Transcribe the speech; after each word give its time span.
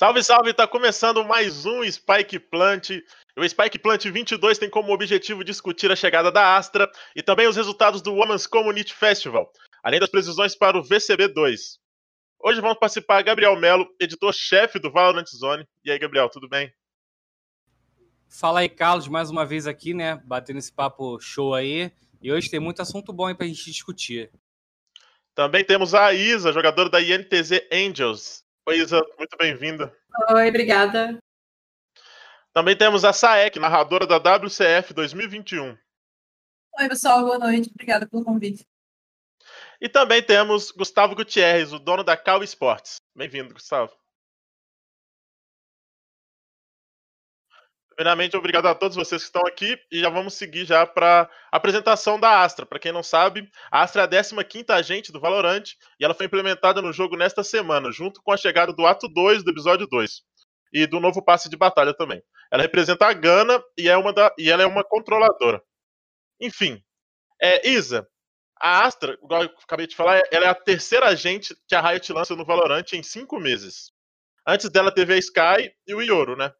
Salve, 0.00 0.24
salve! 0.24 0.54
Tá 0.54 0.66
começando 0.66 1.22
mais 1.26 1.66
um 1.66 1.82
Spike 1.84 2.38
Plant. 2.38 2.88
O 3.36 3.46
Spike 3.46 3.78
Plant 3.78 4.06
22 4.06 4.56
tem 4.56 4.70
como 4.70 4.94
objetivo 4.94 5.44
discutir 5.44 5.92
a 5.92 5.94
chegada 5.94 6.32
da 6.32 6.56
Astra 6.56 6.90
e 7.14 7.22
também 7.22 7.46
os 7.46 7.54
resultados 7.54 8.00
do 8.00 8.14
Women's 8.14 8.46
Community 8.46 8.94
Festival, 8.94 9.52
além 9.82 10.00
das 10.00 10.08
previsões 10.08 10.56
para 10.56 10.78
o 10.78 10.82
VCB2. 10.82 11.76
Hoje 12.42 12.62
vamos 12.62 12.78
participar 12.78 13.20
Gabriel 13.20 13.54
Melo, 13.60 13.86
editor-chefe 14.00 14.78
do 14.78 14.90
Valorant 14.90 15.26
Zone. 15.28 15.68
E 15.84 15.90
aí, 15.90 15.98
Gabriel, 15.98 16.30
tudo 16.30 16.48
bem? 16.48 16.72
Fala 18.26 18.60
aí, 18.60 18.70
Carlos, 18.70 19.06
mais 19.06 19.28
uma 19.28 19.44
vez 19.44 19.66
aqui, 19.66 19.92
né? 19.92 20.18
Batendo 20.24 20.60
esse 20.60 20.72
papo 20.72 21.20
show 21.20 21.52
aí. 21.52 21.92
E 22.22 22.32
hoje 22.32 22.48
tem 22.48 22.58
muito 22.58 22.80
assunto 22.80 23.12
bom 23.12 23.26
aí 23.26 23.34
pra 23.34 23.46
gente 23.46 23.66
discutir. 23.66 24.32
Também 25.34 25.62
temos 25.62 25.94
a 25.94 26.10
Isa, 26.14 26.54
jogadora 26.54 26.88
da 26.88 27.02
INTZ 27.02 27.68
Angels. 27.70 28.48
Oi, 28.66 28.76
Isa, 28.78 29.00
muito 29.18 29.36
bem-vinda. 29.38 29.92
Oi, 30.30 30.48
obrigada. 30.48 31.18
Também 32.52 32.76
temos 32.76 33.04
a 33.04 33.12
Saek, 33.12 33.58
narradora 33.58 34.06
da 34.06 34.18
WCF 34.18 34.92
2021. 34.92 35.76
Oi, 36.78 36.88
pessoal, 36.88 37.24
boa 37.24 37.38
noite. 37.38 37.70
Obrigada 37.70 38.06
pelo 38.06 38.24
convite. 38.24 38.66
E 39.80 39.88
também 39.88 40.22
temos 40.22 40.70
Gustavo 40.70 41.14
Gutierrez, 41.14 41.72
o 41.72 41.78
dono 41.78 42.04
da 42.04 42.16
Cal 42.16 42.42
Sports. 42.44 43.00
Bem-vindo, 43.16 43.54
Gustavo. 43.54 43.99
Primeiramente, 48.00 48.34
obrigado 48.34 48.64
a 48.64 48.74
todos 48.74 48.96
vocês 48.96 49.20
que 49.20 49.26
estão 49.26 49.42
aqui 49.46 49.78
e 49.92 50.00
já 50.00 50.08
vamos 50.08 50.32
seguir 50.32 50.64
já 50.64 50.86
para 50.86 51.28
a 51.52 51.56
apresentação 51.58 52.18
da 52.18 52.42
Astra. 52.42 52.64
Para 52.64 52.78
quem 52.78 52.92
não 52.92 53.02
sabe, 53.02 53.46
a 53.70 53.82
Astra 53.82 54.04
é 54.04 54.04
a 54.06 54.08
15ª 54.08 54.70
agente 54.70 55.12
do 55.12 55.20
Valorant 55.20 55.74
e 56.00 56.04
ela 56.06 56.14
foi 56.14 56.24
implementada 56.24 56.80
no 56.80 56.94
jogo 56.94 57.14
nesta 57.14 57.44
semana, 57.44 57.92
junto 57.92 58.22
com 58.22 58.32
a 58.32 58.38
chegada 58.38 58.72
do 58.72 58.86
ato 58.86 59.06
2 59.06 59.44
do 59.44 59.50
episódio 59.50 59.86
2 59.86 60.22
e 60.72 60.86
do 60.86 60.98
novo 60.98 61.22
passe 61.22 61.50
de 61.50 61.58
batalha 61.58 61.92
também. 61.92 62.22
Ela 62.50 62.62
representa 62.62 63.04
a 63.04 63.12
Gana 63.12 63.62
e, 63.76 63.86
é 63.86 63.98
uma 63.98 64.14
da, 64.14 64.34
e 64.38 64.50
ela 64.50 64.62
é 64.62 64.66
uma 64.66 64.82
controladora. 64.82 65.62
Enfim, 66.40 66.82
é, 67.38 67.68
Isa, 67.68 68.08
a 68.58 68.86
Astra, 68.86 69.18
igual 69.22 69.42
eu 69.42 69.50
acabei 69.62 69.86
de 69.86 69.94
falar, 69.94 70.22
ela 70.32 70.46
é 70.46 70.48
a 70.48 70.54
terceira 70.54 71.04
agente 71.08 71.54
que 71.68 71.74
a 71.74 71.82
Riot 71.82 72.10
lança 72.14 72.34
no 72.34 72.46
Valorant 72.46 72.94
em 72.94 73.02
cinco 73.02 73.38
meses. 73.38 73.92
Antes 74.46 74.70
dela 74.70 74.90
teve 74.90 75.12
a 75.12 75.18
Sky 75.18 75.70
e 75.86 75.94
o 75.94 76.00
Ioro, 76.00 76.34
né? 76.34 76.50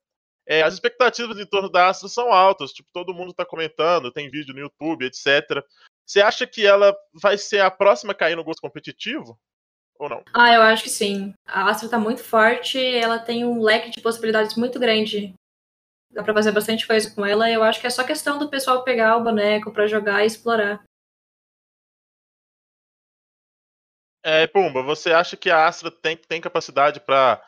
É, 0.51 0.63
as 0.63 0.75
expectativas 0.75 1.39
em 1.39 1.47
torno 1.47 1.71
da 1.71 1.89
Astra 1.89 2.09
são 2.09 2.33
altas, 2.33 2.73
tipo, 2.73 2.89
todo 2.93 3.15
mundo 3.15 3.31
está 3.31 3.47
comentando, 3.47 4.11
tem 4.11 4.29
vídeo 4.29 4.53
no 4.53 4.59
YouTube, 4.59 5.05
etc. 5.05 5.65
Você 6.05 6.21
acha 6.21 6.45
que 6.45 6.67
ela 6.67 6.93
vai 7.15 7.39
ser 7.39 7.61
a 7.61 7.71
próxima 7.71 8.11
a 8.11 8.17
cair 8.17 8.35
no 8.35 8.43
gosto 8.43 8.61
competitivo? 8.61 9.39
Ou 9.97 10.09
não? 10.09 10.25
Ah, 10.35 10.53
eu 10.53 10.63
acho 10.63 10.83
que 10.83 10.91
sim. 10.91 11.33
A 11.47 11.71
Astra 11.71 11.87
está 11.87 12.01
muito 12.01 12.25
forte, 12.25 12.85
ela 12.85 13.21
tem 13.21 13.45
um 13.45 13.63
leque 13.63 13.91
de 13.91 14.01
possibilidades 14.01 14.57
muito 14.57 14.81
grande. 14.81 15.33
Dá 16.11 16.25
pra 16.25 16.35
fazer 16.35 16.51
bastante 16.51 16.85
coisa 16.85 17.15
com 17.15 17.25
ela. 17.25 17.49
Eu 17.49 17.63
acho 17.63 17.81
que 17.81 17.87
é 17.87 17.91
só 17.91 18.03
questão 18.03 18.37
do 18.37 18.51
pessoal 18.51 18.83
pegar 18.83 19.19
o 19.19 19.23
boneco 19.23 19.73
para 19.73 19.87
jogar 19.87 20.25
e 20.25 20.27
explorar. 20.27 20.83
É, 24.25 24.49
Pumba, 24.49 24.83
você 24.83 25.13
acha 25.13 25.37
que 25.37 25.49
a 25.49 25.69
Astra 25.69 25.93
tem, 25.93 26.17
tem 26.17 26.41
capacidade 26.41 26.99
para 26.99 27.41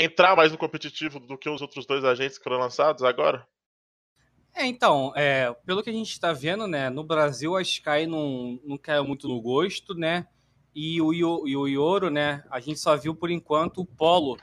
entrar 0.00 0.34
mais 0.34 0.50
no 0.50 0.58
competitivo 0.58 1.20
do 1.20 1.36
que 1.36 1.48
os 1.48 1.60
outros 1.60 1.84
dois 1.84 2.04
agentes 2.04 2.38
que 2.38 2.44
foram 2.44 2.58
lançados 2.58 3.02
agora? 3.04 3.46
É, 4.54 4.66
então, 4.66 5.12
é, 5.14 5.54
pelo 5.64 5.82
que 5.82 5.90
a 5.90 5.92
gente 5.92 6.10
está 6.10 6.32
vendo, 6.32 6.66
né, 6.66 6.90
no 6.90 7.04
Brasil 7.04 7.54
a 7.54 7.62
Sky 7.62 8.06
não, 8.08 8.58
não 8.64 8.76
caiu 8.76 9.04
muito 9.04 9.28
no 9.28 9.40
gosto, 9.40 9.94
né, 9.94 10.26
e 10.74 11.00
o, 11.00 11.12
e 11.12 11.56
o 11.56 11.68
Ioro, 11.68 12.10
né, 12.10 12.42
a 12.50 12.58
gente 12.58 12.80
só 12.80 12.96
viu 12.96 13.14
por 13.14 13.30
enquanto 13.30 13.82
o 13.82 13.86
Polo, 13.86 14.38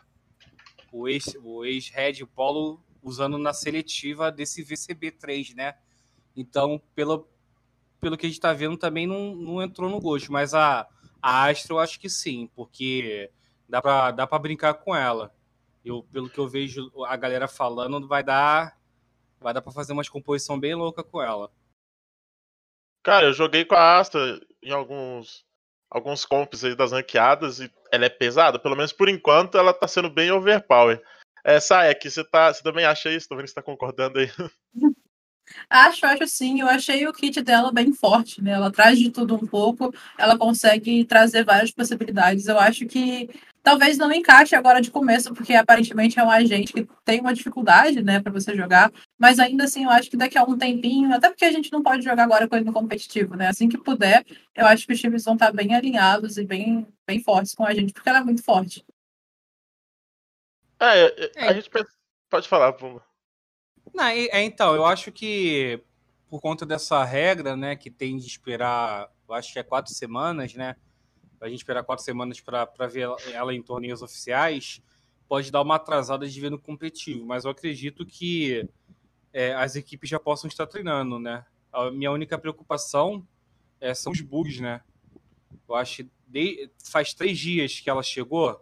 o 0.93 1.07
ex-Red 1.07 1.41
o 1.43 1.65
ex 1.65 2.23
Polo 2.33 2.81
usando 3.03 3.37
na 3.37 3.53
seletiva 3.53 4.31
desse 4.31 4.63
VCB3, 4.63 5.55
né, 5.55 5.75
então, 6.35 6.81
pelo, 6.95 7.27
pelo 7.99 8.15
que 8.15 8.25
a 8.25 8.29
gente 8.29 8.37
está 8.37 8.53
vendo 8.53 8.77
também 8.77 9.05
não, 9.05 9.35
não 9.35 9.61
entrou 9.61 9.89
no 9.89 9.99
gosto, 9.99 10.31
mas 10.31 10.53
a, 10.53 10.87
a 11.21 11.49
Astra 11.49 11.73
eu 11.73 11.79
acho 11.79 11.99
que 11.99 12.09
sim, 12.09 12.49
porque 12.55 13.29
dá 13.67 13.81
para 13.81 14.11
dá 14.11 14.39
brincar 14.39 14.75
com 14.75 14.95
ela. 14.95 15.35
Eu, 15.87 16.03
pelo 16.11 16.29
que 16.29 16.37
eu 16.37 16.47
vejo 16.47 16.91
a 17.05 17.15
galera 17.15 17.47
falando, 17.47 18.07
vai 18.07 18.23
dar 18.23 18.77
vai 19.39 19.53
dar 19.53 19.61
para 19.61 19.71
fazer 19.71 19.93
uma 19.93 20.03
composição 20.03 20.59
bem 20.59 20.73
louca 20.73 21.03
com 21.03 21.21
ela. 21.21 21.51
Cara, 23.03 23.27
eu 23.27 23.33
joguei 23.33 23.63
com 23.63 23.75
a 23.75 23.99
Asta 23.99 24.39
em 24.61 24.71
alguns 24.71 25.45
alguns 25.89 26.25
comps 26.25 26.65
aí 26.65 26.75
das 26.75 26.91
ranqueadas 26.91 27.59
e 27.59 27.71
ela 27.91 28.05
é 28.05 28.09
pesada, 28.09 28.59
pelo 28.59 28.75
menos 28.75 28.91
por 28.91 29.07
enquanto 29.07 29.57
ela 29.57 29.73
tá 29.73 29.87
sendo 29.87 30.09
bem 30.09 30.31
overpower. 30.31 31.01
Essa 31.43 31.85
é 31.85 31.93
que 31.93 32.09
você 32.09 32.23
tá, 32.25 32.53
você 32.53 32.61
também 32.61 32.83
acha 32.83 33.09
isso? 33.09 33.29
Tô 33.29 33.35
vendo 33.35 33.45
que 33.45 33.51
você 33.51 33.55
tá 33.55 33.61
concordando 33.61 34.19
aí. 34.19 34.29
Acho, 35.69 36.05
acho 36.05 36.27
sim. 36.27 36.59
Eu 36.59 36.67
achei 36.67 37.07
o 37.07 37.13
kit 37.13 37.41
dela 37.41 37.71
bem 37.71 37.93
forte, 37.93 38.41
né? 38.41 38.51
Ela 38.51 38.69
traz 38.69 38.99
de 38.99 39.09
tudo 39.09 39.35
um 39.35 39.47
pouco, 39.47 39.93
ela 40.17 40.37
consegue 40.37 41.05
trazer 41.05 41.45
várias 41.45 41.71
possibilidades. 41.71 42.47
Eu 42.47 42.59
acho 42.59 42.85
que 42.85 43.29
talvez 43.67 43.97
não 43.97 44.09
encaixe 44.13 44.55
agora 44.55 44.79
de 44.79 44.89
começo, 44.89 45.33
porque 45.33 45.53
aparentemente 45.53 46.17
é 46.17 46.23
um 46.23 46.31
agente 46.31 46.71
que 46.71 46.87
tem 47.03 47.19
uma 47.19 47.33
dificuldade, 47.33 48.01
né, 48.01 48.21
para 48.21 48.31
você 48.31 48.55
jogar. 48.55 48.89
Mas 49.19 49.39
ainda 49.39 49.65
assim, 49.65 49.83
eu 49.83 49.89
acho 49.89 50.09
que 50.09 50.15
daqui 50.15 50.37
a 50.37 50.43
um 50.43 50.57
tempinho, 50.57 51.13
até 51.13 51.27
porque 51.27 51.43
a 51.43 51.51
gente 51.51 51.69
não 51.69 51.83
pode 51.83 52.01
jogar 52.01 52.23
agora 52.23 52.47
com 52.47 52.55
ele 52.55 52.63
no 52.63 52.71
competitivo, 52.71 53.35
né? 53.35 53.49
Assim 53.49 53.67
que 53.67 53.77
puder, 53.77 54.25
eu 54.55 54.65
acho 54.65 54.87
que 54.87 54.93
os 54.93 55.01
times 55.01 55.25
vão 55.25 55.33
estar 55.33 55.51
bem 55.51 55.75
alinhados 55.75 56.37
e 56.37 56.45
bem, 56.45 56.87
bem 57.05 57.21
fortes 57.21 57.53
com 57.53 57.65
a 57.65 57.73
gente, 57.73 57.91
porque 57.91 58.07
ela 58.07 58.19
é 58.19 58.23
muito 58.23 58.41
forte. 58.41 58.85
É, 60.79 61.33
a 61.35 61.51
é. 61.51 61.53
gente 61.55 61.69
pensa... 61.69 61.91
pode 62.29 62.47
falar, 62.47 62.71
Pumba. 62.71 63.03
Não, 63.93 64.05
é, 64.05 64.43
então, 64.45 64.75
eu 64.75 64.85
acho 64.85 65.11
que 65.11 65.83
por 66.29 66.39
conta 66.39 66.65
dessa 66.65 67.03
regra, 67.03 67.57
né, 67.57 67.75
que 67.75 67.91
tem 67.91 68.15
de 68.15 68.27
esperar, 68.27 69.11
eu 69.27 69.35
acho 69.35 69.51
que 69.51 69.59
é 69.59 69.63
quatro 69.63 69.93
semanas, 69.93 70.53
né, 70.53 70.77
a 71.39 71.47
gente 71.47 71.59
esperar 71.59 71.83
quatro 71.83 72.03
semanas 72.03 72.39
para 72.39 72.87
ver 72.87 73.07
ela 73.33 73.53
em 73.53 73.61
torneios 73.61 74.01
oficiais, 74.01 74.81
pode 75.27 75.51
dar 75.51 75.61
uma 75.61 75.75
atrasada 75.75 76.27
de 76.27 76.39
ver 76.39 76.49
no 76.49 76.59
competitivo, 76.59 77.25
mas 77.25 77.45
eu 77.45 77.51
acredito 77.51 78.05
que 78.05 78.67
é, 79.33 79.53
as 79.53 79.75
equipes 79.75 80.09
já 80.09 80.19
possam 80.19 80.47
estar 80.47 80.65
treinando, 80.67 81.19
né. 81.19 81.45
A 81.71 81.91
minha 81.91 82.11
única 82.11 82.37
preocupação 82.37 83.27
é, 83.79 83.93
são 83.93 84.11
os 84.11 84.21
bugs, 84.21 84.59
né. 84.59 84.81
Eu 85.67 85.75
acho 85.75 86.05
que 86.31 86.71
faz 86.83 87.13
três 87.13 87.37
dias 87.37 87.79
que 87.79 87.89
ela 87.89 88.03
chegou, 88.03 88.61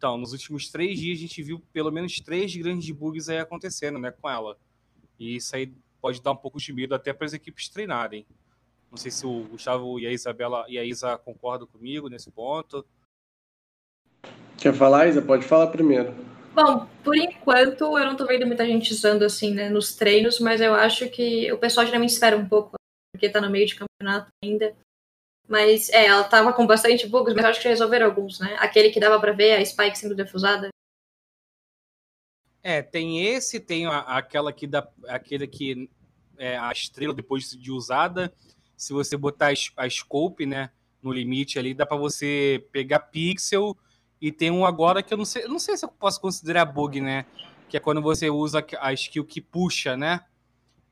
então, 0.00 0.16
nos 0.16 0.32
últimos 0.32 0.70
três 0.70 0.98
dias 0.98 1.18
a 1.18 1.20
gente 1.20 1.42
viu 1.42 1.60
pelo 1.74 1.92
menos 1.92 2.18
três 2.20 2.56
grandes 2.56 2.90
bugs 2.90 3.28
aí 3.28 3.38
acontecendo, 3.38 3.98
né, 3.98 4.10
com 4.10 4.30
ela. 4.30 4.56
E 5.18 5.36
isso 5.36 5.54
aí 5.54 5.74
pode 6.00 6.22
dar 6.22 6.32
um 6.32 6.36
pouco 6.36 6.58
de 6.58 6.72
medo 6.72 6.94
até 6.94 7.12
para 7.12 7.26
as 7.26 7.34
equipes 7.34 7.68
treinarem. 7.68 8.26
Não 8.90 8.98
sei 8.98 9.10
se 9.10 9.24
o 9.24 9.44
Gustavo 9.44 10.00
e 10.00 10.06
a 10.06 10.12
Isabela 10.12 10.64
e 10.68 10.78
a 10.78 10.84
Isa 10.84 11.16
concordam 11.18 11.66
comigo 11.66 12.08
nesse 12.08 12.30
ponto. 12.30 12.84
Quer 14.58 14.74
falar, 14.74 15.06
Isa? 15.06 15.22
Pode 15.22 15.44
falar 15.44 15.68
primeiro. 15.68 16.12
Bom, 16.52 16.86
por 17.04 17.16
enquanto 17.16 17.96
eu 17.96 18.06
não 18.06 18.16
tô 18.16 18.26
vendo 18.26 18.46
muita 18.46 18.66
gente 18.66 18.92
usando 18.92 19.22
assim, 19.22 19.54
né, 19.54 19.68
nos 19.68 19.94
treinos, 19.94 20.40
mas 20.40 20.60
eu 20.60 20.74
acho 20.74 21.08
que 21.08 21.50
o 21.52 21.58
pessoal 21.58 21.86
geralmente 21.86 22.10
espera 22.10 22.36
um 22.36 22.48
pouco, 22.48 22.72
porque 23.14 23.30
tá 23.30 23.40
no 23.40 23.48
meio 23.48 23.66
de 23.66 23.76
campeonato 23.76 24.28
ainda. 24.44 24.76
Mas 25.48 25.88
é, 25.90 26.06
ela 26.06 26.24
tava 26.24 26.52
com 26.52 26.66
bastante 26.66 27.06
bugs, 27.06 27.34
mas 27.34 27.44
acho 27.44 27.60
que 27.60 27.68
resolveram 27.68 28.06
alguns, 28.06 28.40
né? 28.40 28.56
Aquele 28.58 28.90
que 28.90 29.00
dava 29.00 29.18
para 29.20 29.32
ver 29.32 29.54
a 29.54 29.64
Spike 29.64 29.98
sendo 29.98 30.14
defusada. 30.14 30.68
É, 32.62 32.82
tem 32.82 33.26
esse, 33.26 33.58
tem 33.58 33.86
a, 33.86 34.00
aquela 34.00 34.52
que 34.52 34.66
dá, 34.66 34.86
aquele 35.08 35.46
que 35.46 35.88
é 36.36 36.58
a 36.58 36.70
estrela 36.72 37.14
depois 37.14 37.50
de 37.50 37.72
usada. 37.72 38.32
Se 38.80 38.94
você 38.94 39.14
botar 39.14 39.52
a, 39.76 39.90
scope, 39.90 40.46
né, 40.46 40.70
no 41.02 41.12
limite 41.12 41.58
ali, 41.58 41.74
dá 41.74 41.84
para 41.84 41.98
você 41.98 42.66
pegar 42.72 43.00
pixel 43.00 43.76
e 44.18 44.32
tem 44.32 44.50
um 44.50 44.64
agora 44.64 45.02
que 45.02 45.12
eu 45.12 45.18
não 45.18 45.26
sei, 45.26 45.46
não 45.46 45.58
sei 45.58 45.76
se 45.76 45.84
eu 45.84 45.90
posso 45.90 46.18
considerar 46.18 46.64
bug, 46.64 46.98
né? 46.98 47.26
Que 47.68 47.76
é 47.76 47.80
quando 47.80 48.00
você 48.00 48.30
usa 48.30 48.64
a 48.80 48.92
skill 48.94 49.26
que 49.26 49.38
puxa, 49.38 49.98
né? 49.98 50.24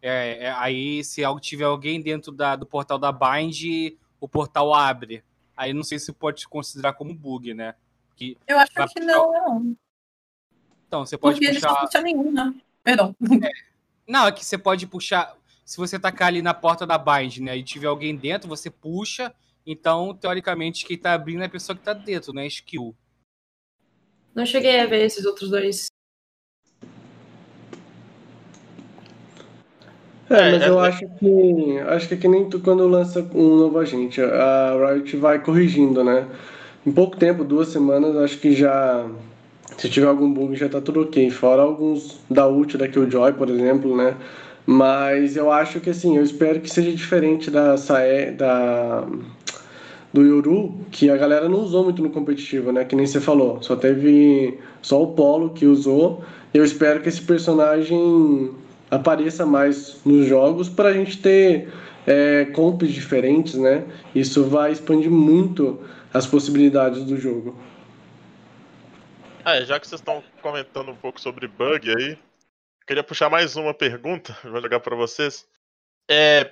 É, 0.03 0.45
é, 0.45 0.51
aí 0.53 1.03
se 1.03 1.23
tiver 1.41 1.65
alguém 1.65 1.99
dentro 2.03 2.31
da, 2.31 2.57
do 2.57 2.67
portal 2.67 2.99
da 2.99 3.11
Bind, 3.11 3.97
o 4.21 4.29
portal 4.29 4.75
abre. 4.75 5.25
Aí 5.57 5.73
não 5.73 5.83
sei 5.83 5.99
se 5.99 6.13
pode 6.13 6.47
considerar 6.47 6.93
como 6.93 7.15
bug, 7.15 7.55
né? 7.55 7.75
Que 8.17 8.37
eu 8.47 8.59
acho 8.59 8.71
que 8.93 9.01
não. 9.01 9.75
Então, 10.87 11.07
você 11.07 11.17
pode 11.17 11.41
Porque 11.41 11.55
puxar. 11.55 11.75
Porque 11.75 12.01
nenhum, 12.03 12.31
né? 12.31 12.55
Perdão. 12.85 13.17
É. 13.43 13.51
Não, 14.07 14.27
é 14.27 14.33
que 14.33 14.45
você 14.45 14.59
pode 14.59 14.87
puxar. 14.87 15.38
Se 15.69 15.77
você 15.77 15.99
tacar 15.99 16.29
ali 16.29 16.41
na 16.41 16.55
porta 16.55 16.87
da 16.87 16.97
bind, 16.97 17.41
né? 17.41 17.55
E 17.55 17.63
tiver 17.63 17.89
alguém 17.89 18.17
dentro, 18.17 18.49
você 18.49 18.71
puxa. 18.71 19.31
Então, 19.67 20.15
teoricamente, 20.15 20.87
quem 20.87 20.97
tá 20.97 21.13
abrindo 21.13 21.43
é 21.43 21.45
a 21.45 21.51
pessoa 21.51 21.77
que 21.77 21.83
tá 21.83 21.93
dentro, 21.93 22.33
né? 22.33 22.47
Skill. 22.47 22.95
Não 24.35 24.47
cheguei 24.47 24.81
a 24.81 24.87
ver 24.87 25.05
esses 25.05 25.27
outros 25.27 25.51
dois. 25.51 25.89
É, 30.31 30.53
mas 30.53 30.63
é, 30.63 30.69
eu 30.71 30.81
acho 30.81 31.07
que 31.07 31.79
acho 31.87 32.09
que 32.09 32.15
é 32.15 32.17
que 32.17 32.29
nem 32.29 32.49
tu 32.49 32.61
quando 32.61 32.89
lança 32.89 33.21
um 33.35 33.57
novo 33.57 33.79
agente, 33.79 34.23
a 34.23 34.73
Riot 34.73 35.19
vai 35.19 35.39
corrigindo, 35.39 36.03
né? 36.03 36.27
Em 36.87 36.93
pouco 36.93 37.19
tempo, 37.19 37.45
duas 37.45 37.69
semanas, 37.69 38.17
acho 38.17 38.39
que 38.39 38.55
já 38.55 39.07
Se 39.77 39.91
tiver 39.91 40.07
algum 40.07 40.33
bug 40.33 40.57
já 40.57 40.69
tá 40.69 40.81
tudo 40.81 41.03
ok. 41.03 41.29
Fora 41.31 41.61
alguns 41.61 42.19
da 42.31 42.49
ult 42.49 42.79
da 42.79 42.89
Killjoy, 42.89 43.35
por 43.35 43.51
exemplo, 43.51 43.95
né? 43.95 44.17
Mas 44.71 45.35
eu 45.35 45.51
acho 45.51 45.81
que 45.81 45.89
assim, 45.89 46.19
eu 46.19 46.23
espero 46.23 46.61
que 46.61 46.69
seja 46.69 46.93
diferente 46.93 47.51
da 47.51 47.79
Sae, 47.79 48.33
da 48.33 49.09
do 50.13 50.21
Yoru, 50.23 50.79
que 50.91 51.09
a 51.09 51.17
galera 51.17 51.49
não 51.49 51.61
usou 51.61 51.85
muito 51.85 52.03
no 52.03 52.11
competitivo, 52.11 52.71
né? 52.71 52.85
Que 52.85 52.95
nem 52.95 53.07
você 53.07 53.19
falou. 53.19 53.63
Só 53.63 53.77
teve 53.77 54.59
só 54.83 55.03
o 55.03 55.15
Polo 55.15 55.55
que 55.55 55.65
usou. 55.65 56.23
Eu 56.53 56.63
espero 56.63 57.01
que 57.01 57.09
esse 57.09 57.23
personagem 57.23 58.55
apareça 58.91 59.47
mais 59.47 60.03
nos 60.05 60.27
jogos 60.27 60.69
para 60.69 60.91
a 60.91 60.93
gente 60.93 61.17
ter 61.17 61.73
é, 62.07 62.45
comps 62.55 62.91
diferentes, 62.91 63.55
né? 63.55 63.87
Isso 64.15 64.45
vai 64.45 64.73
expandir 64.73 65.11
muito 65.11 65.81
as 66.13 66.27
possibilidades 66.27 67.05
do 67.05 67.17
jogo. 67.17 67.57
É, 69.47 69.65
já 69.65 69.81
que 69.81 69.89
vocês 69.89 70.03
estão 70.03 70.23
comentando 70.43 70.91
um 70.91 70.97
pouco 70.97 71.19
sobre 71.19 71.49
bug 71.49 71.91
aí, 71.91 72.19
queria 72.89 73.05
puxar 73.05 73.29
mais 73.29 73.55
uma 73.55 73.75
pergunta, 73.75 74.37
vou 74.43 74.63
jogar 74.63 74.81
para 74.81 74.97
vocês. 74.97 75.47
É, 76.11 76.51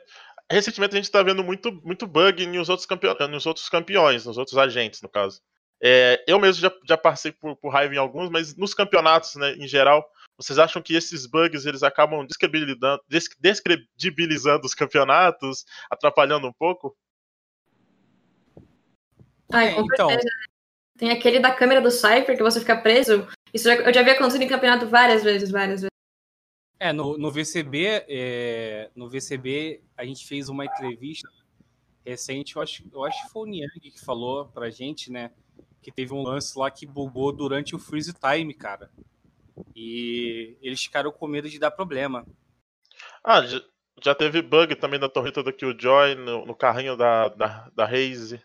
recentemente 0.53 0.94
a 0.94 0.97
gente 0.97 1.06
está 1.06 1.23
vendo 1.23 1.43
muito, 1.43 1.73
muito 1.83 2.06
bug 2.06 2.47
nos 2.47 2.69
outros, 2.69 2.87
campeões, 2.87 3.31
nos 3.31 3.47
outros 3.47 3.69
campeões, 3.71 4.27
nos 4.27 4.37
outros 4.37 4.59
agentes, 4.59 5.00
no 5.00 5.09
caso. 5.09 5.41
É, 5.83 6.23
eu 6.27 6.38
mesmo 6.38 6.61
já, 6.61 6.73
já 6.87 6.97
passei 6.97 7.33
por, 7.33 7.56
por, 7.56 7.71
raiva 7.71 7.94
em 7.94 7.99
alguns, 7.99 8.31
mas 8.31 8.55
nos 8.55 8.75
campeonatos, 8.75 9.35
né, 9.37 9.55
em 9.55 9.67
geral, 9.67 10.06
vocês 10.37 10.59
acham 10.59 10.83
que 10.83 10.94
esses 10.94 11.27
bugs 11.27 11.65
eles 11.65 11.83
acabam 11.83 12.27
descredibilizando, 12.27 13.03
descredibilizando 13.38 14.67
os 14.67 14.75
campeonatos, 14.75 15.65
atrapalhando 15.91 16.47
um 16.47 16.53
pouco? 16.53 16.94
Ai, 19.50 19.75
com 19.75 19.83
então... 19.83 20.09
certeza. 20.11 20.29
Tem 20.99 21.11
aquele 21.11 21.41
da 21.41 21.55
câmera 21.55 21.83
do 21.83 21.91
Cypher 21.91 22.37
que 22.37 22.43
você 22.43 22.59
fica 22.59 22.75
preso. 22.75 23.29
Isso 23.53 23.65
já, 23.65 23.75
eu 23.75 23.93
já 23.93 24.03
vi 24.03 24.11
acontecido 24.11 24.43
em 24.43 24.49
campeonato 24.49 24.87
várias 24.87 25.23
vezes, 25.23 25.50
várias 25.50 25.83
vezes. 25.83 25.96
É, 26.78 26.93
no, 26.93 27.17
no 27.17 27.31
VCB, 27.31 28.05
é, 28.08 28.90
no 28.94 29.08
VCB 29.08 29.82
a 29.96 30.05
gente 30.05 30.26
fez 30.26 30.49
uma 30.49 30.64
entrevista 30.64 31.28
recente, 32.05 32.56
eu 32.56 32.62
acho, 32.62 32.84
eu 32.93 33.05
acho 33.05 33.25
que 33.25 33.32
foi 33.32 33.43
o 33.43 33.50
Niang 33.50 33.81
que 33.81 34.00
falou 34.00 34.46
pra 34.46 34.70
gente, 34.70 35.11
né? 35.11 35.32
Que 35.82 35.90
teve 35.90 36.12
um 36.12 36.23
lance 36.23 36.58
lá 36.58 36.70
que 36.70 36.87
bugou 36.87 37.32
durante 37.32 37.75
o 37.75 37.78
freeze 37.78 38.12
time, 38.12 38.55
cara. 38.55 38.90
E 39.75 40.56
eles 40.61 40.82
ficaram 40.82 41.11
com 41.11 41.26
medo 41.26 41.49
de 41.49 41.58
dar 41.58 41.70
problema. 41.70 42.26
Ah, 43.25 43.43
já, 44.02 44.14
teve 44.14 44.43
bug 44.43 44.76
também 44.76 45.00
da 45.00 45.08
torreta 45.08 45.43
do 45.43 45.52
Killjoy 45.52 46.14
no, 46.14 46.46
no 46.46 46.55
carrinho 46.55 46.96
da, 46.96 47.28
da, 47.28 47.70
da 47.75 47.87
Raze. 47.87 48.40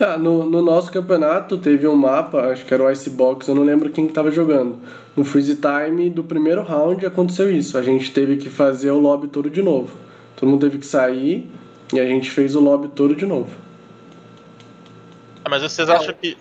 Ah, 0.00 0.16
no, 0.16 0.44
no, 0.48 0.62
nosso 0.62 0.90
campeonato 0.90 1.58
teve 1.58 1.86
um 1.86 1.94
mapa, 1.94 2.50
acho 2.50 2.64
que 2.64 2.72
era 2.72 2.82
o 2.82 2.90
Icebox, 2.90 3.46
eu 3.46 3.54
não 3.54 3.62
lembro 3.62 3.90
quem 3.90 4.06
estava 4.06 4.30
jogando. 4.30 4.80
No 5.14 5.22
freeze 5.22 5.56
time 5.56 6.08
do 6.08 6.24
primeiro 6.24 6.62
round 6.62 7.04
aconteceu 7.04 7.54
isso. 7.54 7.76
A 7.76 7.82
gente 7.82 8.10
teve 8.10 8.38
que 8.38 8.48
fazer 8.48 8.90
o 8.90 8.98
lobby 8.98 9.28
todo 9.28 9.50
de 9.50 9.60
novo. 9.60 9.94
Todo 10.34 10.48
mundo 10.48 10.62
teve 10.62 10.78
que 10.78 10.86
sair 10.86 11.50
e 11.92 12.00
a 12.00 12.06
gente 12.06 12.30
fez 12.30 12.56
o 12.56 12.60
lobby 12.60 12.88
todo 12.88 13.14
de 13.14 13.26
novo. 13.26 13.54
Ah, 15.44 15.50
mas 15.50 15.62
vocês 15.62 15.86
é. 15.86 15.92
acham 15.92 16.14
que. 16.14 16.38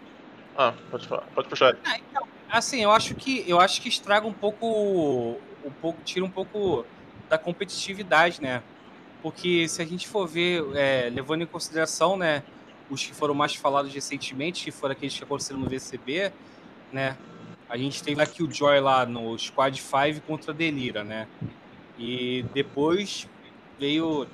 Ah, 0.58 0.74
pode 0.90 1.06
falar, 1.06 1.24
pode 1.36 1.50
puxar. 1.50 1.76
Ah, 1.84 1.98
então, 1.98 2.24
assim, 2.50 2.82
eu 2.82 2.92
acho 2.92 3.14
que 3.16 3.44
eu 3.46 3.60
acho 3.60 3.82
que 3.82 3.90
estraga 3.90 4.26
um 4.26 4.34
pouco. 4.34 5.36
Um 5.66 5.72
pouco 5.82 6.00
tira 6.06 6.24
um 6.24 6.30
pouco 6.30 6.86
da 7.30 7.38
competitividade, 7.38 8.42
né? 8.42 8.64
Porque 9.22 9.68
se 9.68 9.82
a 9.82 9.86
gente 9.86 10.08
for 10.08 10.26
ver, 10.26 10.64
é, 10.74 11.10
levando 11.14 11.42
em 11.42 11.46
consideração, 11.46 12.16
né? 12.16 12.44
Os 12.92 13.04
que 13.04 13.14
foram 13.14 13.34
mais 13.34 13.56
falados 13.56 13.94
recentemente, 13.94 14.66
que 14.66 14.72
foram 14.72 14.92
aqueles 14.92 15.18
que 15.18 15.24
aconteceram 15.24 15.60
no 15.60 15.70
VCB, 15.70 16.32
né? 16.92 17.18
A 17.70 17.78
gente 17.78 18.04
teve 18.04 18.22
aqui 18.22 18.44
o 18.44 18.52
Joy 18.52 18.82
lá 18.82 19.06
no 19.06 19.38
Squad 19.40 19.82
5 19.82 20.22
contra 20.28 20.52
a 20.52 20.54
Delira, 20.54 21.04
né? 21.06 21.26
E 21.98 22.44
depois 22.54 23.28
veio 23.80 24.28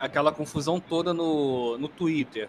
aquela 0.00 0.32
confusão 0.32 0.80
toda 0.80 1.14
no, 1.14 1.78
no 1.78 1.86
Twitter. 1.86 2.48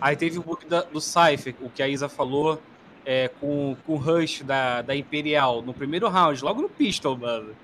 Aí 0.00 0.16
teve 0.16 0.38
o 0.38 0.42
book 0.42 0.66
da, 0.66 0.80
do 0.82 1.00
Cypher, 1.00 1.54
o 1.60 1.68
que 1.68 1.82
a 1.82 1.88
Isa 1.88 2.08
falou, 2.08 2.60
é, 3.04 3.28
com, 3.28 3.76
com 3.86 3.92
o 3.92 3.96
Rush 3.96 4.42
da, 4.42 4.80
da 4.80 4.96
Imperial 4.96 5.60
no 5.60 5.74
primeiro 5.74 6.08
round, 6.08 6.42
logo 6.42 6.62
no 6.62 6.68
pistol, 6.68 7.16
mano. 7.16 7.54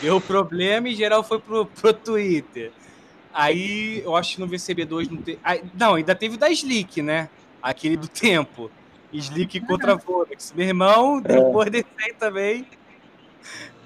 Deu 0.00 0.20
problema 0.20 0.88
e 0.88 0.94
geral 0.94 1.24
foi 1.24 1.40
pro, 1.40 1.66
pro 1.80 1.92
Twitter. 1.92 2.72
Aí 3.32 4.02
eu 4.04 4.16
acho 4.16 4.34
que 4.34 4.40
no 4.40 4.48
VCB2 4.48 5.10
não 5.10 5.22
teve. 5.22 5.38
Não, 5.78 5.94
ainda 5.94 6.14
teve 6.14 6.34
o 6.34 6.38
da 6.38 6.50
Slick, 6.50 7.00
né? 7.02 7.28
Aquele 7.62 7.96
do 7.96 8.08
tempo. 8.08 8.70
Slick 9.12 9.60
contra 9.60 9.96
Vorax. 9.96 10.52
Meu 10.54 10.66
irmão, 10.66 11.18
é. 11.18 11.20
depois 11.22 11.70
desse 11.70 11.86
aí 11.98 12.12
também. 12.14 12.66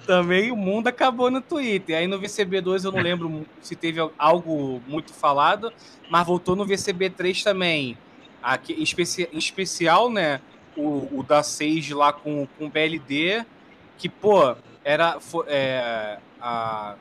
Também 0.07 0.53
o 0.53 0.57
mundo 0.57 0.89
acabou 0.89 1.31
no 1.31 1.41
Twitter. 1.41 1.97
Aí 1.97 2.07
no 2.07 2.21
VCB2 2.21 2.85
eu 2.85 2.93
não 2.93 3.01
lembro 3.01 3.47
se 3.61 3.75
teve 3.75 4.01
algo 4.19 4.83
muito 4.87 5.15
falado, 5.15 5.73
mas 6.11 6.27
voltou 6.27 6.55
no 6.55 6.67
VCB3 6.67 7.43
também. 7.43 7.97
Aqui, 8.43 8.75
em, 8.75 8.83
especi 8.83 9.29
em 9.33 9.39
especial, 9.39 10.11
né? 10.11 10.41
O, 10.77 11.21
o 11.21 11.23
da 11.23 11.43
6 11.43 11.91
lá 11.91 12.13
com, 12.13 12.47
com 12.59 12.69
BLD, 12.69 13.45
que, 13.97 14.09
pô, 14.09 14.55
era. 14.85 15.19
Foi, 15.21 15.47
é, 15.49 16.19
a, 16.41 16.97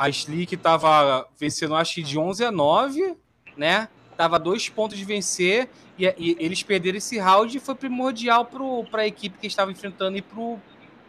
a 0.00 0.08
Slick 0.08 0.54
estava 0.54 1.28
vencendo, 1.38 1.74
acho 1.74 1.96
que 1.96 2.02
de 2.02 2.18
11 2.18 2.46
a 2.46 2.50
9, 2.50 3.18
né? 3.54 3.86
Tava 4.16 4.38
dois 4.38 4.66
pontos 4.66 4.96
de 4.96 5.04
vencer 5.04 5.68
e, 5.98 6.06
e 6.16 6.36
eles 6.40 6.62
perderam 6.62 6.96
esse 6.96 7.18
round 7.18 7.54
e 7.54 7.60
foi 7.60 7.74
primordial 7.74 8.46
para 8.90 9.02
a 9.02 9.06
equipe 9.06 9.38
que 9.38 9.46
estava 9.46 9.70
enfrentando 9.70 10.16
e 10.16 10.22
pro, 10.22 10.58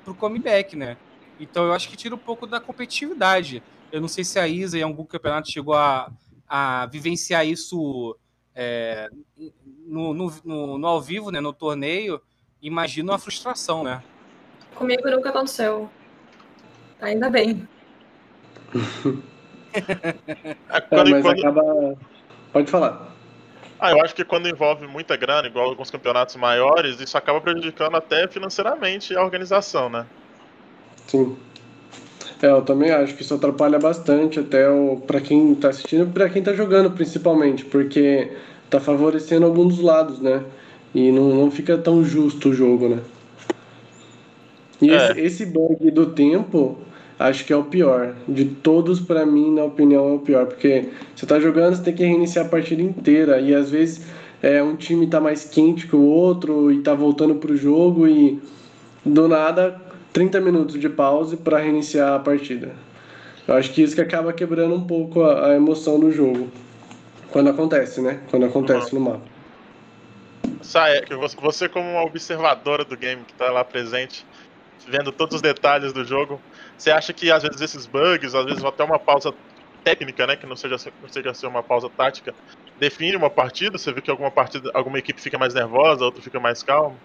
pro 0.03 0.13
comeback, 0.13 0.75
né? 0.75 0.97
Então 1.39 1.63
eu 1.63 1.71
acho 1.71 1.87
que 1.87 1.95
tira 1.95 2.13
um 2.13 2.17
pouco 2.17 2.45
da 2.45 2.59
competitividade. 2.59 3.63
Eu 3.93 4.01
não 4.01 4.09
sei 4.09 4.25
se 4.25 4.37
a 4.37 4.45
Isa 4.45 4.77
em 4.77 4.83
algum 4.83 5.05
campeonato 5.05 5.49
chegou 5.49 5.73
a, 5.73 6.11
a 6.45 6.85
vivenciar 6.87 7.47
isso 7.47 8.17
é, 8.53 9.09
no, 9.87 10.13
no, 10.13 10.33
no, 10.43 10.77
no, 10.77 10.87
ao 10.87 11.01
vivo, 11.01 11.31
né? 11.31 11.39
No 11.39 11.53
torneio. 11.53 12.21
Imagino 12.61 13.13
a 13.13 13.17
frustração, 13.17 13.85
né? 13.85 14.03
Comigo 14.75 15.09
nunca 15.09 15.29
aconteceu. 15.29 15.89
Ainda 16.99 17.29
bem. 17.29 17.65
é, 19.73 21.09
mas 21.09 21.21
quando... 21.21 21.39
acaba. 21.39 21.97
Pode 22.51 22.71
falar. 22.71 23.11
Ah, 23.79 23.91
eu 23.91 24.01
acho 24.03 24.13
que 24.13 24.23
quando 24.23 24.47
envolve 24.47 24.85
muita 24.85 25.17
grana, 25.17 25.47
igual 25.47 25.67
alguns 25.67 25.89
campeonatos 25.89 26.35
maiores, 26.35 26.99
isso 26.99 27.17
acaba 27.17 27.41
prejudicando 27.41 27.95
até 27.95 28.27
financeiramente 28.27 29.15
a 29.15 29.23
organização, 29.23 29.89
né? 29.89 30.05
Sim. 31.07 31.35
É, 32.41 32.47
eu 32.47 32.61
também 32.61 32.91
acho 32.91 33.15
que 33.15 33.23
isso 33.23 33.33
atrapalha 33.33 33.79
bastante 33.79 34.39
até 34.39 34.65
para 35.07 35.19
quem 35.19 35.53
está 35.53 35.69
assistindo 35.69 36.09
e 36.09 36.11
para 36.11 36.29
quem 36.29 36.39
está 36.39 36.53
jogando, 36.53 36.91
principalmente, 36.91 37.65
porque 37.65 38.31
está 38.65 38.79
favorecendo 38.79 39.45
algum 39.45 39.67
dos 39.67 39.79
lados, 39.79 40.19
né? 40.19 40.43
E 40.93 41.11
não, 41.11 41.29
não 41.29 41.51
fica 41.51 41.77
tão 41.77 42.03
justo 42.03 42.49
o 42.49 42.53
jogo, 42.53 42.87
né? 42.87 42.99
E 44.81 44.91
é. 44.91 45.11
esse, 45.11 45.21
esse 45.21 45.45
bug 45.45 45.89
do 45.91 46.07
tempo 46.07 46.77
acho 47.27 47.45
que 47.45 47.53
é 47.53 47.55
o 47.55 47.63
pior. 47.63 48.15
De 48.27 48.45
todos, 48.45 48.99
para 48.99 49.25
mim, 49.25 49.53
na 49.53 49.63
opinião, 49.63 50.09
é 50.09 50.13
o 50.13 50.19
pior. 50.19 50.45
Porque 50.45 50.89
você 51.15 51.25
tá 51.25 51.39
jogando, 51.39 51.75
você 51.75 51.83
tem 51.83 51.93
que 51.93 52.03
reiniciar 52.03 52.45
a 52.45 52.49
partida 52.49 52.81
inteira. 52.81 53.39
E 53.39 53.53
às 53.53 53.69
vezes 53.69 54.05
é, 54.41 54.61
um 54.61 54.75
time 54.75 55.07
tá 55.07 55.19
mais 55.19 55.45
quente 55.45 55.87
que 55.87 55.95
o 55.95 56.03
outro 56.03 56.71
e 56.71 56.81
tá 56.81 56.93
voltando 56.93 57.35
pro 57.35 57.55
jogo 57.55 58.07
e 58.07 58.41
do 59.05 59.27
nada 59.27 59.79
30 60.13 60.41
minutos 60.41 60.79
de 60.79 60.89
pause 60.89 61.37
para 61.37 61.59
reiniciar 61.59 62.13
a 62.13 62.19
partida. 62.19 62.71
Eu 63.47 63.55
acho 63.55 63.71
que 63.71 63.81
isso 63.81 63.95
que 63.95 64.01
acaba 64.01 64.33
quebrando 64.33 64.75
um 64.75 64.85
pouco 64.85 65.23
a, 65.23 65.47
a 65.47 65.55
emoção 65.55 65.99
do 65.99 66.11
jogo. 66.11 66.49
Quando 67.31 67.49
acontece, 67.49 68.01
né? 68.01 68.19
Quando 68.29 68.45
acontece 68.45 68.93
uhum. 68.93 69.01
no 69.01 69.09
mapa. 69.11 69.31
Sai, 70.61 71.01
você 71.41 71.67
como 71.69 71.89
uma 71.89 72.03
observadora 72.03 72.83
do 72.83 72.95
game 72.97 73.23
que 73.25 73.33
tá 73.33 73.49
lá 73.51 73.63
presente, 73.63 74.25
vendo 74.87 75.11
todos 75.11 75.35
os 75.35 75.41
detalhes 75.41 75.93
do 75.93 76.03
jogo, 76.03 76.39
você 76.81 76.89
acha 76.89 77.13
que 77.13 77.31
às 77.31 77.43
vezes 77.43 77.61
esses 77.61 77.85
bugs, 77.85 78.33
às 78.33 78.45
vezes 78.45 78.63
até 78.63 78.83
uma 78.83 78.97
pausa 78.97 79.31
técnica, 79.83 80.25
né, 80.25 80.35
que 80.35 80.47
não 80.47 80.55
seja, 80.55 80.77
não 81.01 81.09
seja 81.09 81.33
ser 81.33 81.45
uma 81.45 81.61
pausa 81.61 81.87
tática, 81.89 82.33
define 82.79 83.15
uma 83.15 83.29
partida? 83.29 83.77
Você 83.77 83.91
vê 83.93 84.01
que 84.01 84.09
alguma 84.09 84.31
partida, 84.31 84.71
alguma 84.73 84.97
equipe 84.97 85.21
fica 85.21 85.37
mais 85.37 85.53
nervosa, 85.53 86.05
outra 86.05 86.21
fica 86.21 86.39
mais 86.39 86.63
calma? 86.63 86.95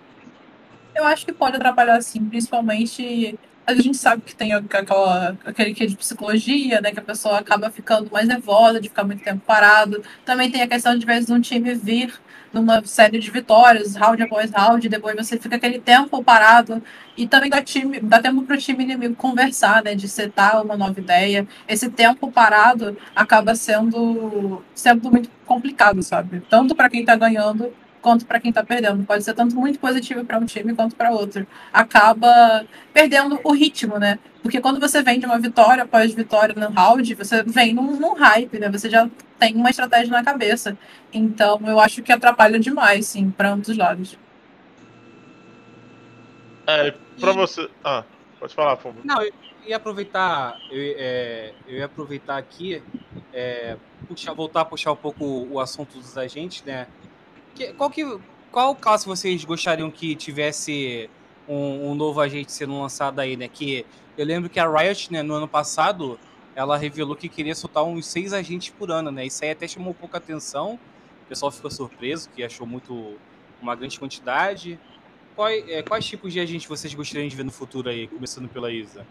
Eu 0.94 1.04
acho 1.04 1.26
que 1.26 1.32
pode 1.32 1.56
atrapalhar 1.56 2.00
sim, 2.00 2.24
principalmente 2.24 3.38
a 3.66 3.74
gente 3.74 3.96
sabe 3.96 4.22
que 4.22 4.34
tem 4.34 4.54
aquela, 4.54 5.36
aquele 5.44 5.74
que 5.74 5.86
de 5.86 5.96
psicologia, 5.96 6.80
né? 6.80 6.92
Que 6.92 7.00
a 7.00 7.02
pessoa 7.02 7.38
acaba 7.38 7.68
ficando 7.68 8.08
mais 8.10 8.28
nervosa 8.28 8.80
de 8.80 8.88
ficar 8.88 9.02
muito 9.02 9.24
tempo 9.24 9.42
parado. 9.44 10.02
Também 10.24 10.50
tem 10.50 10.62
a 10.62 10.68
questão 10.68 10.96
de, 10.96 11.00
às 11.00 11.04
vezes, 11.04 11.30
um 11.30 11.40
time 11.40 11.74
vir 11.74 12.14
numa 12.56 12.82
série 12.84 13.18
de 13.18 13.30
vitórias, 13.30 13.94
round 13.96 14.22
após 14.22 14.50
round, 14.50 14.88
depois 14.88 15.14
você 15.14 15.38
fica 15.38 15.56
aquele 15.56 15.78
tempo 15.78 16.22
parado. 16.24 16.82
E 17.16 17.26
também 17.28 17.50
dá, 17.50 17.62
time, 17.62 18.00
dá 18.00 18.20
tempo 18.20 18.42
para 18.42 18.56
o 18.56 18.58
time 18.58 18.84
inimigo 18.84 19.14
conversar, 19.14 19.82
né? 19.84 19.94
De 19.94 20.08
setar 20.08 20.62
uma 20.62 20.76
nova 20.76 20.98
ideia. 20.98 21.46
Esse 21.68 21.90
tempo 21.90 22.30
parado 22.32 22.96
acaba 23.14 23.54
sendo, 23.54 24.62
sendo 24.74 25.10
muito 25.10 25.30
complicado, 25.44 26.02
sabe? 26.02 26.42
Tanto 26.48 26.74
para 26.74 26.88
quem 26.88 27.00
está 27.00 27.14
ganhando 27.16 27.72
quanto 28.00 28.26
para 28.26 28.40
quem 28.40 28.50
está 28.50 28.62
perdendo. 28.62 29.04
Pode 29.04 29.24
ser 29.24 29.34
tanto 29.34 29.56
muito 29.56 29.78
positivo 29.78 30.24
para 30.24 30.38
um 30.38 30.44
time 30.44 30.74
quanto 30.74 30.96
para 30.96 31.10
outro. 31.10 31.46
Acaba 31.72 32.64
perdendo 32.92 33.40
o 33.42 33.52
ritmo, 33.52 33.98
né? 33.98 34.18
Porque 34.42 34.60
quando 34.60 34.78
você 34.78 35.02
vem 35.02 35.18
de 35.18 35.26
uma 35.26 35.38
vitória 35.38 35.82
após 35.82 36.14
vitória 36.14 36.54
no 36.54 36.74
round, 36.74 37.14
você 37.14 37.42
vem 37.42 37.74
num, 37.74 37.96
num 37.98 38.14
hype, 38.14 38.58
né? 38.58 38.70
Você 38.70 38.88
já 38.88 39.08
tem 39.38 39.54
uma 39.56 39.70
estratégia 39.70 40.12
na 40.12 40.22
cabeça. 40.22 40.78
Então, 41.12 41.60
eu 41.66 41.80
acho 41.80 42.02
que 42.02 42.12
atrapalha 42.12 42.58
demais, 42.58 43.06
sim, 43.06 43.30
para 43.30 43.50
ambos 43.50 43.68
os 43.68 43.76
lados. 43.76 44.16
É, 46.66 46.92
pra 47.20 47.32
você. 47.32 47.68
Ah, 47.84 48.04
pode 48.38 48.54
falar, 48.54 48.76
Fumbo. 48.76 49.00
Não, 49.04 49.22
eu 49.22 49.32
ia 49.66 49.76
aproveitar. 49.76 50.58
Eu, 50.70 50.94
é, 50.96 51.52
eu 51.66 51.78
ia 51.78 51.86
aproveitar 51.86 52.36
aqui. 52.36 52.82
É, 53.32 53.76
puxar, 54.08 54.32
voltar 54.32 54.62
a 54.62 54.64
puxar 54.64 54.92
um 54.92 54.96
pouco 54.96 55.24
o 55.24 55.60
assunto 55.60 55.98
dos 55.98 56.16
agentes, 56.16 56.62
né? 56.64 56.86
Que, 57.56 57.72
qual, 57.72 57.88
que, 57.88 58.18
qual 58.52 58.74
classe 58.74 59.06
vocês 59.06 59.42
gostariam 59.44 59.90
que 59.90 60.14
tivesse 60.14 61.08
um, 61.48 61.90
um, 61.90 61.94
novo 61.94 62.20
agente 62.20 62.52
sendo 62.52 62.78
lançado 62.78 63.18
aí, 63.18 63.36
né? 63.36 63.48
Que 63.48 63.86
eu 64.16 64.26
lembro 64.26 64.50
que 64.50 64.60
a 64.60 64.68
Riot, 64.68 65.10
né, 65.10 65.22
no 65.22 65.34
ano 65.34 65.48
passado, 65.48 66.20
ela 66.54 66.76
revelou 66.76 67.16
que 67.16 67.28
queria 67.28 67.54
soltar 67.54 67.82
uns 67.82 68.06
seis 68.06 68.34
agentes 68.34 68.68
por 68.68 68.90
ano, 68.90 69.10
né? 69.10 69.24
Isso 69.24 69.42
aí 69.42 69.50
até 69.50 69.66
chamou 69.66 69.94
pouca 69.94 70.18
atenção. 70.18 70.78
O 71.24 71.28
pessoal 71.28 71.50
ficou 71.50 71.70
surpreso, 71.70 72.28
que 72.34 72.44
achou 72.44 72.66
muito 72.66 73.16
uma 73.60 73.74
grande 73.74 73.98
quantidade. 73.98 74.78
Quais, 75.34 75.68
é, 75.68 75.82
quais 75.82 76.04
tipos 76.06 76.32
de 76.32 76.40
agentes 76.40 76.66
vocês 76.66 76.92
gostariam 76.94 77.26
de 77.26 77.34
ver 77.36 77.44
no 77.44 77.50
futuro 77.50 77.88
aí, 77.88 78.06
começando 78.06 78.48
pela 78.48 78.70
Isa? 78.70 79.06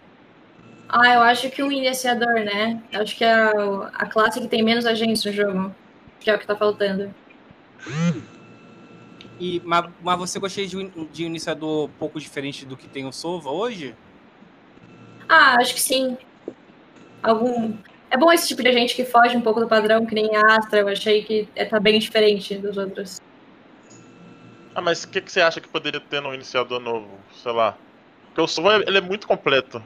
Ah, 0.88 1.16
eu 1.16 1.22
acho 1.22 1.50
que 1.50 1.64
um 1.64 1.72
iniciador, 1.72 2.34
né? 2.36 2.82
Eu 2.92 3.02
acho 3.02 3.16
que 3.16 3.24
é 3.24 3.34
a, 3.34 3.52
a 3.94 4.06
classe 4.06 4.40
que 4.40 4.48
tem 4.48 4.64
menos 4.64 4.86
agentes 4.86 5.25
no 5.25 5.32
jogo. 5.32 5.75
Que 6.20 6.30
é 6.30 6.36
o 6.36 6.40
que 6.40 6.46
tá 6.46 6.56
faltando. 6.56 7.14
E, 9.39 9.62
mas, 9.65 9.86
mas 10.01 10.18
você 10.18 10.39
gostaria 10.39 10.68
de, 10.70 10.89
de 11.12 11.24
um 11.24 11.27
iniciador 11.27 11.86
um 11.86 11.92
pouco 12.00 12.20
diferente 12.20 12.65
do 12.65 12.77
que 12.77 12.88
tem 12.88 13.06
o 13.06 13.12
Sova 13.12 13.50
hoje? 13.50 13.96
Ah, 15.27 15.58
acho 15.60 15.74
que 15.74 15.82
sim. 15.82 16.18
Algum. 17.22 17.74
É 18.10 18.18
bom 18.18 18.32
esse 18.32 18.48
tipo 18.48 18.63
de 18.63 18.72
gente 18.72 18.96
que 18.96 19.04
foge 19.04 19.36
um 19.36 19.42
pouco 19.42 19.60
do 19.60 19.68
padrão, 19.68 20.06
que 20.06 20.15
nem 20.15 20.36
a 20.36 20.58
Astra. 20.58 20.80
Eu 20.80 20.88
achei 20.88 21.24
que 21.24 21.50
é, 21.56 21.65
tá 21.65 21.80
bem 21.80 22.00
diferente 22.00 22.56
dos 22.56 22.77
outros. 22.77 23.20
Ah, 24.74 24.82
mas 24.82 25.04
o 25.04 25.10
que, 25.10 25.22
que 25.22 25.32
você 25.32 25.42
acha 25.42 25.60
que 25.60 25.68
poderia 25.68 26.00
ter 26.00 26.22
no 26.22 26.34
iniciador 26.34 26.80
novo? 26.80 27.10
Sei 27.42 27.51
lá. 27.51 27.77
Porque 28.27 28.42
o 28.42 28.48
Sova 28.48 28.75
ele 28.75 28.98
é 28.98 29.01
muito 29.01 29.27
completo. 29.27 29.84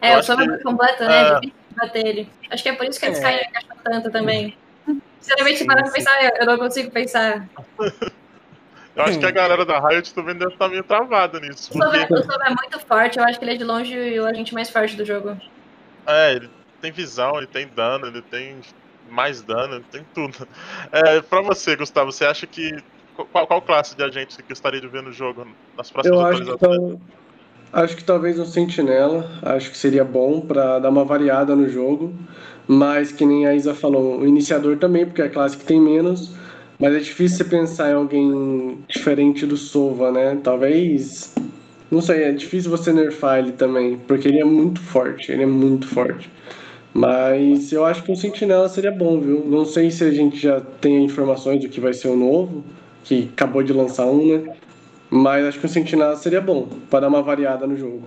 É, 0.00 0.14
eu 0.14 0.18
o 0.18 0.22
Sova 0.22 0.44
é 0.44 0.46
muito 0.46 0.62
completo, 0.62 1.04
né? 1.04 1.16
É, 1.16 1.20
é 1.20 1.40
difícil 1.40 1.54
bater 1.76 2.06
ele. 2.06 2.28
Acho 2.50 2.62
que 2.62 2.68
é 2.68 2.74
por 2.74 2.86
isso 2.86 3.00
que 3.00 3.06
eles 3.06 3.18
é. 3.18 3.22
caem 3.22 3.38
na 3.38 3.52
caixa 3.52 3.76
tanto 3.82 4.10
também. 4.10 4.56
Sinceramente, 5.20 5.58
se 5.58 5.66
parar 5.66 5.82
pra 5.82 5.92
pensar, 5.92 6.22
eu 6.22 6.46
não 6.46 6.58
consigo 6.58 6.90
pensar. 6.90 7.48
Eu 8.96 9.04
acho 9.04 9.18
que 9.18 9.26
a 9.26 9.30
galera 9.30 9.64
da 9.66 9.78
Riot 9.78 10.14
também 10.14 10.34
deve 10.34 10.54
estar 10.54 10.68
meio 10.68 10.82
travada 10.82 11.38
nisso. 11.38 11.70
O 11.74 11.78
porque... 11.78 12.22
Sob 12.22 12.44
é 12.44 12.48
muito 12.48 12.80
forte, 12.80 13.18
eu 13.18 13.24
acho 13.24 13.38
que 13.38 13.44
ele 13.44 13.52
é 13.52 13.56
de 13.56 13.64
longe 13.64 14.18
o 14.18 14.26
agente 14.26 14.54
mais 14.54 14.70
forte 14.70 14.96
do 14.96 15.04
jogo. 15.04 15.36
É, 16.06 16.32
ele 16.34 16.48
tem 16.80 16.90
visão, 16.90 17.36
ele 17.36 17.46
tem 17.46 17.68
dano, 17.68 18.06
ele 18.06 18.22
tem 18.22 18.56
mais 19.10 19.42
dano, 19.42 19.74
ele 19.74 19.84
tem 19.92 20.04
tudo. 20.14 20.48
É, 20.90 21.20
pra 21.20 21.42
você, 21.42 21.76
Gustavo, 21.76 22.10
você 22.10 22.24
acha 22.24 22.46
que. 22.46 22.74
Qual, 23.32 23.46
qual 23.46 23.62
classe 23.62 23.96
de 23.96 24.02
agente 24.02 24.34
você 24.34 24.42
gostaria 24.42 24.80
de 24.80 24.88
ver 24.88 25.02
no 25.02 25.12
jogo 25.12 25.46
nas 25.76 25.90
próximas 25.90 26.18
eu 26.18 26.26
atualizações? 26.26 26.78
Acho 26.78 26.96
que, 26.96 27.00
acho 27.72 27.96
que 27.96 28.04
talvez 28.04 28.38
um 28.38 28.44
sentinela, 28.44 29.30
acho 29.42 29.70
que 29.70 29.76
seria 29.76 30.04
bom 30.04 30.40
para 30.40 30.78
dar 30.78 30.88
uma 30.88 31.04
variada 31.04 31.54
no 31.54 31.68
jogo. 31.68 32.14
Mas 32.68 33.12
que 33.12 33.24
nem 33.24 33.46
a 33.46 33.54
Isa 33.54 33.74
falou, 33.74 34.20
o 34.20 34.26
iniciador 34.26 34.76
também, 34.78 35.06
porque 35.06 35.22
é 35.22 35.26
a 35.26 35.30
classe 35.30 35.56
que 35.56 35.64
tem 35.64 35.80
menos. 35.80 36.34
Mas 36.78 36.94
é 36.94 36.98
difícil 36.98 37.38
você 37.38 37.44
pensar 37.44 37.90
em 37.90 37.94
alguém 37.94 38.78
diferente 38.88 39.46
do 39.46 39.56
Sova, 39.56 40.10
né? 40.10 40.38
Talvez. 40.42 41.34
Não 41.90 42.00
sei, 42.02 42.24
é 42.24 42.32
difícil 42.32 42.70
você 42.70 42.92
nerfar 42.92 43.38
ele 43.38 43.52
também, 43.52 43.96
porque 43.96 44.28
ele 44.28 44.40
é 44.40 44.44
muito 44.44 44.80
forte, 44.80 45.30
ele 45.30 45.44
é 45.44 45.46
muito 45.46 45.86
forte. 45.86 46.30
Mas 46.92 47.72
eu 47.72 47.84
acho 47.84 48.02
que 48.02 48.10
um 48.10 48.16
Sentinela 48.16 48.68
seria 48.68 48.90
bom, 48.90 49.20
viu? 49.20 49.44
Não 49.46 49.64
sei 49.64 49.90
se 49.90 50.02
a 50.02 50.10
gente 50.10 50.38
já 50.38 50.60
tem 50.60 51.04
informações 51.04 51.60
do 51.60 51.68
que 51.68 51.80
vai 51.80 51.92
ser 51.92 52.08
o 52.08 52.16
novo, 52.16 52.64
que 53.04 53.30
acabou 53.32 53.62
de 53.62 53.72
lançar 53.72 54.06
um, 54.06 54.36
né? 54.36 54.56
Mas 55.08 55.46
acho 55.46 55.60
que 55.60 55.66
um 55.66 55.68
Sentinela 55.68 56.16
seria 56.16 56.40
bom, 56.40 56.68
para 56.90 57.00
dar 57.00 57.08
uma 57.08 57.22
variada 57.22 57.66
no 57.66 57.76
jogo. 57.76 58.02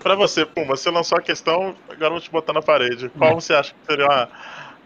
Para 0.00 0.14
você, 0.14 0.44
Puma, 0.44 0.76
você 0.76 0.90
lançou 0.90 1.18
a 1.18 1.22
questão, 1.22 1.74
agora 1.88 2.10
vou 2.10 2.20
te 2.20 2.30
botar 2.30 2.52
na 2.52 2.62
parede. 2.62 3.10
Qual 3.16 3.40
você 3.40 3.54
acha 3.54 3.72
que 3.72 3.86
seria 3.86 4.06
a, 4.06 4.28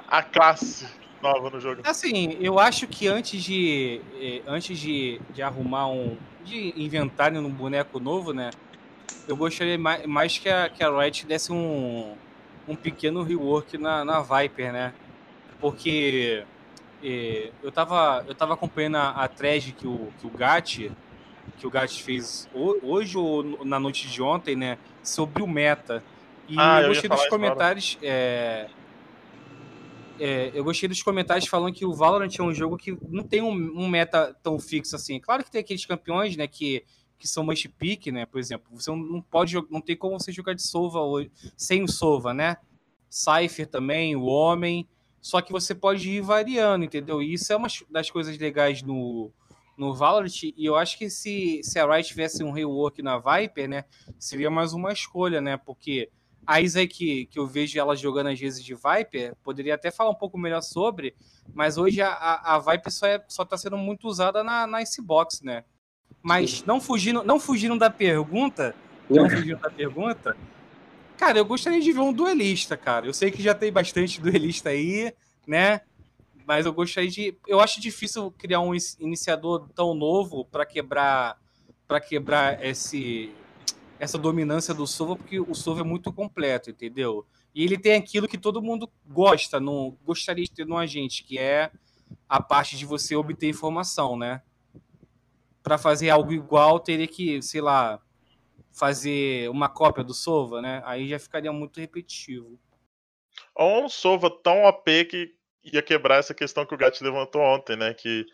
a 0.09 0.23
classe 0.23 0.87
nova 1.23 1.51
no 1.51 1.61
jogo. 1.61 1.83
Assim, 1.85 2.37
eu 2.41 2.59
acho 2.59 2.87
que 2.87 3.07
antes 3.07 3.43
de 3.43 4.01
eh, 4.21 4.43
antes 4.47 4.79
de, 4.79 5.21
de 5.33 5.43
arrumar 5.43 5.89
um 5.89 6.17
de 6.45 6.73
inventarem 6.77 7.39
um 7.39 7.51
boneco 7.51 8.01
novo, 8.01 8.33
né? 8.33 8.51
Eu 9.29 9.37
gostaria 9.37 9.79
mais, 9.79 10.07
mais 10.07 10.39
que 10.39 10.49
a 10.49 10.69
que 10.69 10.83
a 10.83 10.91
Riot 10.91 11.27
desse 11.27 11.53
um 11.53 12.15
um 12.69 12.75
pequeno 12.75 13.23
rework 13.23 13.77
na, 13.79 14.05
na 14.05 14.21
Viper, 14.21 14.73
né? 14.73 14.95
Porque 15.61 16.45
eh, 17.03 17.51
eu 17.63 17.71
tava 17.71 18.25
eu 18.27 18.35
tava 18.35 18.55
acompanhando 18.55 18.97
a, 18.97 19.11
a 19.11 19.29
thread 19.29 19.73
que 19.73 19.87
o 19.87 20.13
que 20.19 20.27
o 20.27 20.31
Gat 20.31 20.91
que 21.59 21.67
o 21.67 21.71
Gat 21.71 22.03
fez 22.03 22.49
hoje 22.55 23.19
ou 23.19 23.65
na 23.65 23.79
noite 23.79 24.09
de 24.09 24.23
ontem, 24.23 24.57
né? 24.57 24.79
Sobre 25.03 25.43
o 25.43 25.47
meta. 25.47 26.03
E 26.49 26.57
ah, 26.59 26.83
eu 26.83 26.89
gostei 26.89 27.09
dos 27.09 27.27
comentários. 27.29 27.99
É, 28.03 28.69
é, 30.21 30.51
eu 30.53 30.63
gostei 30.63 30.87
dos 30.87 31.03
comentários 31.03 31.49
falando 31.49 31.73
que 31.73 31.87
o 31.87 31.95
Valorant 31.95 32.31
é 32.39 32.43
um 32.43 32.53
jogo 32.53 32.77
que 32.77 32.97
não 33.09 33.25
tem 33.25 33.41
um, 33.41 33.53
um, 33.53 33.89
meta 33.89 34.37
tão 34.43 34.59
fixo 34.59 34.95
assim. 34.95 35.19
Claro 35.19 35.43
que 35.43 35.51
tem 35.51 35.63
aqueles 35.63 35.87
campeões, 35.87 36.37
né, 36.37 36.47
que, 36.47 36.85
que 37.19 37.27
são 37.27 37.43
must 37.43 37.67
pick, 37.71 38.09
né, 38.09 38.27
por 38.27 38.39
exemplo. 38.39 38.67
Você 38.73 38.91
não 38.91 39.23
pode 39.23 39.55
não 39.71 39.81
tem 39.81 39.97
como 39.97 40.21
você 40.21 40.31
jogar 40.31 40.53
de 40.53 40.63
Sova 40.63 41.01
hoje, 41.01 41.31
sem 41.57 41.83
o 41.83 41.89
Sova, 41.89 42.35
né? 42.35 42.59
Cypher 43.09 43.67
também, 43.67 44.15
o 44.15 44.25
Homem. 44.25 44.87
Só 45.23 45.41
que 45.41 45.53
você 45.53 45.75
pode 45.75 46.09
ir 46.11 46.21
variando, 46.21 46.85
entendeu? 46.85 47.23
E 47.23 47.33
isso 47.33 47.51
é 47.53 47.57
uma 47.57 47.69
das 47.91 48.11
coisas 48.11 48.37
legais 48.37 48.83
no, 48.83 49.31
no 49.77 49.95
Valorant. 49.95 50.43
E 50.43 50.67
eu 50.67 50.77
acho 50.77 50.99
que 50.99 51.09
se, 51.09 51.61
se 51.63 51.79
a 51.79 51.91
Riot 51.91 52.09
tivesse 52.09 52.45
um 52.45 52.53
rework 52.53 53.03
na 53.03 53.19
Viper, 53.19 53.69
né, 53.69 53.85
seria 54.19 54.51
mais 54.51 54.75
uma 54.75 54.93
escolha, 54.93 55.41
né? 55.41 55.57
Porque 55.57 56.11
a 56.51 56.61
Isa 56.61 56.85
que, 56.85 57.27
que 57.27 57.39
eu 57.39 57.47
vejo 57.47 57.79
ela 57.79 57.95
jogando 57.95 58.27
às 58.27 58.41
vezes 58.41 58.65
de 58.65 58.75
Viper, 58.75 59.37
poderia 59.41 59.77
até 59.77 59.89
falar 59.89 60.11
um 60.11 60.17
pouco 60.17 60.37
melhor 60.37 60.63
sobre, 60.63 61.15
mas 61.55 61.79
hoje 61.79 62.03
a, 62.03 62.09
a, 62.09 62.57
a 62.57 62.59
Viper 62.59 62.91
só, 62.91 63.07
é, 63.07 63.25
só 63.29 63.45
tá 63.45 63.57
sendo 63.57 63.77
muito 63.77 64.09
usada 64.09 64.43
na, 64.43 64.67
na 64.67 64.83
Icebox, 64.83 65.43
né? 65.43 65.63
Mas 66.21 66.65
não 66.65 66.81
fugindo, 66.81 67.23
não 67.23 67.39
fugindo 67.39 67.79
da 67.79 67.89
pergunta, 67.89 68.75
não 69.09 69.31
fugindo 69.31 69.61
da 69.61 69.71
pergunta, 69.71 70.37
cara, 71.17 71.39
eu 71.39 71.45
gostaria 71.45 71.81
de 71.81 71.93
ver 71.93 72.01
um 72.01 72.13
duelista, 72.13 72.77
cara. 72.77 73.07
Eu 73.07 73.15
sei 73.15 73.31
que 73.31 73.41
já 73.41 73.55
tem 73.55 73.71
bastante 73.71 74.21
duelista 74.21 74.71
aí, 74.71 75.15
né? 75.47 75.83
Mas 76.45 76.67
eu 76.67 76.73
gostaria 76.73 77.09
de. 77.09 77.39
Eu 77.47 77.61
acho 77.61 77.81
difícil 77.81 78.29
criar 78.33 78.59
um 78.59 78.73
iniciador 78.99 79.69
tão 79.73 79.95
novo 79.95 80.45
para 80.47 80.67
quebrar 80.67 81.39
para 81.87 82.01
quebrar 82.01 82.65
esse 82.65 83.33
essa 84.01 84.17
dominância 84.17 84.73
do 84.73 84.87
Sova, 84.87 85.15
porque 85.15 85.39
o 85.39 85.55
Sova 85.55 85.83
é 85.83 85.85
muito 85.85 86.11
completo, 86.11 86.71
entendeu? 86.71 87.27
E 87.55 87.63
ele 87.63 87.77
tem 87.77 87.95
aquilo 87.95 88.27
que 88.27 88.39
todo 88.39 88.63
mundo 88.63 88.91
gosta, 89.07 89.61
não 89.61 89.95
gostaria 90.03 90.43
de 90.43 90.51
ter 90.51 90.67
num 90.67 90.79
agente, 90.79 91.23
que 91.23 91.39
é 91.39 91.71
a 92.27 92.43
parte 92.43 92.79
de 92.79 92.87
você 92.87 93.15
obter 93.15 93.51
informação, 93.51 94.17
né? 94.17 94.41
Para 95.63 95.77
fazer 95.77 96.09
algo 96.09 96.33
igual, 96.33 96.81
teria 96.81 97.07
que, 97.07 97.43
sei 97.43 97.61
lá, 97.61 98.01
fazer 98.73 99.51
uma 99.51 99.69
cópia 99.69 100.03
do 100.03 100.15
Sova, 100.15 100.63
né? 100.63 100.83
Aí 100.87 101.07
já 101.07 101.19
ficaria 101.19 101.53
muito 101.53 101.79
repetitivo. 101.79 102.59
Ou 103.55 103.85
um 103.85 103.89
Sova 103.91 104.31
tão 104.31 104.65
OP 104.65 105.05
que 105.05 105.35
ia 105.63 105.83
quebrar 105.83 106.17
essa 106.17 106.33
questão 106.33 106.65
que 106.65 106.75
o 106.75 106.79
Gat 106.79 107.05
levantou 107.05 107.43
ontem, 107.43 107.77
né? 107.77 107.93
Que 107.93 108.25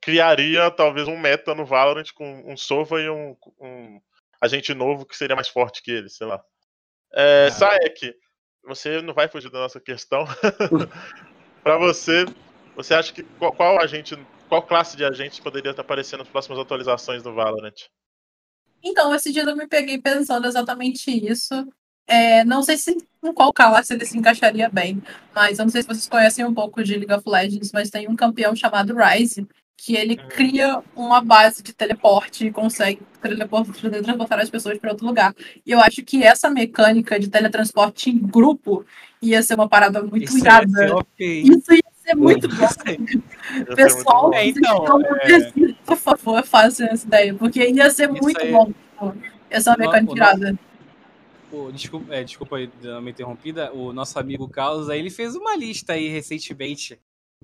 criaria 0.00 0.70
talvez 0.70 1.06
um 1.06 1.18
meta 1.18 1.54
no 1.54 1.66
Valorant 1.66 2.10
com 2.14 2.50
um 2.50 2.56
Sova 2.56 3.02
e 3.02 3.10
um, 3.10 3.36
um 3.60 4.00
agente 4.40 4.74
novo 4.74 5.04
que 5.06 5.16
seria 5.16 5.36
mais 5.36 5.48
forte 5.48 5.82
que 5.82 5.90
ele, 5.90 6.08
sei 6.08 6.26
lá. 6.26 6.42
É, 7.12 7.46
ah. 7.46 7.50
Saek, 7.50 8.14
você 8.64 9.02
não 9.02 9.14
vai 9.14 9.28
fugir 9.28 9.50
da 9.50 9.58
nossa 9.58 9.80
questão. 9.80 10.24
para 11.62 11.78
você, 11.78 12.24
você 12.74 12.94
acha 12.94 13.12
que 13.12 13.22
qual, 13.22 13.52
qual, 13.52 13.80
agente, 13.80 14.16
qual 14.48 14.62
classe 14.62 14.96
de 14.96 15.04
agentes 15.04 15.40
poderia 15.40 15.70
estar 15.70 15.82
aparecendo 15.82 16.20
nas 16.20 16.28
próximas 16.28 16.58
atualizações 16.58 17.22
do 17.22 17.34
Valorant? 17.34 17.74
Então, 18.82 19.14
esse 19.14 19.32
dia 19.32 19.42
eu 19.42 19.56
me 19.56 19.66
peguei 19.66 19.98
pensando 19.98 20.46
exatamente 20.46 21.10
isso. 21.10 21.54
É, 22.06 22.44
não 22.44 22.62
sei 22.62 22.76
se 22.76 22.96
em 23.22 23.32
qual 23.32 23.52
classe 23.52 23.92
ele 23.92 24.04
se 24.04 24.18
encaixaria 24.18 24.68
bem, 24.68 25.00
mas 25.34 25.58
eu 25.58 25.64
não 25.64 25.70
sei 25.70 25.82
se 25.82 25.88
vocês 25.88 26.08
conhecem 26.08 26.44
um 26.44 26.54
pouco 26.54 26.82
de 26.82 26.96
League 26.96 27.12
of 27.12 27.22
Legends, 27.28 27.70
mas 27.72 27.90
tem 27.90 28.08
um 28.08 28.16
campeão 28.16 28.56
chamado 28.56 28.96
Ryze, 28.96 29.46
que 29.82 29.96
ele 29.96 30.14
cria 30.14 30.82
uma 30.94 31.22
base 31.22 31.62
de 31.62 31.72
teleporte 31.72 32.46
e 32.46 32.50
consegue 32.50 33.00
teletransportar 33.22 34.38
as 34.40 34.50
pessoas 34.50 34.76
para 34.76 34.90
outro 34.90 35.06
lugar. 35.06 35.34
E 35.64 35.70
eu 35.70 35.80
acho 35.80 36.02
que 36.02 36.22
essa 36.22 36.50
mecânica 36.50 37.18
de 37.18 37.28
teletransporte 37.28 38.10
em 38.10 38.18
grupo 38.18 38.84
ia 39.22 39.42
ser 39.42 39.54
uma 39.54 39.70
parada 39.70 40.02
muito 40.02 40.24
Isso 40.24 40.38
irada. 40.38 40.68
Isso 41.18 41.72
ia 41.72 41.82
ser 41.94 42.14
muito 42.14 42.46
bom. 42.46 43.74
Pessoal, 43.74 44.34
É, 44.34 44.48
então, 44.48 45.00
é... 45.22 45.72
por 45.86 45.96
favor, 45.96 46.44
façam 46.44 46.86
essa 46.86 47.06
ideia, 47.06 47.34
porque 47.34 47.66
ia 47.66 47.90
ser 47.90 48.12
Isso 48.12 48.22
muito 48.22 48.46
bom. 48.48 48.66
tipo, 48.66 49.14
Essa 49.48 49.74
mecânica 49.78 50.12
o 50.12 50.14
tirada. 50.14 50.58
Pô, 51.50 51.72
desculpa, 51.72 52.14
é, 52.14 52.22
desculpa 52.22 52.56
uma 52.98 53.08
interrompida. 53.08 53.72
O 53.72 53.94
nosso 53.94 54.18
amigo 54.18 54.46
Carlos 54.46 54.90
aí, 54.90 54.98
ele 54.98 55.10
fez 55.10 55.34
uma 55.34 55.56
lista 55.56 55.94
aí 55.94 56.06
recentemente 56.08 57.00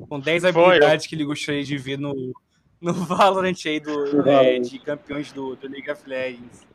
com 0.08 0.20
10 0.20 0.42
Foi, 0.42 0.50
habilidades 0.50 1.06
que 1.06 1.14
ele 1.14 1.24
gostaria 1.24 1.64
de 1.64 1.76
ver 1.78 1.98
no, 1.98 2.34
no 2.80 2.92
Valorant 3.06 3.54
aí 3.64 3.80
do, 3.80 4.28
é, 4.28 4.58
de 4.58 4.78
campeões 4.78 5.32
do, 5.32 5.56
do 5.56 5.68
League 5.68 5.90
of 5.90 6.06
Legends. 6.06 6.66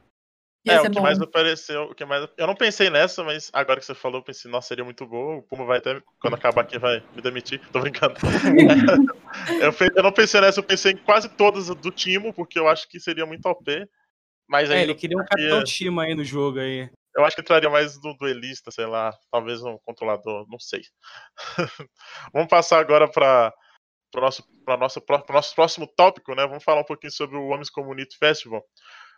É, 0.67 0.79
o 0.79 0.83
que 0.83 0.89
bom. 0.89 1.01
mais 1.01 1.19
apareceu, 1.19 1.83
o 1.83 1.95
que 1.95 2.05
mais. 2.05 2.27
Eu 2.37 2.45
não 2.45 2.53
pensei 2.53 2.89
nessa, 2.89 3.23
mas 3.23 3.49
agora 3.51 3.79
que 3.79 3.85
você 3.85 3.95
falou, 3.95 4.19
eu 4.19 4.23
pensei, 4.23 4.49
nossa, 4.49 4.67
seria 4.67 4.83
muito 4.83 5.07
boa. 5.07 5.37
O 5.37 5.41
Puma 5.41 5.65
vai 5.65 5.79
até, 5.79 5.99
quando 6.19 6.35
acabar 6.35 6.61
aqui, 6.61 6.77
vai 6.77 7.01
me 7.15 7.21
demitir. 7.21 7.59
Tô 7.73 7.79
brincando. 7.79 8.13
eu, 9.59 9.87
eu 9.95 10.03
não 10.03 10.11
pensei 10.11 10.39
nessa, 10.39 10.59
eu 10.59 10.63
pensei 10.63 10.91
em 10.91 10.97
quase 10.97 11.29
todas 11.29 11.67
do 11.67 11.91
Timo, 11.91 12.31
porque 12.31 12.59
eu 12.59 12.67
acho 12.67 12.87
que 12.87 12.99
seria 12.99 13.25
muito 13.25 13.45
OP. 13.47 13.87
Mas 14.47 14.69
aí 14.69 14.79
É, 14.79 14.83
ele 14.83 14.93
queria 14.93 15.17
um 15.17 15.25
capitão 15.25 15.63
Tima 15.63 16.03
aí 16.03 16.13
no 16.13 16.23
jogo 16.23 16.59
aí. 16.59 16.87
Eu 17.15 17.25
acho 17.25 17.35
que 17.35 17.41
entraria 17.41 17.69
mais 17.69 18.01
no 18.01 18.15
duelista, 18.17 18.71
sei 18.71 18.85
lá, 18.85 19.13
talvez 19.31 19.61
um 19.61 19.77
controlador, 19.85 20.45
não 20.49 20.59
sei. 20.59 20.81
Vamos 22.33 22.49
passar 22.49 22.79
agora 22.79 23.07
para 23.09 23.53
o 24.15 24.21
nosso, 24.21 24.43
pra 24.65 24.77
nosso 24.77 25.01
próximo 25.55 25.87
tópico, 25.87 26.33
né? 26.33 26.47
Vamos 26.47 26.63
falar 26.63 26.81
um 26.81 26.85
pouquinho 26.85 27.11
sobre 27.11 27.37
o 27.37 27.47
Homens 27.47 27.69
Community 27.69 28.17
Festival. 28.17 28.63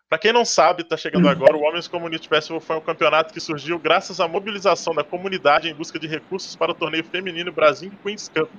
Para 0.10 0.20
quem 0.20 0.34
não 0.34 0.46
sabe, 0.46 0.84
está 0.84 0.96
chegando 0.96 1.28
agora, 1.28 1.56
o 1.56 1.62
Homens 1.62 1.88
Community 1.88 2.28
Festival 2.28 2.60
foi 2.62 2.76
um 2.76 2.82
campeonato 2.82 3.34
que 3.34 3.40
surgiu 3.40 3.80
graças 3.80 4.20
à 4.20 4.28
mobilização 4.28 4.94
da 4.94 5.04
comunidade 5.04 5.70
em 5.70 5.74
busca 5.74 5.98
de 5.98 6.08
recursos 6.08 6.56
para 6.56 6.72
o 6.72 6.76
torneio 6.76 7.04
feminino 7.04 7.52
Brasil 7.52 7.92
Queens 8.04 8.30
Cup. 8.30 8.50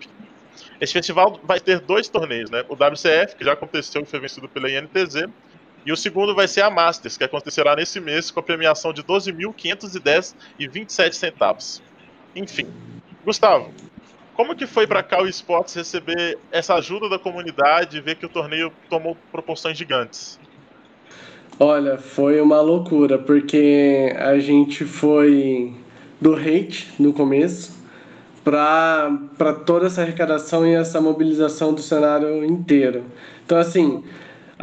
Esse 0.80 0.92
festival 0.92 1.40
vai 1.44 1.60
ter 1.60 1.80
dois 1.80 2.08
torneios, 2.08 2.50
né? 2.50 2.64
O 2.68 2.74
WCF, 2.74 3.36
que 3.36 3.44
já 3.44 3.52
aconteceu 3.52 4.02
e 4.02 4.04
foi 4.04 4.20
vencido 4.20 4.48
pela 4.48 4.70
INTZ, 4.70 5.28
e 5.84 5.92
o 5.92 5.96
segundo 5.96 6.34
vai 6.34 6.48
ser 6.48 6.62
a 6.62 6.70
Masters, 6.70 7.16
que 7.16 7.24
acontecerá 7.24 7.76
nesse 7.76 8.00
mês 8.00 8.30
com 8.30 8.40
a 8.40 8.42
premiação 8.42 8.92
de 8.92 9.02
12.510 9.02 10.34
e 10.58 10.66
27 10.66 11.14
centavos. 11.16 11.82
Enfim, 12.34 12.66
Gustavo, 13.24 13.70
como 14.34 14.56
que 14.56 14.66
foi 14.66 14.86
para 14.86 15.02
cá 15.02 15.22
o 15.22 15.28
Esportes 15.28 15.74
receber 15.74 16.38
essa 16.50 16.74
ajuda 16.74 17.08
da 17.08 17.18
comunidade 17.18 17.98
e 17.98 18.00
ver 18.00 18.16
que 18.16 18.26
o 18.26 18.28
torneio 18.28 18.72
tomou 18.90 19.16
proporções 19.30 19.78
gigantes? 19.78 20.38
Olha, 21.60 21.98
foi 21.98 22.40
uma 22.40 22.60
loucura, 22.60 23.16
porque 23.16 24.12
a 24.18 24.38
gente 24.40 24.84
foi 24.84 25.72
do 26.20 26.34
hate 26.34 26.90
no 26.98 27.12
começo 27.12 27.72
para 28.42 29.52
toda 29.64 29.86
essa 29.86 30.02
arrecadação 30.02 30.66
e 30.66 30.74
essa 30.74 31.00
mobilização 31.00 31.72
do 31.72 31.80
cenário 31.80 32.44
inteiro. 32.44 33.04
Então, 33.44 33.56
assim, 33.56 34.02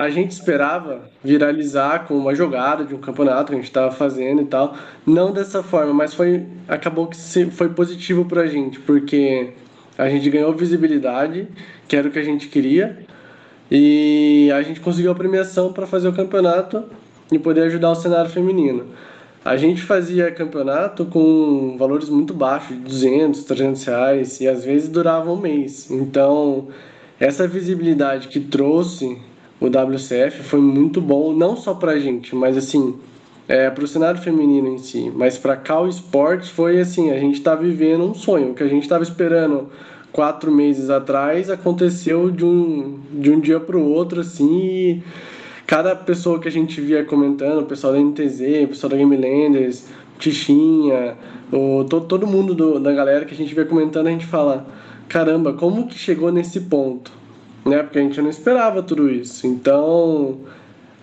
a 0.02 0.10
gente 0.10 0.32
esperava 0.32 1.04
viralizar 1.24 2.08
com 2.08 2.16
uma 2.16 2.34
jogada 2.34 2.84
de 2.84 2.96
um 2.96 2.98
campeonato 2.98 3.50
que 3.50 3.54
a 3.54 3.56
gente 3.58 3.68
estava 3.68 3.92
fazendo 3.92 4.42
e 4.42 4.46
tal. 4.46 4.76
Não 5.06 5.32
dessa 5.32 5.62
forma, 5.62 5.94
mas 5.94 6.12
foi 6.12 6.44
acabou 6.68 7.06
que 7.06 7.16
foi 7.52 7.70
positivo 7.70 8.26
para 8.26 8.42
a 8.42 8.48
gente, 8.48 8.80
porque 8.80 9.54
a 9.96 10.10
gente 10.10 10.28
ganhou 10.28 10.52
visibilidade, 10.56 11.48
que 11.88 11.96
era 11.96 12.08
o 12.08 12.12
que 12.12 12.18
a 12.18 12.24
gente 12.24 12.48
queria. 12.48 12.98
E 13.70 14.52
a 14.56 14.64
gente 14.64 14.80
conseguiu 14.80 15.12
a 15.12 15.16
premiação 15.16 15.72
para 15.72 15.86
fazer 15.86 16.08
o 16.08 16.14
campeonato 16.14 16.84
e 17.32 17.38
poder 17.38 17.62
ajudar 17.66 17.92
o 17.92 17.96
cenário 17.96 18.32
feminino. 18.32 18.88
A 19.46 19.56
gente 19.56 19.84
fazia 19.84 20.32
campeonato 20.32 21.06
com 21.06 21.78
valores 21.78 22.10
muito 22.10 22.34
baixos, 22.34 22.76
de 22.76 22.82
200, 22.82 23.44
300 23.44 23.84
reais, 23.84 24.42
e 24.42 24.48
às 24.48 24.66
vezes 24.66 24.90
durava 24.90 25.32
um 25.32 25.38
mês. 25.38 25.92
Então, 25.92 26.70
essa 27.20 27.48
visibilidade 27.48 28.30
que 28.30 28.40
trouxe 28.40 29.30
o 29.62 29.68
WCF 29.68 30.42
foi 30.44 30.60
muito 30.60 31.00
bom, 31.00 31.34
não 31.34 31.56
só 31.56 31.76
para 31.76 31.92
a 31.92 32.00
gente, 32.00 32.36
mas 32.36 32.58
assim, 32.58 32.96
é, 33.48 33.70
para 33.70 33.84
o 33.84 33.88
cenário 33.88 34.20
feminino 34.20 34.68
em 34.68 34.80
si. 34.80 35.12
Mas 35.16 35.38
para 35.38 35.56
Cal 35.56 35.88
Sports 35.88 36.50
foi 36.50 36.80
assim, 36.82 37.12
a 37.12 37.20
gente 37.20 37.36
está 37.36 37.54
vivendo 37.54 38.04
um 38.04 38.16
sonho, 38.16 38.56
que 38.56 38.64
a 38.64 38.68
gente 38.68 38.82
estava 38.84 39.04
esperando 39.04 39.70
quatro 40.12 40.52
meses 40.52 40.90
atrás 40.90 41.50
aconteceu 41.50 42.32
de 42.32 42.44
um, 42.44 43.00
de 43.14 43.32
um 43.32 43.40
dia 43.40 43.60
para 43.60 43.78
o 43.78 43.88
outro, 43.88 44.22
assim, 44.22 45.04
cada 45.68 45.96
pessoa 45.96 46.40
que 46.40 46.48
a 46.48 46.52
gente 46.52 46.82
via 46.82 47.06
comentando, 47.06 47.60
o 47.60 47.66
pessoal 47.66 47.94
da 47.94 48.00
NTZ, 48.00 48.64
o 48.64 48.68
pessoal 48.70 48.90
da 48.90 48.98
Game 48.98 49.16
Landers, 49.16 49.86
Tichinha, 50.18 51.16
o, 51.52 51.86
todo, 51.88 52.08
todo 52.08 52.26
mundo 52.28 52.56
do- 52.56 52.80
da 52.80 52.92
galera 52.92 53.26
que 53.26 53.34
a 53.34 53.38
gente 53.38 53.54
via 53.54 53.66
comentando, 53.66 54.08
a 54.08 54.12
gente 54.12 54.26
fala, 54.26 54.66
caramba, 55.08 55.54
como 55.54 55.88
que 55.88 55.98
chegou 55.98 56.32
nesse 56.32 56.62
ponto? 56.62 57.21
Né? 57.66 57.84
Porque 57.84 58.00
a 58.00 58.02
gente 58.02 58.22
não 58.22 58.30
esperava 58.30 58.82
tudo 58.82 59.10
isso. 59.10 59.46
Então, 59.46 60.42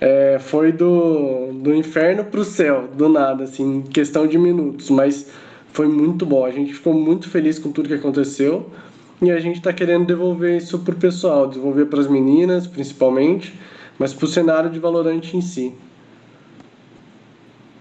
é, 0.01 0.39
foi 0.39 0.73
do, 0.73 1.53
do 1.53 1.75
inferno 1.75 2.25
pro 2.25 2.45
céu, 2.45 2.89
do 2.89 3.09
nada, 3.09 3.45
assim, 3.45 3.83
questão 3.83 4.27
de 4.27 4.39
minutos, 4.39 4.91
mas 4.91 5.31
foi 5.73 5.89
muito 5.89 6.25
bom. 6.25 6.45
A 6.45 6.51
gente 6.51 6.75
ficou 6.75 6.95
muito 6.95 7.29
feliz 7.29 7.59
com 7.59 7.73
tudo 7.73 7.89
que 7.89 7.95
aconteceu 7.95 8.71
e 9.21 9.31
a 9.31 9.41
gente 9.41 9.57
está 9.57 9.73
querendo 9.73 10.07
devolver 10.07 10.57
isso 10.57 10.79
pro 10.79 10.95
pessoal, 10.95 11.49
devolver 11.49 11.87
para 11.87 12.01
as 12.01 12.09
meninas, 12.09 12.67
principalmente, 12.67 13.59
mas 13.99 14.15
pro 14.15 14.27
cenário 14.27 14.71
de 14.71 14.79
Valorante 14.79 15.37
em 15.37 15.41
si. 15.41 15.75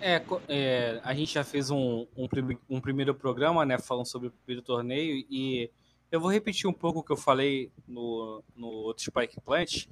É, 0.02 0.22
é, 0.48 1.00
a 1.04 1.14
gente 1.14 1.34
já 1.34 1.44
fez 1.44 1.70
um, 1.70 2.06
um, 2.16 2.28
um 2.70 2.82
primeiro 2.82 3.14
programa, 3.14 3.66
né, 3.66 3.78
falando 3.78 4.06
sobre 4.06 4.30
o 4.30 4.32
primeiro 4.32 4.66
torneio, 4.66 5.24
e 5.30 5.70
eu 6.18 6.22
vou 6.22 6.32
repetir 6.32 6.68
um 6.68 6.74
pouco 6.74 7.00
o 7.00 7.04
que 7.04 7.12
eu 7.12 7.18
falei 7.18 7.72
no, 7.88 8.44
no 8.56 8.68
outro 8.68 9.04
Spike 9.04 9.40
Plant, 9.42 9.86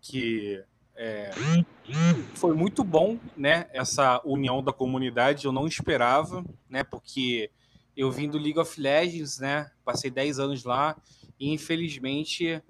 que 0.00 0.62
é, 0.96 1.30
foi 2.34 2.54
muito 2.54 2.82
bom, 2.82 3.18
né, 3.36 3.66
essa 3.72 4.20
união 4.24 4.62
da 4.62 4.72
comunidade, 4.72 5.44
eu 5.44 5.52
não 5.52 5.66
esperava, 5.66 6.42
né, 6.68 6.82
porque 6.82 7.50
eu 7.94 8.10
vim 8.10 8.28
do 8.28 8.38
League 8.38 8.58
of 8.58 8.80
Legends, 8.80 9.38
né, 9.38 9.70
passei 9.84 10.10
10 10.10 10.38
anos 10.38 10.64
lá, 10.64 10.96
e 11.38 11.52
infelizmente 11.52 12.62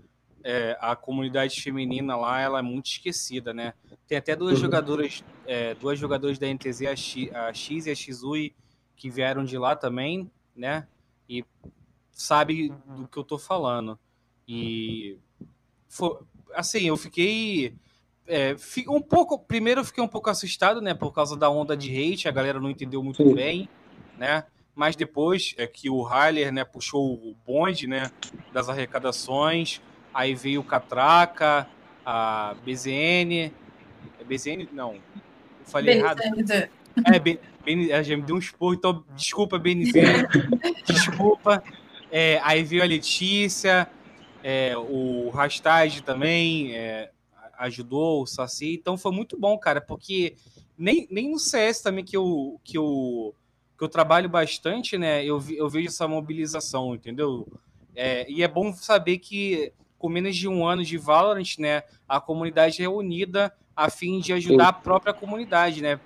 é, 0.42 0.76
a 0.80 0.96
comunidade 0.96 1.60
feminina 1.60 2.16
lá, 2.16 2.40
ela 2.40 2.58
é 2.58 2.62
muito 2.62 2.86
esquecida, 2.86 3.54
né, 3.54 3.72
tem 4.08 4.18
até 4.18 4.34
duas 4.34 4.54
Uhum. 4.54 4.64
jogadoras 4.64 5.24
é, 5.46 5.74
duas 5.74 5.96
jogadoras 5.96 6.38
da 6.40 6.48
NTZ, 6.48 6.82
a 6.82 6.96
X, 6.96 7.32
a 7.32 7.52
X 7.52 7.86
e 7.86 7.90
a 7.90 7.94
Xui, 7.94 8.52
que 8.96 9.08
vieram 9.08 9.44
de 9.44 9.56
lá 9.56 9.76
também, 9.76 10.28
né? 10.56 10.88
E 11.28 11.44
sabe 12.16 12.72
do 12.86 13.06
que 13.06 13.18
eu 13.18 13.22
tô 13.22 13.38
falando. 13.38 13.98
E 14.48 15.18
foi, 15.86 16.18
assim, 16.54 16.88
eu 16.88 16.96
fiquei 16.96 17.74
é, 18.26 18.56
um 18.88 19.02
pouco. 19.02 19.38
Primeiro, 19.38 19.80
eu 19.80 19.84
fiquei 19.84 20.02
um 20.02 20.08
pouco 20.08 20.30
assustado, 20.30 20.80
né? 20.80 20.94
Por 20.94 21.12
causa 21.12 21.36
da 21.36 21.50
onda 21.50 21.76
de 21.76 21.90
hate, 21.90 22.26
a 22.26 22.32
galera 22.32 22.58
não 22.58 22.70
entendeu 22.70 23.02
muito 23.02 23.22
Sim. 23.22 23.34
bem, 23.34 23.68
né? 24.16 24.44
Mas 24.74 24.96
depois 24.96 25.54
é 25.58 25.66
que 25.66 25.90
o 25.90 26.02
Hyler, 26.02 26.52
né, 26.52 26.64
puxou 26.64 27.14
o 27.14 27.36
bonde, 27.46 27.86
né, 27.86 28.10
das 28.52 28.68
arrecadações, 28.68 29.80
aí 30.12 30.34
veio 30.34 30.60
o 30.60 30.64
Catraca, 30.64 31.66
a 32.04 32.54
BZN, 32.62 33.52
é 34.18 34.24
BZN? 34.24 34.68
Não, 34.72 34.94
eu 34.94 35.00
falei 35.64 35.96
errado. 35.96 36.20
É, 37.06 37.18
Ben, 37.18 37.38
Ben- 37.64 37.90
é, 37.90 38.04
já 38.04 38.16
me 38.16 38.22
deu 38.22 38.36
um 38.36 38.38
esporro, 38.38 38.74
então 38.74 39.02
desculpa, 39.14 39.58
BNZ. 39.58 39.92
desculpa. 40.86 41.62
É, 42.18 42.40
aí 42.42 42.62
veio 42.62 42.82
a 42.82 42.86
Letícia, 42.86 43.86
é, 44.42 44.74
o 44.74 45.28
Rastage 45.28 46.00
também 46.00 46.74
é, 46.74 47.10
ajudou, 47.58 48.22
o 48.22 48.26
Saci. 48.26 48.72
Então 48.72 48.96
foi 48.96 49.12
muito 49.12 49.38
bom, 49.38 49.58
cara, 49.58 49.82
porque 49.82 50.34
nem, 50.78 51.06
nem 51.10 51.30
no 51.30 51.38
CS 51.38 51.82
também 51.82 52.02
que 52.02 52.16
eu, 52.16 52.58
que, 52.64 52.78
eu, 52.78 53.34
que 53.76 53.84
eu 53.84 53.88
trabalho 53.90 54.30
bastante, 54.30 54.96
né? 54.96 55.22
Eu, 55.26 55.44
eu 55.50 55.68
vejo 55.68 55.88
essa 55.88 56.08
mobilização, 56.08 56.94
entendeu? 56.94 57.46
É, 57.94 58.24
e 58.30 58.42
é 58.42 58.48
bom 58.48 58.72
saber 58.72 59.18
que 59.18 59.70
com 59.98 60.08
menos 60.08 60.34
de 60.34 60.48
um 60.48 60.66
ano 60.66 60.82
de 60.82 60.96
Valorant, 60.96 61.58
né, 61.58 61.82
a 62.08 62.18
comunidade 62.18 62.82
é 62.82 62.88
unida 62.88 63.52
a 63.76 63.90
fim 63.90 64.20
de 64.20 64.32
ajudar 64.32 64.68
a 64.68 64.72
própria 64.72 65.12
comunidade, 65.12 65.82
né? 65.82 66.00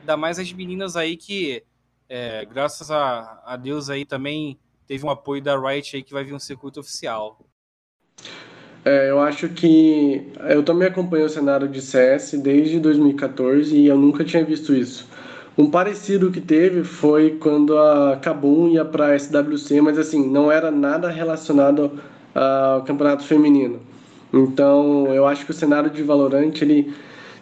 Ainda 0.00 0.14
mais 0.14 0.38
as 0.38 0.52
meninas 0.52 0.94
aí 0.94 1.16
que, 1.16 1.64
é, 2.06 2.44
graças 2.44 2.90
a, 2.90 3.40
a 3.46 3.56
Deus 3.56 3.88
aí 3.88 4.04
também 4.04 4.58
teve 4.86 5.04
um 5.04 5.10
apoio 5.10 5.42
da 5.42 5.58
Riot 5.58 5.96
aí 5.96 6.02
que 6.02 6.12
vai 6.12 6.24
vir 6.24 6.34
um 6.34 6.38
circuito 6.38 6.80
oficial. 6.80 7.38
É, 8.84 9.10
eu 9.10 9.18
acho 9.20 9.48
que 9.48 10.30
eu 10.50 10.62
também 10.62 10.88
acompanho 10.88 11.24
o 11.24 11.28
cenário 11.28 11.66
de 11.66 11.80
CS 11.80 12.34
desde 12.34 12.78
2014 12.78 13.74
e 13.74 13.86
eu 13.86 13.96
nunca 13.96 14.22
tinha 14.24 14.44
visto 14.44 14.74
isso. 14.74 15.08
Um 15.56 15.70
parecido 15.70 16.30
que 16.30 16.40
teve 16.40 16.84
foi 16.84 17.38
quando 17.38 17.78
a 17.78 18.16
Kabum 18.16 18.68
ia 18.68 18.84
para 18.84 19.18
SWC, 19.18 19.80
mas 19.80 19.98
assim, 19.98 20.28
não 20.28 20.50
era 20.52 20.70
nada 20.70 21.08
relacionado 21.08 21.98
ao 22.34 22.82
campeonato 22.82 23.24
feminino. 23.24 23.80
Então, 24.32 25.06
eu 25.14 25.26
acho 25.26 25.44
que 25.44 25.52
o 25.52 25.54
cenário 25.54 25.88
de 25.88 26.02
Valorant, 26.02 26.60
ele 26.60 26.92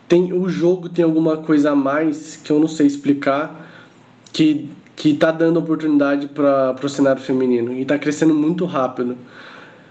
tem 0.07 0.31
o 0.33 0.47
jogo 0.47 0.91
tem 0.91 1.05
alguma 1.05 1.39
coisa 1.39 1.71
a 1.71 1.75
mais 1.75 2.37
que 2.37 2.53
eu 2.53 2.61
não 2.61 2.69
sei 2.69 2.87
explicar, 2.87 3.67
que 4.31 4.69
que 5.03 5.11
está 5.11 5.33
dando 5.33 5.59
oportunidade 5.59 6.29
para 6.29 6.77
o 6.81 6.89
cenário 6.89 7.21
feminino 7.21 7.73
e 7.73 7.83
está 7.83 7.99
crescendo 7.99 8.33
muito 8.33 8.65
rápido. 8.65 9.19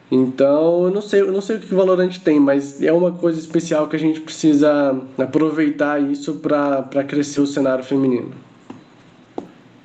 Então, 0.09 0.85
eu 0.85 0.89
não 0.89 1.01
sei, 1.01 1.19
eu 1.19 1.33
não 1.33 1.41
sei 1.41 1.57
o 1.57 1.59
que 1.59 1.73
o 1.73 1.75
Valorant 1.75 2.17
tem, 2.19 2.39
mas 2.39 2.81
é 2.81 2.93
uma 2.93 3.11
coisa 3.11 3.37
especial 3.37 3.89
que 3.89 3.97
a 3.97 3.99
gente 3.99 4.21
precisa 4.21 4.97
aproveitar 5.17 6.01
isso 6.01 6.39
para 6.39 7.03
crescer 7.03 7.41
o 7.41 7.45
cenário 7.45 7.83
feminino. 7.83 8.33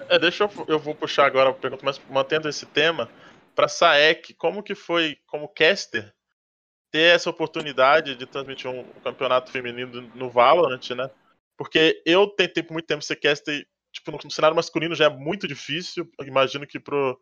É, 0.09 0.17
deixa 0.17 0.45
eu, 0.45 0.51
eu 0.69 0.79
vou 0.79 0.95
puxar 0.95 1.27
agora 1.27 1.51
a 1.51 1.53
pergunta, 1.53 1.85
mas 1.85 2.01
mantendo 2.09 2.49
esse 2.49 2.65
tema, 2.65 3.09
para 3.53 3.67
Saek, 3.67 4.33
como 4.35 4.63
que 4.63 4.77
foi, 4.77 5.19
como 5.27 5.49
caster, 5.49 6.15
ter 6.93 7.17
essa 7.17 7.29
oportunidade 7.29 8.15
de 8.15 8.27
transmitir 8.27 8.71
um, 8.71 8.85
campeonato 9.03 9.51
feminino 9.51 10.09
no 10.15 10.31
Valorant, 10.31 10.89
né? 10.91 11.11
Porque 11.57 12.01
eu 12.07 12.29
tentei 12.29 12.63
por 12.63 12.75
muito 12.75 12.87
tempo 12.87 13.03
ser 13.03 13.17
caster, 13.17 13.67
tipo, 13.97 14.13
no, 14.13 14.31
cenário 14.31 14.57
masculino 14.57 14.95
já 14.95 15.07
é 15.07 15.09
muito 15.09 15.49
difícil, 15.49 16.09
imagino 16.21 16.67
que 16.67 16.79
pro, 16.79 17.19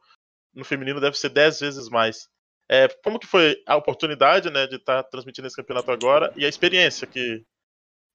no 0.53 0.65
feminino 0.65 1.01
deve 1.01 1.17
ser 1.17 1.31
10 1.31 1.61
vezes 1.61 1.89
mais. 1.89 2.29
É, 2.69 2.89
como 3.03 3.19
que 3.19 3.27
foi 3.27 3.63
a 3.67 3.77
oportunidade, 3.77 4.51
né, 4.51 4.67
de 4.67 4.77
estar 4.77 5.03
tá 5.03 5.09
transmitindo 5.09 5.47
esse 5.47 5.57
campeonato 5.57 5.91
agora 5.91 6.33
e 6.37 6.45
a 6.45 6.49
experiência 6.49 7.07
que, 7.07 7.45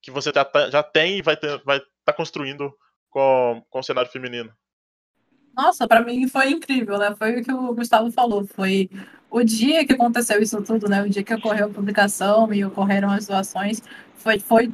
que 0.02 0.12
você 0.12 0.32
já, 0.34 0.44
tá, 0.44 0.70
já 0.70 0.84
tem 0.84 1.20
e 1.20 1.22
vai 1.22 1.36
estar 1.36 1.58
vai 1.64 1.82
tá 2.04 2.12
construindo 2.12 2.74
com, 3.10 3.64
com 3.70 3.80
o 3.80 3.84
cenário 3.84 4.12
feminino? 4.12 4.52
Nossa, 5.56 5.88
para 5.88 6.02
mim 6.02 6.28
foi 6.28 6.52
incrível, 6.52 6.98
né? 6.98 7.16
Foi 7.16 7.40
o 7.40 7.44
que 7.44 7.52
o 7.52 7.74
Gustavo 7.74 8.12
falou. 8.12 8.46
Foi 8.46 8.90
o 9.30 9.44
dia 9.44 9.86
que 9.86 9.94
aconteceu 9.94 10.42
isso 10.42 10.62
tudo, 10.64 10.88
né? 10.88 11.04
O 11.04 11.10
dia 11.10 11.24
que 11.24 11.34
ocorreu 11.34 11.68
a 11.68 11.70
publicação 11.70 12.54
e 12.54 12.64
ocorreram 12.64 13.12
as 13.12 13.28
doações, 13.28 13.82
foi, 14.16 14.40
foi 14.40 14.72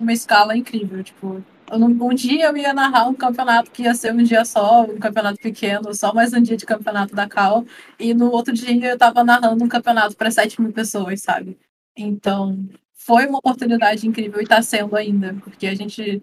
uma 0.00 0.12
escala 0.12 0.56
incrível. 0.56 1.02
Tipo, 1.02 1.44
um 1.70 2.14
dia 2.14 2.46
eu 2.46 2.56
ia 2.56 2.72
narrar 2.72 3.08
um 3.08 3.14
campeonato 3.14 3.70
que 3.70 3.82
ia 3.82 3.94
ser 3.94 4.12
um 4.12 4.22
dia 4.22 4.44
só, 4.44 4.82
um 4.82 4.98
campeonato 4.98 5.38
pequeno, 5.38 5.94
só 5.94 6.12
mais 6.12 6.32
um 6.32 6.42
dia 6.42 6.56
de 6.56 6.66
campeonato 6.66 7.14
da 7.14 7.28
Cal, 7.28 7.64
e 7.98 8.14
no 8.14 8.30
outro 8.30 8.52
dia 8.52 8.88
eu 8.88 8.94
estava 8.94 9.22
narrando 9.24 9.64
um 9.64 9.68
campeonato 9.68 10.16
para 10.16 10.30
7 10.30 10.60
mil 10.60 10.72
pessoas, 10.72 11.22
sabe? 11.22 11.58
Então, 11.96 12.68
foi 12.94 13.26
uma 13.26 13.38
oportunidade 13.38 14.06
incrível 14.06 14.40
e 14.40 14.44
está 14.44 14.62
sendo 14.62 14.96
ainda, 14.96 15.34
porque 15.42 15.66
a 15.66 15.74
gente 15.74 16.22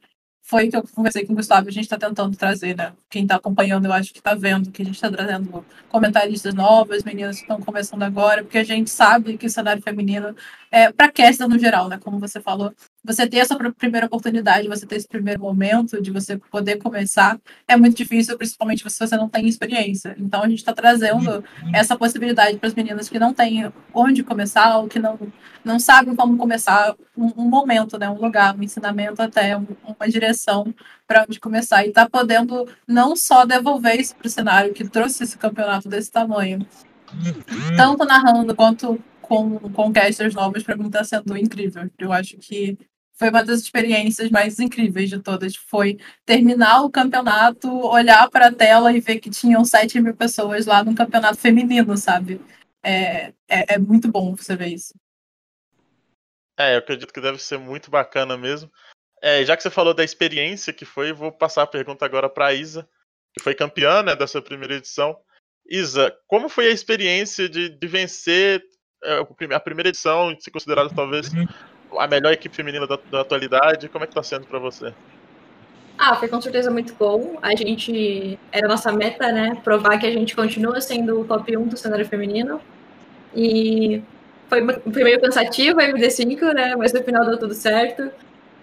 foi 0.49 0.67
que 0.67 0.75
eu 0.75 0.81
conversei 0.81 1.25
com 1.27 1.33
o 1.33 1.35
Gustavo, 1.35 1.67
a 1.67 1.71
gente 1.71 1.83
está 1.83 1.95
tentando 1.95 2.35
trazer, 2.35 2.75
né? 2.75 2.93
Quem 3.07 3.21
está 3.21 3.35
acompanhando, 3.35 3.85
eu 3.85 3.93
acho 3.93 4.11
que 4.11 4.17
está 4.17 4.33
vendo 4.33 4.71
que 4.71 4.81
a 4.81 4.85
gente 4.85 4.95
está 4.95 5.11
trazendo 5.11 5.63
comentaristas 5.89 6.55
novas, 6.55 7.03
meninas 7.03 7.35
que 7.35 7.43
estão 7.43 7.61
começando 7.61 8.01
agora, 8.01 8.43
porque 8.43 8.57
a 8.57 8.63
gente 8.63 8.89
sabe 8.89 9.37
que 9.37 9.45
o 9.45 9.49
cenário 9.49 9.81
feminino, 9.83 10.35
é, 10.71 10.91
para 10.91 11.11
caster 11.11 11.47
no 11.47 11.57
geral, 11.57 11.87
né? 11.87 11.97
Como 11.97 12.19
você 12.19 12.39
falou, 12.39 12.73
você 13.03 13.27
ter 13.27 13.37
essa 13.37 13.55
primeira 13.73 14.05
oportunidade, 14.05 14.67
você 14.67 14.85
ter 14.85 14.97
esse 14.97 15.07
primeiro 15.07 15.39
momento 15.41 16.01
de 16.01 16.11
você 16.11 16.37
poder 16.37 16.77
começar, 16.77 17.39
é 17.67 17.75
muito 17.75 17.97
difícil, 17.97 18.37
principalmente 18.37 18.87
se 18.89 18.99
você 18.99 19.17
não 19.17 19.27
tem 19.27 19.47
experiência. 19.47 20.15
Então 20.19 20.43
a 20.43 20.49
gente 20.49 20.59
está 20.59 20.73
trazendo 20.73 21.43
essa 21.73 21.97
possibilidade 21.97 22.57
para 22.57 22.67
as 22.67 22.75
meninas 22.75 23.09
que 23.09 23.17
não 23.17 23.33
têm 23.33 23.71
onde 23.93 24.23
começar, 24.23 24.77
ou 24.77 24.87
que 24.87 24.99
não, 24.99 25.17
não 25.63 25.79
sabem 25.79 26.15
como 26.15 26.37
começar, 26.37 26.95
um, 27.17 27.31
um 27.37 27.49
momento, 27.49 27.97
né, 27.97 28.09
um 28.09 28.19
lugar, 28.19 28.55
um 28.55 28.63
ensinamento 28.63 29.21
até, 29.21 29.57
um, 29.57 29.65
uma 29.83 30.07
direção 30.07 30.73
para 31.07 31.25
onde 31.27 31.39
começar. 31.39 31.83
E 31.85 31.89
está 31.89 32.07
podendo 32.07 32.67
não 32.87 33.15
só 33.15 33.45
devolver 33.45 33.99
isso 33.99 34.15
para 34.15 34.27
o 34.27 34.29
cenário 34.29 34.73
que 34.73 34.87
trouxe 34.87 35.23
esse 35.23 35.37
campeonato 35.37 35.89
desse 35.89 36.11
tamanho, 36.11 36.65
tanto 37.75 38.05
narrando 38.05 38.55
quanto 38.55 38.99
com, 39.29 39.59
com 39.71 39.93
casters 39.93 40.33
novos, 40.33 40.63
para 40.63 40.75
mim 40.75 40.87
está 40.87 41.03
sendo 41.03 41.37
incrível. 41.37 41.87
Eu 41.99 42.11
acho 42.11 42.35
que 42.37 42.75
foi 43.13 43.29
uma 43.29 43.43
das 43.43 43.61
experiências 43.61 44.31
mais 44.31 44.59
incríveis 44.59 45.09
de 45.09 45.19
todas. 45.19 45.55
Foi 45.55 45.99
terminar 46.25 46.81
o 46.81 46.89
campeonato, 46.89 47.69
olhar 47.69 48.27
para 48.29 48.47
a 48.47 48.51
tela 48.51 48.91
e 48.91 48.99
ver 48.99 49.19
que 49.19 49.29
tinham 49.29 49.63
7 49.63 50.01
mil 50.01 50.15
pessoas 50.15 50.65
lá 50.65 50.83
no 50.83 50.95
campeonato 50.95 51.37
feminino, 51.37 51.95
sabe? 51.95 52.41
É, 52.81 53.33
é, 53.47 53.75
é, 53.75 53.77
muito 53.77 54.09
bom 54.09 54.35
você 54.35 54.55
ver 54.55 54.69
isso. 54.69 54.95
É, 56.57 56.73
eu 56.73 56.79
acredito 56.79 57.13
que 57.13 57.21
deve 57.21 57.37
ser 57.37 57.59
muito 57.59 57.91
bacana 57.91 58.35
mesmo. 58.35 58.71
É, 59.21 59.45
já 59.45 59.55
que 59.55 59.61
você 59.61 59.69
falou 59.69 59.93
da 59.93 60.03
experiência 60.03 60.73
que 60.73 60.85
foi, 60.85 61.13
vou 61.13 61.31
passar 61.31 61.63
a 61.63 61.67
pergunta 61.67 62.05
agora 62.05 62.29
para 62.29 62.53
Isa, 62.53 62.89
que 63.33 63.43
foi 63.43 63.53
campeã 63.53 64.01
né, 64.01 64.15
dessa 64.15 64.41
primeira 64.41 64.75
edição. 64.75 65.15
Isa, 65.69 66.17
como 66.25 66.49
foi 66.49 66.67
a 66.67 66.71
experiência 66.71 67.47
de, 67.47 67.69
de 67.69 67.87
vencer 67.87 68.63
a 69.51 69.59
primeira 69.59 69.89
edição, 69.89 70.33
de 70.33 70.43
ser 70.43 70.51
considerada 70.51 70.89
talvez 70.93 71.31
a 71.97 72.07
melhor 72.07 72.33
equipe 72.33 72.55
feminina 72.55 72.85
da, 72.85 72.99
da 73.11 73.21
atualidade. 73.21 73.89
Como 73.89 74.03
é 74.03 74.07
que 74.07 74.13
tá 74.13 74.23
sendo 74.23 74.45
para 74.45 74.59
você? 74.59 74.93
Ah, 75.97 76.15
foi 76.15 76.29
com 76.29 76.39
certeza 76.39 76.71
muito 76.71 76.93
bom. 76.93 77.37
A 77.41 77.53
gente. 77.55 78.39
Era 78.51 78.67
nossa 78.67 78.91
meta, 78.91 79.31
né? 79.31 79.59
Provar 79.63 79.97
que 79.99 80.05
a 80.05 80.11
gente 80.11 80.35
continua 80.35 80.79
sendo 80.79 81.19
o 81.19 81.25
top 81.25 81.57
1 81.57 81.67
do 81.67 81.77
cenário 81.77 82.05
feminino. 82.05 82.61
E 83.35 84.01
foi, 84.47 84.65
foi 84.65 85.03
meio 85.03 85.19
cansativo 85.19 85.79
a 85.79 85.83
MD5, 85.83 86.53
né? 86.53 86.75
Mas 86.75 86.93
no 86.93 87.03
final 87.03 87.25
deu 87.25 87.37
tudo 87.37 87.53
certo. 87.53 88.09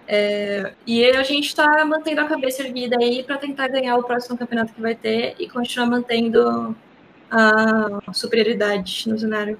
É, 0.07 0.73
e 0.85 1.05
a 1.05 1.21
gente 1.21 1.47
está 1.47 1.83
mantendo 1.85 2.21
a 2.21 2.25
cabeça 2.25 2.63
erguida 2.63 2.95
aí 2.97 3.23
para 3.23 3.37
tentar 3.37 3.67
ganhar 3.67 3.97
o 3.97 4.03
próximo 4.03 4.37
campeonato 4.37 4.73
que 4.73 4.81
vai 4.81 4.95
ter 4.95 5.35
e 5.37 5.49
continuar 5.49 5.89
mantendo 5.89 6.75
a 7.29 7.99
superioridade 8.13 9.07
no 9.09 9.19
cenário. 9.19 9.59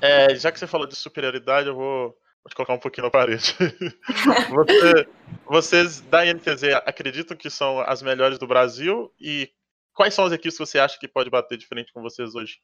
É, 0.00 0.34
já 0.36 0.52
que 0.52 0.58
você 0.58 0.66
falou 0.66 0.86
de 0.86 0.94
superioridade, 0.94 1.68
eu 1.68 1.74
vou, 1.74 2.08
vou 2.10 2.48
te 2.48 2.54
colocar 2.54 2.72
um 2.72 2.78
pouquinho 2.78 3.06
na 3.06 3.10
parede. 3.10 3.54
Você, 4.50 5.08
vocês 5.44 6.00
da 6.02 6.24
INTZ 6.26 6.64
acreditam 6.86 7.36
que 7.36 7.50
são 7.50 7.80
as 7.80 8.02
melhores 8.02 8.38
do 8.38 8.46
Brasil? 8.46 9.12
E 9.20 9.50
quais 9.92 10.14
são 10.14 10.24
as 10.24 10.32
equipes 10.32 10.56
que 10.56 10.64
você 10.64 10.78
acha 10.78 10.98
que 10.98 11.08
pode 11.08 11.30
bater 11.30 11.58
de 11.58 11.66
frente 11.66 11.92
com 11.92 12.00
vocês 12.00 12.34
hoje? 12.34 12.60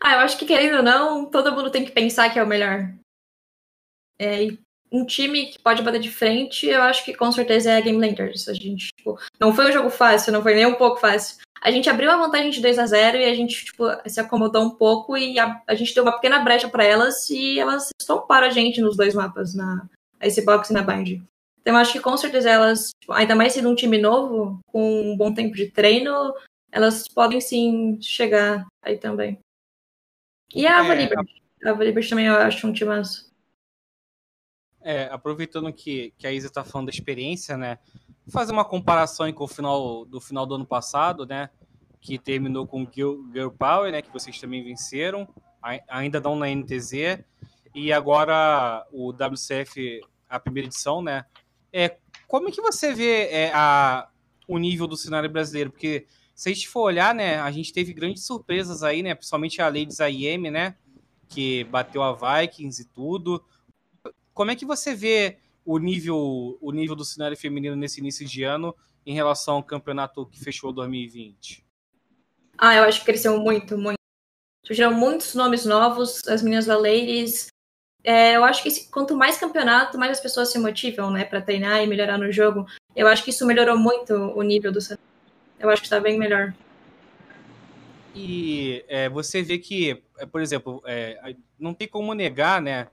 Ah, 0.00 0.14
eu 0.14 0.18
acho 0.20 0.38
que 0.38 0.46
querendo 0.46 0.78
ou 0.78 0.82
não, 0.82 1.30
todo 1.30 1.52
mundo 1.52 1.70
tem 1.70 1.84
que 1.84 1.92
pensar 1.92 2.32
que 2.32 2.38
é 2.38 2.42
o 2.42 2.46
melhor. 2.46 2.92
É, 4.18 4.42
um 4.94 5.04
time 5.04 5.46
que 5.46 5.58
pode 5.58 5.82
bater 5.82 6.00
de 6.00 6.10
frente, 6.10 6.66
eu 6.66 6.82
acho 6.82 7.04
que 7.04 7.14
com 7.14 7.32
certeza 7.32 7.70
é 7.70 7.76
a 7.76 7.80
Game 7.80 7.98
Landers. 7.98 8.48
A 8.48 8.54
gente, 8.54 8.88
tipo, 8.96 9.18
não 9.40 9.52
foi 9.52 9.68
um 9.68 9.72
jogo 9.72 9.90
fácil, 9.90 10.32
não 10.32 10.42
foi 10.42 10.54
nem 10.54 10.66
um 10.66 10.74
pouco 10.74 11.00
fácil 11.00 11.36
a 11.64 11.70
gente 11.70 11.88
abriu 11.88 12.10
a 12.10 12.16
vantagem 12.18 12.50
de 12.50 12.60
2 12.60 12.78
a 12.78 12.84
0 12.84 13.16
e 13.16 13.24
a 13.24 13.34
gente 13.34 13.64
tipo, 13.64 13.84
se 14.06 14.20
acomodou 14.20 14.62
um 14.62 14.70
pouco 14.70 15.16
e 15.16 15.38
a, 15.38 15.62
a 15.66 15.74
gente 15.74 15.94
deu 15.94 16.02
uma 16.02 16.12
pequena 16.12 16.38
brecha 16.40 16.68
para 16.68 16.84
elas 16.84 17.30
e 17.30 17.58
elas 17.58 17.88
estomparam 17.98 18.46
a 18.46 18.50
gente 18.50 18.82
nos 18.82 18.98
dois 18.98 19.14
mapas, 19.14 19.54
na 19.54 19.88
Icebox 20.22 20.68
e 20.68 20.74
na 20.74 20.82
Bind. 20.82 21.22
Então 21.62 21.72
eu 21.72 21.76
acho 21.76 21.94
que 21.94 22.00
com 22.00 22.14
certeza 22.18 22.50
elas, 22.50 22.90
tipo, 23.00 23.14
ainda 23.14 23.34
mais 23.34 23.54
sendo 23.54 23.70
um 23.70 23.74
time 23.74 23.96
novo, 23.96 24.60
com 24.66 25.12
um 25.12 25.16
bom 25.16 25.32
tempo 25.32 25.56
de 25.56 25.70
treino, 25.70 26.34
elas 26.70 27.08
podem 27.08 27.40
sim 27.40 27.98
chegar 28.02 28.66
aí 28.82 28.98
também. 28.98 29.38
E 30.54 30.66
a 30.66 30.80
Ava 30.80 30.94
é, 30.94 31.08
A 31.64 31.70
Ava 31.70 31.84
também 32.06 32.26
eu 32.26 32.36
acho 32.36 32.66
um 32.66 32.74
time 32.74 32.90
massa. 32.90 33.24
É, 34.84 35.08
aproveitando 35.10 35.72
que, 35.72 36.12
que 36.18 36.26
a 36.26 36.32
Isa 36.32 36.50
tá 36.50 36.62
falando 36.62 36.88
da 36.88 36.92
experiência, 36.92 37.56
né? 37.56 37.78
fazer 38.28 38.52
uma 38.52 38.64
comparação 38.64 39.30
com 39.32 39.44
o 39.44 39.48
final 39.48 40.04
do 40.04 40.20
final 40.20 40.46
do 40.46 40.54
ano 40.54 40.66
passado, 40.66 41.26
né? 41.26 41.50
Que 42.00 42.18
terminou 42.18 42.66
com 42.66 42.86
Girl, 42.90 43.22
Girl 43.32 43.50
Power, 43.50 43.92
né? 43.92 44.02
Que 44.02 44.12
vocês 44.12 44.38
também 44.38 44.62
venceram, 44.62 45.28
ainda 45.88 46.20
não 46.20 46.36
na 46.36 46.46
NTZ. 46.48 47.22
E 47.74 47.92
agora 47.92 48.86
o 48.92 49.10
WCF, 49.10 50.00
a 50.28 50.38
primeira 50.38 50.68
edição, 50.68 51.02
né? 51.02 51.24
É, 51.72 51.96
como 52.28 52.48
é 52.48 52.52
que 52.52 52.62
você 52.62 52.94
vê 52.94 53.28
é, 53.28 53.52
a, 53.52 54.08
o 54.46 54.58
nível 54.58 54.86
do 54.86 54.96
cenário 54.96 55.28
brasileiro? 55.28 55.70
Porque 55.70 56.06
se 56.34 56.48
a 56.48 56.52
gente 56.52 56.68
for 56.68 56.82
olhar, 56.82 57.14
né? 57.14 57.38
A 57.40 57.50
gente 57.50 57.72
teve 57.72 57.92
grandes 57.92 58.24
surpresas 58.24 58.82
aí, 58.82 59.02
né? 59.02 59.14
Principalmente 59.14 59.60
a 59.60 59.66
Ladies 59.66 60.00
AIM, 60.00 60.50
né? 60.50 60.76
Que 61.28 61.64
bateu 61.64 62.02
a 62.02 62.12
Vikings 62.12 62.82
e 62.82 62.84
tudo. 62.86 63.44
Como 64.34 64.50
é 64.50 64.56
que 64.56 64.66
você 64.66 64.94
vê 64.94 65.38
o 65.64 65.78
nível, 65.78 66.58
o 66.60 66.72
nível 66.72 66.96
do 66.96 67.04
cenário 67.04 67.36
feminino 67.36 67.76
nesse 67.76 68.00
início 68.00 68.26
de 68.26 68.42
ano 68.42 68.74
em 69.06 69.14
relação 69.14 69.54
ao 69.54 69.62
campeonato 69.62 70.26
que 70.26 70.38
fechou 70.38 70.72
2020? 70.72 71.64
Ah, 72.58 72.74
eu 72.74 72.82
acho 72.82 73.00
que 73.00 73.06
cresceu 73.06 73.38
muito, 73.38 73.78
muito. 73.78 73.98
Surgiram 74.66 74.92
muitos 74.92 75.34
nomes 75.34 75.64
novos, 75.64 76.26
as 76.26 76.42
meninas 76.42 76.66
da 76.66 76.76
Ladies. 76.76 77.46
É, 78.02 78.36
eu 78.36 78.44
acho 78.44 78.62
que 78.62 78.90
quanto 78.90 79.16
mais 79.16 79.38
campeonato, 79.38 79.98
mais 79.98 80.12
as 80.12 80.20
pessoas 80.20 80.50
se 80.50 80.58
motivam, 80.58 81.10
né, 81.10 81.24
para 81.24 81.40
treinar 81.40 81.82
e 81.82 81.86
melhorar 81.86 82.18
no 82.18 82.30
jogo. 82.32 82.66
Eu 82.94 83.06
acho 83.06 83.22
que 83.22 83.30
isso 83.30 83.46
melhorou 83.46 83.78
muito 83.78 84.14
o 84.14 84.42
nível 84.42 84.72
do 84.72 84.80
cenário. 84.80 85.04
Eu 85.60 85.70
acho 85.70 85.80
que 85.80 85.86
está 85.86 86.00
bem 86.00 86.18
melhor. 86.18 86.52
E 88.14 88.84
é, 88.88 89.08
você 89.08 89.42
vê 89.42 89.58
que, 89.58 90.02
é, 90.18 90.26
por 90.26 90.40
exemplo, 90.40 90.82
é, 90.86 91.36
não 91.58 91.74
tem 91.74 91.88
como 91.88 92.14
negar, 92.14 92.60
né, 92.60 92.88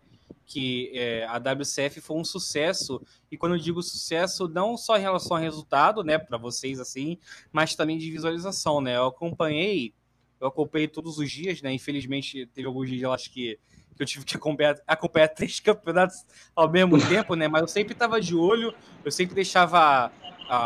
que 0.51 0.91
é, 0.93 1.25
a 1.25 1.37
WCF 1.37 2.01
foi 2.01 2.17
um 2.17 2.25
sucesso. 2.25 3.01
E 3.31 3.37
quando 3.37 3.55
eu 3.55 3.59
digo 3.59 3.81
sucesso, 3.81 4.49
não 4.49 4.75
só 4.75 4.97
em 4.97 5.01
relação 5.01 5.37
ao 5.37 5.41
resultado, 5.41 6.03
né, 6.03 6.17
para 6.17 6.37
vocês 6.37 6.77
assim, 6.77 7.17
mas 7.53 7.73
também 7.73 7.97
de 7.97 8.11
visualização, 8.11 8.81
né? 8.81 8.97
Eu 8.97 9.05
acompanhei, 9.05 9.93
eu 10.41 10.47
acompanhei 10.47 10.89
todos 10.89 11.17
os 11.17 11.31
dias, 11.31 11.61
né? 11.61 11.71
Infelizmente, 11.71 12.45
teve 12.47 12.67
alguns 12.67 12.89
dias, 12.89 13.01
eu 13.03 13.13
acho 13.13 13.31
que, 13.31 13.57
que 13.95 14.03
eu 14.03 14.05
tive 14.05 14.25
que 14.25 14.35
acompanhar, 14.35 14.75
acompanhar 14.85 15.29
três 15.33 15.61
campeonatos 15.61 16.25
ao 16.53 16.69
mesmo 16.69 16.99
tempo, 17.07 17.33
né? 17.35 17.47
Mas 17.47 17.61
eu 17.61 17.67
sempre 17.69 17.93
estava 17.93 18.19
de 18.19 18.35
olho, 18.35 18.73
eu 19.05 19.11
sempre 19.11 19.33
deixava 19.33 20.11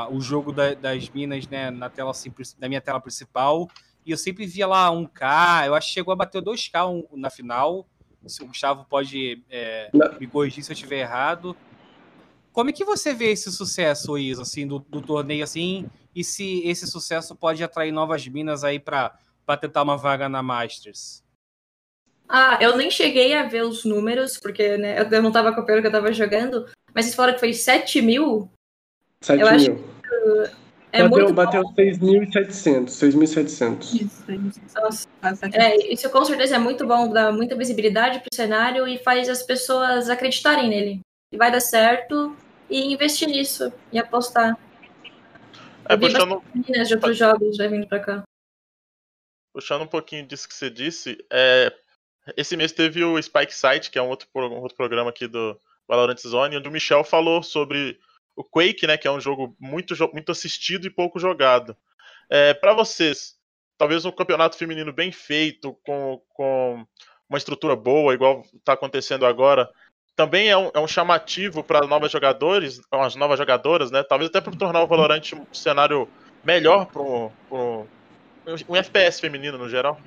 o 0.10 0.19
jogo 0.19 0.52
da, 0.52 0.74
das 0.74 1.08
minas 1.10 1.48
né, 1.48 1.69
na 1.69 1.91
tela 1.91 2.10
assim, 2.10 2.34
na 2.60 2.67
minha 2.67 2.82
tela 2.82 3.00
principal. 3.00 3.69
E 4.04 4.10
eu 4.10 4.17
sempre 4.17 4.48
via 4.48 4.65
lá 4.65 4.89
1K, 4.89 5.67
eu 5.67 5.76
acho 5.76 5.89
que 5.89 5.93
chegou 5.93 6.12
a 6.12 6.15
bater 6.15 6.41
2K 6.41 6.89
um, 6.89 7.06
na 7.15 7.30
final. 7.30 7.88
Se 8.28 8.44
o 8.44 8.48
Gustavo 8.48 8.86
pode 8.90 9.44
é, 9.50 9.90
me 10.20 10.28
corrigir 10.28 10.64
se 10.64 10.72
eu 10.72 10.74
estiver 10.74 11.00
errado. 11.00 11.56
Como 12.52 12.70
é 12.70 12.74
que 12.74 12.86
você 12.86 13.14
vê 13.14 13.32
esse 13.32 13.52
sucesso, 13.52 14.18
Isa, 14.18 14.44
assim, 14.44 14.66
do, 14.66 14.80
do 14.80 15.02
torneio 15.02 15.44
assim? 15.44 15.90
E 16.16 16.24
se 16.24 16.62
esse 16.66 16.88
sucesso 16.88 17.36
pode 17.36 17.64
atrair 17.64 17.92
novas 17.92 18.26
minas 18.28 18.64
aí 18.64 18.80
para 18.80 19.12
tentar 19.60 19.84
uma 19.84 19.98
vaga 19.98 20.30
na 20.30 20.42
Masters? 20.42 21.24
Ah, 22.28 22.58
eu 22.62 22.76
nem 22.78 22.90
cheguei 22.90 23.36
a 23.36 23.44
ver 23.44 23.64
os 23.64 23.86
números, 23.86 24.38
porque 24.38 24.78
né, 24.78 25.00
eu 25.00 25.22
não 25.22 25.30
estava 25.30 25.50
acompanhando 25.50 25.80
o 25.80 25.82
que 25.82 25.88
eu 25.88 26.00
estava 26.00 26.14
jogando, 26.14 26.66
mas 26.94 27.06
vocês 27.06 27.16
falaram 27.16 27.36
que 27.36 27.40
foi 27.40 27.54
7 27.54 28.02
mil? 28.02 28.50
7 29.22 29.40
eu 29.40 29.48
mil. 29.48 29.56
acho 29.56 29.76
que 29.76 30.64
é 30.96 31.04
bateu 31.04 31.26
muito 31.26 31.34
bateu 31.34 31.64
6.700. 31.64 32.88
6.700. 32.88 34.02
Isso. 34.02 34.24
É, 35.54 35.94
isso 35.94 36.10
com 36.10 36.24
certeza 36.24 36.56
é 36.56 36.60
muito 36.60 36.88
bom, 36.88 37.12
dá 37.12 37.32
muita 37.32 37.56
visibilidade 37.56 38.20
pro 38.20 38.34
cenário 38.34 38.88
e 38.88 38.98
faz 38.98 39.28
as 39.28 39.44
pessoas 39.44 40.10
acreditarem 40.10 40.70
nele. 40.70 41.02
E 41.32 41.38
vai 41.38 41.52
dar 41.52 41.60
certo 41.60 42.36
e 42.70 42.94
investir 42.94 43.28
nisso 43.28 43.74
e 43.92 44.00
apostar. 44.00 44.58
É, 45.88 45.98
puxando, 45.98 46.42
Meninas 46.54 46.88
de 46.88 46.96
outros 46.96 47.18
jogos 47.18 47.58
já 47.58 47.68
vindo 47.68 47.88
pra 47.88 48.00
cá. 48.00 48.24
puxando 49.54 49.82
um 49.82 49.88
pouquinho 49.88 50.26
disso 50.26 50.48
que 50.48 50.56
você 50.56 50.70
disse, 50.70 51.18
é, 51.32 51.72
esse 52.38 52.56
mês 52.56 52.72
teve 52.72 53.04
o 53.04 53.22
Spike 53.22 53.54
Site, 53.54 53.92
que 53.92 54.00
é 54.00 54.02
um 54.02 54.08
outro, 54.08 54.28
um 54.34 54.62
outro 54.62 54.78
programa 54.78 55.10
aqui 55.10 55.28
do 55.28 55.60
Valorant 55.88 56.18
Zone, 56.18 56.58
onde 56.58 56.68
o 56.68 56.72
Michel 56.72 57.04
falou 57.04 57.44
sobre 57.44 58.00
o 58.36 58.43
Quake, 58.43 58.86
né, 58.86 58.98
que 58.98 59.08
é 59.08 59.12
um 59.12 59.19
jogo 59.19 59.56
muito, 59.60 59.95
muito 60.13 60.32
assistido 60.32 60.86
e 60.86 60.89
pouco 60.89 61.19
jogado. 61.19 61.76
É, 62.30 62.54
para 62.54 62.74
vocês, 62.74 63.36
talvez 63.78 64.06
um 64.06 64.12
campeonato 64.12 64.58
feminino 64.58 64.91
bem 64.91 65.12
feito, 65.12 65.74
com, 65.86 66.21
com 66.30 66.86
uma 67.30 67.38
estrutura 67.38 67.76
boa, 67.76 68.13
igual 68.13 68.43
está 68.54 68.74
acontecendo 68.74 69.26
agora, 69.26 69.69
também 70.15 70.50
é 70.50 70.58
um, 70.58 70.71
é 70.74 70.80
um 70.80 70.88
chamativo 70.88 71.63
para 71.63 71.86
novos 71.86 72.12
jogadores, 72.12 72.82
as 72.91 73.15
novas 73.15 73.38
jogadoras, 73.38 73.91
né? 73.91 74.04
Talvez 74.04 74.30
até 74.30 74.39
para 74.39 74.56
tornar 74.56 74.82
o 74.82 74.88
Valorant 74.88 75.34
um 75.34 75.54
cenário 75.54 76.08
melhor 76.43 76.86
para 76.86 77.02
um 77.02 78.76
FPS 78.76 79.19
feminino 79.19 79.58
no 79.58 79.67
geral. 79.67 80.00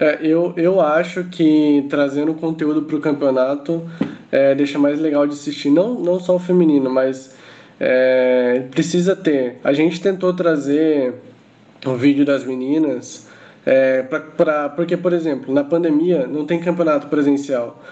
É, 0.00 0.24
eu, 0.24 0.54
eu 0.56 0.80
acho 0.80 1.24
que 1.24 1.84
trazendo 1.90 2.32
conteúdo 2.34 2.82
para 2.82 2.96
o 2.96 3.00
campeonato 3.00 3.82
é, 4.30 4.54
deixa 4.54 4.78
mais 4.78 5.00
legal 5.00 5.26
de 5.26 5.34
assistir. 5.34 5.70
Não, 5.70 5.94
não 5.94 6.20
só 6.20 6.36
o 6.36 6.38
feminino, 6.38 6.90
mas 6.90 7.34
é, 7.80 8.64
precisa 8.70 9.14
ter. 9.16 9.58
A 9.64 9.72
gente 9.72 10.00
tentou 10.00 10.32
trazer 10.34 11.14
o 11.86 11.94
vídeo 11.94 12.24
das 12.24 12.44
meninas, 12.44 13.28
é, 13.64 14.02
pra, 14.02 14.20
pra, 14.20 14.68
porque, 14.68 14.96
por 14.96 15.12
exemplo, 15.12 15.52
na 15.52 15.62
pandemia 15.62 16.26
não 16.26 16.44
tem 16.44 16.58
campeonato 16.58 17.06
presencial. 17.08 17.82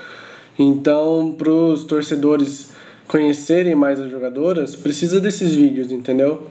Então, 0.58 1.34
para 1.36 1.50
os 1.50 1.84
torcedores 1.84 2.72
conhecerem 3.06 3.74
mais 3.74 4.00
as 4.00 4.10
jogadoras, 4.10 4.74
precisa 4.74 5.20
desses 5.20 5.54
vídeos, 5.54 5.92
entendeu? 5.92 6.48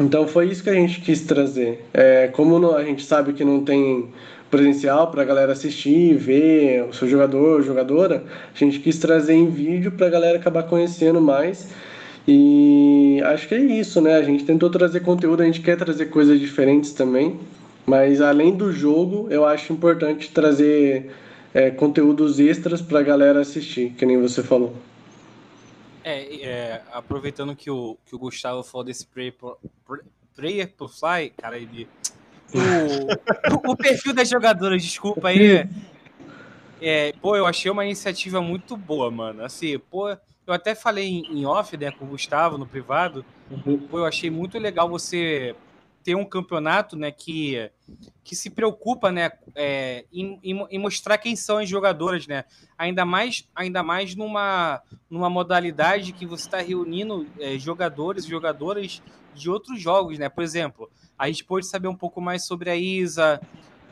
Então 0.00 0.26
foi 0.26 0.48
isso 0.48 0.62
que 0.62 0.70
a 0.70 0.74
gente 0.74 1.00
quis 1.00 1.22
trazer. 1.22 1.84
É, 1.92 2.28
como 2.28 2.74
a 2.74 2.82
gente 2.82 3.04
sabe 3.04 3.32
que 3.32 3.44
não 3.44 3.62
tem 3.62 4.08
presencial 4.52 5.10
para 5.10 5.22
a 5.22 5.24
galera 5.24 5.52
assistir, 5.52 6.14
ver 6.14 6.84
o 6.84 6.92
seu 6.92 7.08
jogador, 7.08 7.62
jogadora, 7.62 8.22
a 8.54 8.58
gente 8.58 8.78
quis 8.80 8.98
trazer 8.98 9.32
em 9.32 9.48
vídeo 9.48 9.90
para 9.92 10.06
a 10.06 10.10
galera 10.10 10.36
acabar 10.36 10.64
conhecendo 10.64 11.22
mais. 11.22 11.70
E 12.28 13.18
acho 13.24 13.48
que 13.48 13.54
é 13.54 13.58
isso, 13.58 13.98
né? 14.02 14.14
A 14.14 14.22
gente 14.22 14.44
tentou 14.44 14.68
trazer 14.68 15.00
conteúdo, 15.00 15.42
a 15.42 15.46
gente 15.46 15.62
quer 15.62 15.76
trazer 15.78 16.06
coisas 16.06 16.38
diferentes 16.38 16.92
também, 16.92 17.40
mas 17.86 18.20
além 18.20 18.54
do 18.54 18.70
jogo, 18.70 19.26
eu 19.30 19.46
acho 19.46 19.72
importante 19.72 20.30
trazer 20.30 21.10
é, 21.54 21.70
conteúdos 21.70 22.38
extras 22.38 22.82
para 22.82 23.00
a 23.00 23.02
galera 23.02 23.40
assistir, 23.40 23.94
que 23.94 24.04
nem 24.04 24.20
você 24.20 24.42
falou. 24.42 24.74
É, 26.04 26.46
é, 26.46 26.82
aproveitando 26.92 27.56
que 27.56 27.70
o, 27.70 27.96
que 28.04 28.14
o 28.14 28.18
Gustavo 28.18 28.62
falou 28.62 28.84
desse 28.84 29.06
Prayer 29.06 29.34
Prayer 30.36 30.68
pro 30.76 30.88
Fly, 30.88 31.30
cara, 31.36 31.56
ele. 31.56 31.88
O, 32.58 33.72
o 33.72 33.76
perfil 33.76 34.12
das 34.14 34.28
jogadoras, 34.28 34.82
desculpa 34.82 35.28
aí. 35.28 35.38
É, 36.80 37.12
pô, 37.20 37.36
eu 37.36 37.46
achei 37.46 37.70
uma 37.70 37.84
iniciativa 37.84 38.40
muito 38.40 38.76
boa, 38.76 39.10
mano. 39.10 39.44
Assim, 39.44 39.78
pô, 39.78 40.08
eu 40.10 40.52
até 40.52 40.74
falei 40.74 41.06
em, 41.30 41.46
off, 41.46 41.76
né, 41.76 41.90
com 41.92 42.04
o 42.04 42.08
Gustavo 42.08 42.58
no 42.58 42.66
privado. 42.66 43.24
Pô, 43.88 43.98
eu 43.98 44.04
achei 44.04 44.30
muito 44.30 44.58
legal 44.58 44.88
você 44.88 45.54
ter 46.02 46.16
um 46.16 46.24
campeonato, 46.24 46.96
né, 46.96 47.12
que, 47.12 47.70
que 48.24 48.34
se 48.34 48.50
preocupa, 48.50 49.12
né, 49.12 49.30
é, 49.54 50.04
em, 50.12 50.36
em- 50.42 50.66
em 50.68 50.78
mostrar 50.78 51.16
quem 51.16 51.36
são 51.36 51.58
as 51.58 51.68
jogadoras, 51.68 52.26
né. 52.26 52.44
Ainda 52.76 53.04
mais, 53.04 53.48
ainda 53.54 53.84
mais 53.84 54.16
numa, 54.16 54.82
numa 55.08 55.30
modalidade 55.30 56.12
que 56.12 56.26
você 56.26 56.42
está 56.46 56.60
reunindo 56.60 57.24
é, 57.38 57.56
jogadores 57.56 58.24
e 58.24 58.28
jogadoras 58.28 59.00
de 59.32 59.48
outros 59.48 59.80
jogos, 59.80 60.18
né? 60.18 60.28
Por 60.28 60.42
exemplo, 60.42 60.90
a 61.22 61.28
gente 61.28 61.44
pôde 61.44 61.64
saber 61.66 61.86
um 61.86 61.94
pouco 61.94 62.20
mais 62.20 62.44
sobre 62.44 62.68
a 62.68 62.76
Isa, 62.76 63.40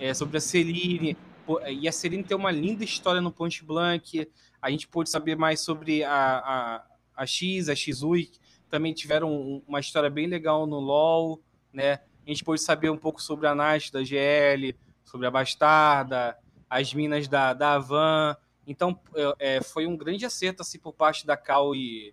é, 0.01 0.13
sobre 0.13 0.37
a 0.39 0.41
Celine, 0.41 1.17
pô, 1.47 1.61
e 1.65 1.87
a 1.87 1.93
Celine 1.93 2.25
tem 2.25 2.37
uma 2.37 2.51
linda 2.51 2.83
história 2.83 3.21
no 3.21 3.31
Point 3.31 3.65
Blank. 3.65 4.29
A 4.61 4.69
gente 4.69 4.89
pôde 4.89 5.09
saber 5.09 5.37
mais 5.37 5.61
sobre 5.61 6.03
a, 6.03 6.13
a, 6.13 6.85
a 7.17 7.27
X, 7.27 7.69
a 7.69 7.75
Xui, 7.77 8.33
também 8.69 8.93
tiveram 8.93 9.31
um- 9.33 9.63
uma 9.69 9.79
história 9.79 10.11
bem 10.11 10.27
legal 10.27 10.67
no 10.67 10.81
LoL, 10.81 11.41
né? 11.73 12.01
A 12.27 12.31
gente 12.31 12.43
pôde 12.43 12.61
saber 12.63 12.91
um 12.91 12.97
pouco 12.97 13.23
sobre 13.23 13.47
a 13.47 13.55
Nath 13.55 13.93
da 13.93 14.03
GL, 14.03 14.75
sobre 15.05 15.29
a 15.29 15.31
Bastarda, 15.31 16.37
as 16.69 16.93
minas 16.93 17.29
da, 17.29 17.53
da 17.53 17.75
Avan. 17.75 18.37
Então, 18.67 18.99
é, 19.15 19.57
é, 19.57 19.63
foi 19.63 19.87
um 19.87 19.97
grande 19.97 20.27
acerto 20.27 20.63
assim, 20.63 20.81
por 20.81 20.93
parte 20.93 21.25
da 21.25 21.37
Cal 21.37 21.77
e 21.77 22.13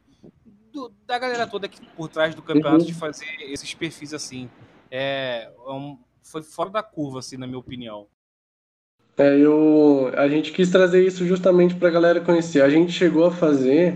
do- 0.72 0.94
da 1.08 1.18
galera 1.18 1.48
toda 1.48 1.66
aqui 1.66 1.80
por 1.96 2.08
trás 2.08 2.36
do 2.36 2.42
campeonato 2.44 2.82
Uhum. 2.82 2.86
de 2.88 2.94
fazer 2.94 3.26
esses 3.40 3.74
perfis 3.74 4.14
assim. 4.14 4.48
É, 4.92 5.52
é 5.68 5.72
um- 5.72 5.98
foi 6.24 6.44
fora 6.44 6.70
da 6.70 6.84
curva, 6.84 7.20
assim, 7.20 7.38
na 7.38 7.48
minha 7.48 7.60
opinião. 7.60 8.08
É, 9.18 9.36
eu, 9.40 10.12
a 10.16 10.28
gente 10.28 10.52
quis 10.52 10.70
trazer 10.70 11.04
isso 11.06 11.26
justamente 11.26 11.74
para 11.76 11.88
a 11.88 11.92
galera 11.92 12.22
conhecer. 12.22 12.62
A 12.62 12.70
gente 12.70 12.92
chegou 12.92 13.26
a 13.26 13.32
fazer 13.32 13.96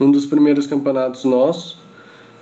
um 0.00 0.10
dos 0.10 0.24
primeiros 0.26 0.66
campeonatos 0.66 1.24
nossos, 1.24 1.76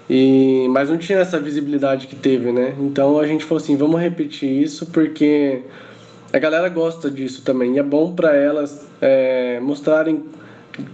e, 0.08 0.68
mas 0.70 0.90
não 0.90 0.98
tinha 0.98 1.18
essa 1.18 1.40
visibilidade 1.40 2.06
que 2.06 2.16
teve, 2.16 2.52
né? 2.52 2.74
Então 2.80 3.18
a 3.18 3.26
gente 3.26 3.44
falou 3.44 3.62
assim, 3.62 3.76
vamos 3.76 4.00
repetir 4.00 4.50
isso 4.50 4.86
porque 4.86 5.62
a 6.32 6.38
galera 6.38 6.68
gosta 6.68 7.10
disso 7.10 7.42
também. 7.44 7.76
E 7.76 7.78
é 7.78 7.82
bom 7.82 8.14
para 8.14 8.34
elas 8.36 8.86
é, 9.00 9.60
mostrarem 9.60 10.24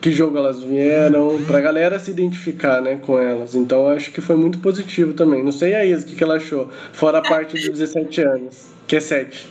que 0.01 0.11
jogo 0.11 0.39
elas 0.39 0.62
vieram, 0.62 1.43
para 1.45 1.59
a 1.59 1.61
galera 1.61 1.99
se 1.99 2.11
identificar 2.11 2.81
né, 2.81 2.97
com 2.97 3.19
elas. 3.19 3.55
Então 3.55 3.89
acho 3.89 4.11
que 4.11 4.21
foi 4.21 4.37
muito 4.37 4.59
positivo 4.59 5.12
também. 5.12 5.43
Não 5.43 5.53
sei 5.53 5.75
a 5.75 5.85
Isa 5.85 6.05
o 6.05 6.09
que, 6.09 6.17
que 6.17 6.25
ela 6.25 6.37
achou, 6.37 6.71
fora 6.93 7.19
a 7.19 7.23
parte 7.23 7.61
de 7.61 7.71
17 7.71 8.21
anos, 8.23 8.71
que 8.87 8.97
é 8.97 9.01
7. 9.01 9.49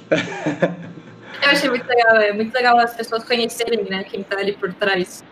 Eu 1.42 1.50
achei 1.50 1.70
muito 1.70 1.88
legal, 1.88 2.16
é 2.18 2.34
muito 2.34 2.54
legal 2.54 2.78
as 2.80 2.94
pessoas 2.96 3.24
conhecerem, 3.24 3.84
né, 3.84 4.04
quem 4.04 4.24
tá 4.24 4.38
ali 4.38 4.54
por 4.54 4.74
trás. 4.74 5.24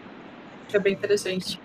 Acho 0.68 0.80
bem 0.80 0.94
interessante. 0.94 1.60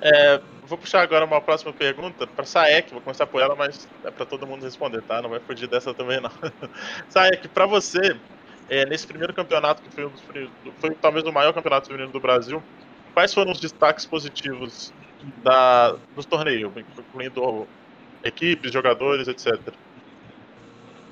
É, 0.00 0.40
vou 0.66 0.76
puxar 0.76 1.02
agora 1.02 1.24
uma 1.24 1.40
próxima 1.40 1.72
pergunta 1.72 2.26
para 2.26 2.44
Saek, 2.44 2.92
vou 2.92 3.00
começar 3.00 3.26
por 3.26 3.40
ela, 3.40 3.54
mas 3.54 3.88
é 4.04 4.10
para 4.10 4.26
todo 4.26 4.46
mundo 4.46 4.64
responder, 4.64 5.02
tá? 5.02 5.22
Não 5.22 5.30
vai 5.30 5.40
fugir 5.40 5.68
dessa 5.68 5.94
também 5.94 6.20
não. 6.20 6.30
Saek, 7.08 7.48
para 7.48 7.66
você, 7.66 8.16
é, 8.68 8.84
nesse 8.86 9.06
primeiro 9.06 9.32
campeonato 9.32 9.82
que 9.82 9.90
foi, 9.90 10.06
um 10.06 10.10
dos, 10.10 10.22
foi 10.78 10.90
talvez 11.00 11.24
o 11.24 11.32
maior 11.32 11.52
campeonato 11.52 11.88
feminino 11.88 12.12
do 12.12 12.20
Brasil, 12.20 12.62
quais 13.14 13.32
foram 13.32 13.52
os 13.52 13.60
destaques 13.60 14.04
positivos 14.06 14.92
da, 15.42 15.96
dos 16.14 16.26
torneios, 16.26 16.72
incluindo 16.76 17.66
equipes, 18.22 18.72
jogadores, 18.72 19.28
etc. 19.28 19.58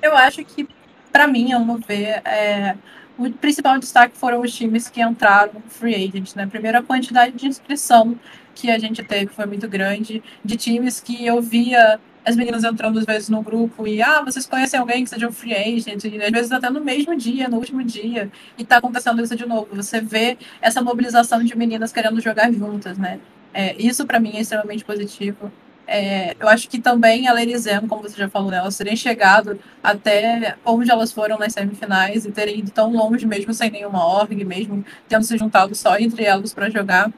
Eu 0.03 0.17
acho 0.17 0.45
que, 0.45 0.69
pra 1.11 1.27
mim, 1.27 1.53
ao 1.53 1.65
meu 1.65 1.79
ver, 1.79 2.23
é, 2.25 2.77
o 3.19 3.31
principal 3.31 3.79
destaque 3.79 4.17
foram 4.17 4.41
os 4.41 4.55
times 4.55 4.89
que 4.89 5.01
entraram 5.01 5.63
free 5.69 5.95
agent, 5.95 6.35
né? 6.37 6.47
Primeiro, 6.47 6.79
a 6.79 6.83
quantidade 6.83 7.35
de 7.35 7.47
inscrição 7.47 8.19
que 8.55 8.71
a 8.71 8.79
gente 8.79 9.03
teve 9.03 9.27
foi 9.33 9.47
muito 9.47 9.69
grande, 9.69 10.23
de 10.45 10.57
times 10.57 11.01
que 11.01 11.27
eu 11.27 11.41
via 11.41 12.01
as 12.27 12.35
meninas 12.35 12.65
entrando 12.65 12.99
às 12.99 13.05
vezes 13.05 13.29
no 13.29 13.41
grupo 13.41 13.87
e, 13.87 14.03
ah, 14.03 14.21
vocês 14.21 14.47
conhecem 14.47 14.81
alguém 14.81 15.05
que 15.05 15.11
seja 15.11 15.29
um 15.29 15.33
free 15.33 15.55
agent? 15.55 16.05
E 16.05 16.21
às 16.21 16.31
vezes 16.31 16.51
até 16.51 16.69
no 16.69 16.81
mesmo 16.81 17.17
dia, 17.17 17.49
no 17.49 17.57
último 17.57 17.85
dia, 17.85 18.31
e 18.59 18.65
tá 18.65 18.79
acontecendo 18.79 19.23
isso 19.23 19.37
de 19.37 19.47
novo. 19.47 19.69
Você 19.73 20.01
vê 20.01 20.37
essa 20.61 20.83
mobilização 20.83 21.43
de 21.43 21.57
meninas 21.57 21.93
querendo 21.93 22.21
jogar 22.21 22.53
juntas, 22.53 22.99
né? 22.99 23.21
É, 23.55 23.77
isso 23.81 24.05
para 24.05 24.19
mim 24.19 24.33
é 24.35 24.41
extremamente 24.41 24.85
positivo. 24.85 25.53
É, 25.87 26.35
eu 26.41 26.49
acho 26.49 26.69
que 26.69 26.81
também 26.81 27.29
a 27.29 27.33
Lerizem, 27.33 27.87
como 27.87 28.03
você 28.03 28.17
já 28.17 28.29
falou, 28.29 28.51
né, 28.51 28.57
elas 28.57 28.77
terem 28.77 28.97
chegado 28.97 29.57
até 29.81 30.57
onde 30.65 30.91
elas 30.91 31.13
foram 31.13 31.39
nas 31.39 31.53
semifinais 31.53 32.27
e 32.27 32.33
terem 32.33 32.59
ido 32.59 32.73
tão 32.73 32.91
longe, 32.93 33.25
mesmo 33.25 33.55
sem 33.55 33.71
nenhuma 33.71 34.05
org, 34.05 34.35
mesmo 34.45 34.85
tendo 35.09 35.23
se 35.25 35.39
juntado 35.39 35.77
só 35.77 35.97
entre 35.97 36.25
elas 36.25 36.53
para 36.53 36.69
jogar, 36.69 37.13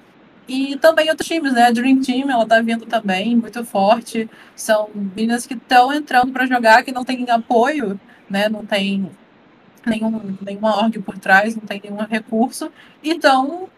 E 0.49 0.77
também 0.79 1.11
outros 1.11 1.29
times, 1.29 1.53
né? 1.53 1.65
A 1.67 1.71
Dream 1.71 2.01
Team, 2.01 2.31
ela 2.31 2.47
tá 2.47 2.61
vindo 2.63 2.87
também, 2.87 3.37
muito 3.37 3.63
forte. 3.65 4.29
São 4.57 4.89
meninas 4.95 5.47
que 5.47 5.55
estão 5.55 5.93
entrando 5.93 6.33
para 6.33 6.47
jogar, 6.47 6.83
que 6.83 6.91
não 6.91 7.05
tem 7.05 7.29
apoio, 7.31 8.01
né? 8.31 8.49
Não 8.49 8.65
tem 8.65 9.11
nenhum, 9.87 10.39
nenhuma 10.41 10.77
org 10.77 10.99
por 11.01 11.19
trás, 11.19 11.55
não 11.55 11.63
tem 11.63 11.81
nenhum 11.85 11.99
recurso. 11.99 12.73
E 13.03 13.11
estão 13.11 13.69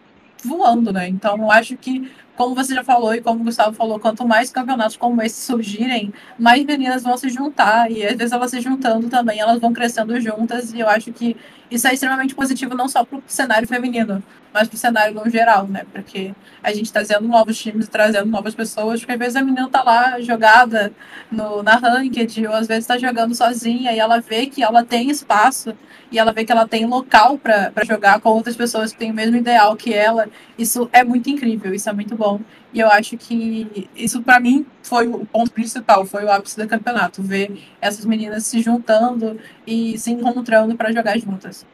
voando, 0.43 0.93
né? 0.93 1.09
Então, 1.09 1.37
eu 1.37 1.51
acho 1.51 1.75
que 1.75 2.09
como 2.35 2.55
você 2.55 2.73
já 2.73 2.83
falou 2.83 3.13
e 3.13 3.21
como 3.21 3.41
o 3.41 3.43
Gustavo 3.43 3.75
falou, 3.75 3.99
quanto 3.99 4.27
mais 4.27 4.49
campeonatos 4.49 4.97
como 4.97 5.21
esse 5.21 5.41
surgirem, 5.41 6.11
mais 6.39 6.65
meninas 6.65 7.03
vão 7.03 7.17
se 7.17 7.29
juntar. 7.29 7.91
E 7.91 8.05
às 8.05 8.15
vezes 8.15 8.31
elas 8.31 8.49
se 8.49 8.61
juntando 8.61 9.09
também, 9.09 9.39
elas 9.39 9.59
vão 9.59 9.73
crescendo 9.73 10.19
juntas. 10.19 10.73
E 10.73 10.79
eu 10.79 10.89
acho 10.89 11.11
que 11.11 11.35
isso 11.71 11.87
é 11.87 11.93
extremamente 11.93 12.35
positivo 12.35 12.75
não 12.75 12.89
só 12.89 13.05
para 13.05 13.17
o 13.17 13.23
cenário 13.25 13.67
feminino, 13.67 14.21
mas 14.53 14.67
para 14.67 14.75
o 14.75 14.77
cenário 14.77 15.15
no 15.15 15.29
geral, 15.29 15.65
né? 15.67 15.85
Porque 15.91 16.33
a 16.61 16.73
gente 16.73 16.85
está 16.85 16.99
trazendo 16.99 17.27
novos 17.27 17.57
times, 17.57 17.87
trazendo 17.87 18.25
novas 18.25 18.53
pessoas, 18.53 18.99
porque 18.99 19.13
às 19.13 19.19
vezes 19.19 19.35
a 19.37 19.41
menina 19.41 19.69
tá 19.69 19.81
lá 19.81 20.19
jogada 20.19 20.91
no, 21.31 21.63
na 21.63 21.75
ranked, 21.75 22.45
ou 22.45 22.53
às 22.53 22.67
vezes 22.67 22.83
está 22.83 22.97
jogando 22.97 23.33
sozinha, 23.33 23.93
e 23.93 23.99
ela 23.99 24.19
vê 24.19 24.47
que 24.47 24.61
ela 24.61 24.83
tem 24.83 25.09
espaço, 25.09 25.73
e 26.11 26.19
ela 26.19 26.33
vê 26.33 26.43
que 26.43 26.51
ela 26.51 26.67
tem 26.67 26.85
local 26.85 27.37
para 27.37 27.71
jogar 27.85 28.19
com 28.19 28.29
outras 28.29 28.55
pessoas 28.55 28.91
que 28.91 28.99
têm 28.99 29.11
o 29.11 29.13
mesmo 29.13 29.37
ideal 29.37 29.75
que 29.77 29.93
ela. 29.93 30.27
Isso 30.57 30.89
é 30.91 31.03
muito 31.03 31.29
incrível, 31.29 31.73
isso 31.73 31.89
é 31.89 31.93
muito 31.93 32.15
bom. 32.15 32.41
E 32.73 32.79
eu 32.79 32.89
acho 32.89 33.17
que 33.17 33.89
isso, 33.95 34.21
para 34.21 34.39
mim, 34.39 34.65
foi 34.81 35.07
o 35.07 35.25
ponto 35.25 35.51
principal, 35.51 36.05
foi 36.05 36.23
o 36.23 36.31
ápice 36.31 36.57
do 36.57 36.67
campeonato, 36.67 37.21
ver 37.21 37.61
essas 37.81 38.05
meninas 38.05 38.45
se 38.45 38.61
juntando 38.61 39.39
e 39.67 39.97
se 39.97 40.11
encontrando 40.11 40.75
para 40.75 40.91
jogar 40.91 41.17
juntas. 41.17 41.65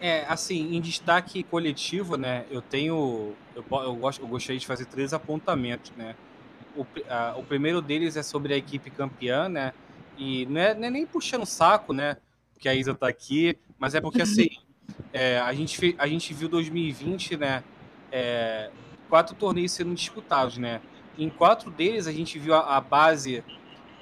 É, 0.00 0.24
assim, 0.26 0.74
em 0.74 0.80
destaque 0.80 1.42
coletivo, 1.44 2.16
né, 2.16 2.44
eu 2.50 2.60
tenho, 2.60 3.34
eu, 3.54 3.64
eu, 3.70 3.94
gosto, 3.94 4.22
eu 4.22 4.26
gostaria 4.26 4.58
de 4.58 4.66
fazer 4.66 4.86
três 4.86 5.12
apontamentos, 5.12 5.92
né. 5.96 6.16
O, 6.74 6.84
a, 7.08 7.36
o 7.36 7.44
primeiro 7.44 7.80
deles 7.80 8.16
é 8.16 8.22
sobre 8.22 8.54
a 8.54 8.56
equipe 8.56 8.90
campeã, 8.90 9.48
né, 9.48 9.72
e 10.18 10.44
não 10.46 10.60
é, 10.60 10.74
não 10.74 10.84
é 10.88 10.90
nem 10.90 11.06
puxando 11.06 11.42
o 11.42 11.46
saco, 11.46 11.92
né, 11.92 12.16
que 12.58 12.68
a 12.68 12.74
Isa 12.74 12.94
tá 12.94 13.06
aqui, 13.06 13.56
mas 13.78 13.94
é 13.94 14.00
porque, 14.00 14.22
assim, 14.22 14.48
é, 15.12 15.38
a, 15.38 15.52
gente, 15.52 15.94
a 15.96 16.08
gente 16.08 16.34
viu 16.34 16.48
2020, 16.48 17.36
né, 17.36 17.62
é, 18.12 18.70
quatro 19.08 19.34
torneios 19.34 19.72
sendo 19.72 19.94
disputados, 19.94 20.58
né, 20.58 20.80
em 21.18 21.28
quatro 21.28 21.70
deles 21.70 22.06
a 22.06 22.12
gente 22.12 22.38
viu 22.38 22.54
a, 22.54 22.76
a 22.76 22.80
base 22.80 23.42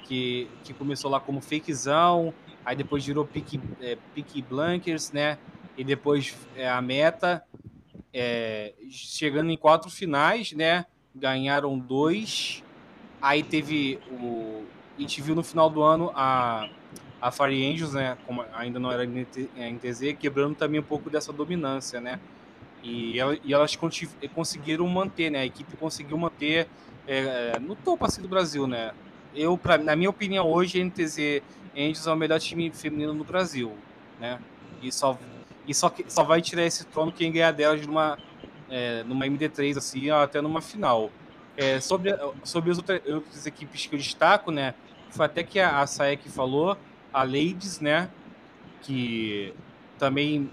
que, 0.03 0.47
que 0.63 0.73
começou 0.73 1.09
lá 1.09 1.19
como 1.19 1.41
fakezão, 1.41 2.33
aí 2.63 2.75
depois 2.75 3.05
virou 3.05 3.25
pique, 3.25 3.59
é, 3.81 3.97
pique 4.13 4.41
blankers, 4.41 5.11
né, 5.11 5.37
e 5.77 5.83
depois 5.83 6.37
é, 6.55 6.69
a 6.69 6.81
meta, 6.81 7.43
é, 8.13 8.73
chegando 8.89 9.49
em 9.51 9.57
quatro 9.57 9.89
finais, 9.89 10.51
né? 10.51 10.85
Ganharam 11.15 11.77
dois. 11.77 12.63
Aí 13.21 13.43
teve 13.43 13.99
o. 14.11 14.63
A 14.97 15.01
gente 15.01 15.21
viu 15.21 15.33
no 15.33 15.43
final 15.43 15.69
do 15.69 15.81
ano 15.81 16.11
a, 16.13 16.69
a 17.21 17.31
Fire 17.31 17.65
Angels, 17.65 17.93
né? 17.93 18.17
Como 18.25 18.43
ainda 18.53 18.79
não 18.79 18.91
era 18.91 19.05
NTZ, 19.05 20.13
quebrando 20.19 20.55
também 20.55 20.79
um 20.79 20.83
pouco 20.83 21.09
dessa 21.09 21.31
dominância, 21.31 21.99
né? 22.01 22.19
E, 22.83 23.17
e 23.43 23.53
elas 23.53 23.77
conseguiram 24.33 24.87
manter, 24.87 25.29
né? 25.29 25.39
A 25.39 25.45
equipe 25.45 25.77
conseguiu 25.77 26.17
manter 26.17 26.67
é, 27.07 27.59
no 27.59 27.75
topo 27.75 28.05
assim 28.05 28.21
do 28.21 28.27
Brasil, 28.27 28.65
né? 28.67 28.91
Eu, 29.35 29.57
pra, 29.57 29.77
na 29.77 29.95
minha 29.95 30.09
opinião, 30.09 30.49
hoje 30.49 30.81
a 30.81 30.85
NTZ 30.85 31.41
Angels 31.75 32.07
é 32.07 32.11
o 32.11 32.15
melhor 32.15 32.39
time 32.39 32.69
feminino 32.71 33.13
no 33.13 33.23
Brasil, 33.23 33.71
né? 34.19 34.39
E 34.81 34.91
só 34.91 35.17
e 35.67 35.73
só, 35.73 35.93
só 36.07 36.23
vai 36.23 36.41
tirar 36.41 36.65
esse 36.65 36.85
trono 36.85 37.11
quem 37.11 37.31
ganhar 37.31 37.51
delas 37.51 37.85
numa, 37.85 38.17
é, 38.69 39.03
numa 39.03 39.25
MD3, 39.25 39.77
assim, 39.77 40.09
até 40.09 40.41
numa 40.41 40.61
final. 40.61 41.11
É, 41.55 41.79
sobre, 41.79 42.15
sobre 42.43 42.71
as 42.71 42.77
outras, 42.77 43.01
outras, 43.07 43.45
equipes 43.45 43.85
que 43.85 43.95
eu 43.95 43.99
destaco, 43.99 44.51
né? 44.51 44.73
Foi 45.09 45.25
até 45.25 45.43
que 45.43 45.59
a, 45.59 45.81
a 45.81 45.87
Saek 45.87 46.29
falou, 46.29 46.77
a 47.13 47.23
Ladies, 47.23 47.79
né? 47.79 48.09
Que 48.81 49.53
também 49.99 50.49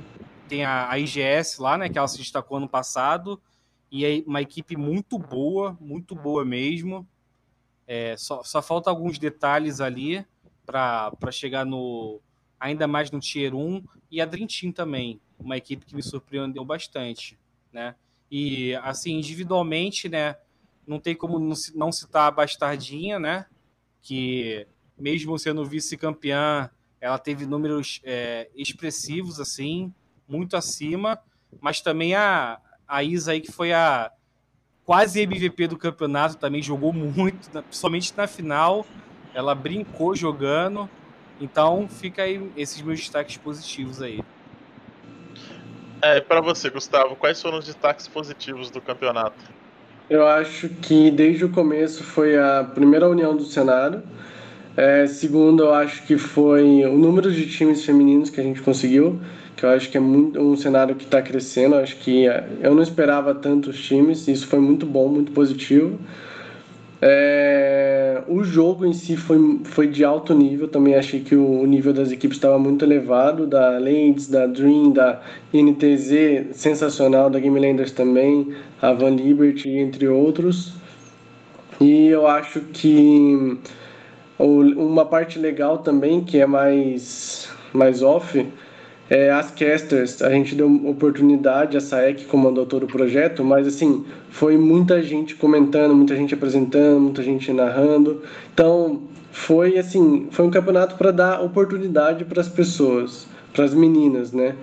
tem 0.49 0.65
a, 0.65 0.91
a 0.91 0.99
IGS 0.99 1.61
lá, 1.61 1.79
né? 1.79 1.89
Que 1.89 1.99
ela 1.99 2.09
se 2.09 2.19
destacou 2.19 2.57
ano 2.57 2.69
passado. 2.69 3.41
E 3.91 4.05
é 4.05 4.23
uma 4.27 4.43
equipe 4.43 4.77
muito 4.77 5.19
boa, 5.19 5.77
muito 5.81 6.15
boa 6.15 6.45
mesmo. 6.45 7.07
É, 7.87 8.17
só, 8.17 8.43
só 8.43 8.61
falta 8.61 8.91
alguns 8.91 9.19
detalhes 9.19 9.81
ali 9.81 10.27
para 10.67 11.33
chegar 11.33 11.65
no, 11.65 12.21
ainda 12.59 12.87
mais 12.87 13.11
no 13.11 13.21
Tier 13.21 13.55
1, 13.55 13.83
e 14.11 14.21
a 14.21 14.27
Dream 14.27 14.47
Team 14.47 14.73
também, 14.73 15.21
uma 15.39 15.57
equipe 15.57 15.87
que 15.87 15.95
me 15.95 16.03
surpreendeu 16.03 16.65
bastante, 16.65 17.39
né? 17.73 17.95
E, 18.31 18.75
assim, 18.77 19.13
individualmente, 19.15 20.09
né, 20.09 20.37
não 20.87 20.99
tem 20.99 21.15
como 21.15 21.39
não 21.75 21.93
citar 21.93 22.29
a 22.29 22.31
Bastardinha, 22.31 23.19
né, 23.19 23.47
que 24.03 24.67
mesmo 24.99 25.39
sendo 25.39 25.65
vice-campeã, 25.65 26.71
ela 27.01 27.19
teve 27.19 27.47
números 27.47 28.01
é, 28.05 28.51
expressivos, 28.55 29.41
assim, 29.41 29.95
muito 30.29 30.57
acima, 30.57 31.19
mas 31.61 31.81
também 31.81 32.15
a, 32.15 32.59
a 32.87 33.03
Isa 33.03 33.33
aí, 33.33 33.41
que 33.41 33.51
foi 33.51 33.73
a 33.73 34.11
quase 34.85 35.21
MVP 35.21 35.67
do 35.69 35.77
campeonato, 35.77 36.37
também 36.37 36.63
jogou 36.63 36.93
muito, 36.93 37.51
somente 37.71 38.13
na 38.17 38.27
final, 38.27 38.87
ela 39.35 39.55
brincou 39.55 40.15
jogando, 40.15 40.89
então 41.41 41.89
fica 41.89 42.23
aí 42.23 42.51
esses 42.57 42.81
meus 42.83 42.99
destaques 42.99 43.37
positivos 43.37 44.03
aí. 44.03 44.21
É, 46.01 46.21
para 46.21 46.41
você, 46.41 46.71
Gustavo, 46.71 47.17
quais 47.17 47.41
foram 47.43 47.59
os 47.59 47.67
destaques 47.67 48.07
positivos 48.07 48.71
do 48.71 48.81
campeonato? 48.81 49.37
Eu 50.09 50.27
acho 50.27 50.69
que 50.69 51.11
desde 51.11 51.45
o 51.45 51.51
começo 51.51 52.03
foi 52.03 52.39
a 52.39 52.65
primeira 52.65 53.09
união 53.09 53.37
do 53.37 53.45
cenário. 53.45 54.03
É, 54.77 55.07
segundo, 55.07 55.65
eu 55.65 55.75
acho 55.75 56.07
que 56.07 56.17
foi 56.17 56.87
o 56.87 56.97
número 56.97 57.33
de 57.33 57.51
times 57.51 57.85
femininos 57.85 58.31
que 58.31 58.41
a 58.41 58.45
gente 58.45 58.63
conseguiu, 58.63 59.21
que 59.59 59.65
eu 59.65 59.71
acho 59.71 59.91
que 59.91 59.97
é 59.97 60.01
muito, 60.01 60.41
um 60.41 60.57
cenário 60.57 60.95
que 60.95 61.03
está 61.03 61.21
crescendo. 61.21 61.75
Acho 61.75 61.97
que 61.97 62.29
é, 62.29 62.49
eu 62.63 62.75
não 62.75 62.83
esperava 62.83 63.35
tantos 63.35 63.85
times, 63.85 64.29
isso 64.29 64.47
foi 64.47 64.61
muito 64.61 64.87
bom, 64.87 65.09
muito 65.09 65.33
positivo. 65.33 65.99
É, 67.03 68.23
o 68.29 68.45
jogo 68.45 68.87
em 68.87 68.93
si 68.93 69.17
foi, 69.17 69.61
foi 69.65 69.89
de 69.89 70.05
alto 70.05 70.33
nível, 70.33 70.69
também 70.69 70.95
achei 70.95 71.21
que 71.21 71.35
o, 71.35 71.67
nível 71.67 71.93
das 71.93 72.13
equipes 72.13 72.37
estava 72.37 72.57
muito 72.59 72.85
elevado, 72.85 73.47
da 73.47 73.71
Ladies, 73.79 74.29
da 74.29 74.47
Dream, 74.47 74.93
da 74.93 75.21
NTZ, 75.53 76.57
sensacional, 76.57 77.29
da 77.29 77.41
Game 77.41 77.59
Landers 77.59 77.91
também, 77.91 78.55
a 78.81 78.93
Van 78.93 79.11
Liberty, 79.11 79.71
entre 79.71 80.07
outros. 80.09 80.73
E 81.81 82.09
eu 82.09 82.29
acho 82.29 82.61
que 82.61 83.59
uma 84.39 85.05
parte 85.05 85.37
legal 85.37 85.79
também, 85.79 86.23
que 86.23 86.39
é 86.39 86.47
mais, 86.47 87.49
mais 87.73 88.03
off, 88.03 88.45
é, 89.11 89.31
as 89.31 89.51
casters, 89.51 90.21
a 90.21 90.31
gente 90.31 90.55
deu 90.55 90.71
oportunidade, 90.87 91.77
a 91.77 91.81
SAEC 91.81 92.27
comandou 92.27 92.67
todo 92.67 92.83
o 92.83 92.87
projeto, 92.87 93.43
mas 93.43 93.67
assim, 93.67 94.07
foi 94.31 94.59
muita 94.59 95.03
gente 95.03 95.35
comentando, 95.35 95.95
muita 95.95 96.15
gente 96.15 96.35
apresentando, 96.35 97.01
muita 97.01 97.23
gente 97.23 97.51
narrando. 97.53 98.23
Então, 98.53 99.03
foi 99.33 99.79
assim, 99.79 100.29
foi 100.31 100.47
um 100.47 100.51
campeonato 100.51 100.97
para 100.97 101.11
dar 101.11 101.41
oportunidade 101.41 102.25
para 102.27 102.41
as 102.41 102.49
pessoas, 102.49 103.27
para 103.55 103.65
as 103.65 103.73
meninas, 103.73 104.33
né? 104.33 104.55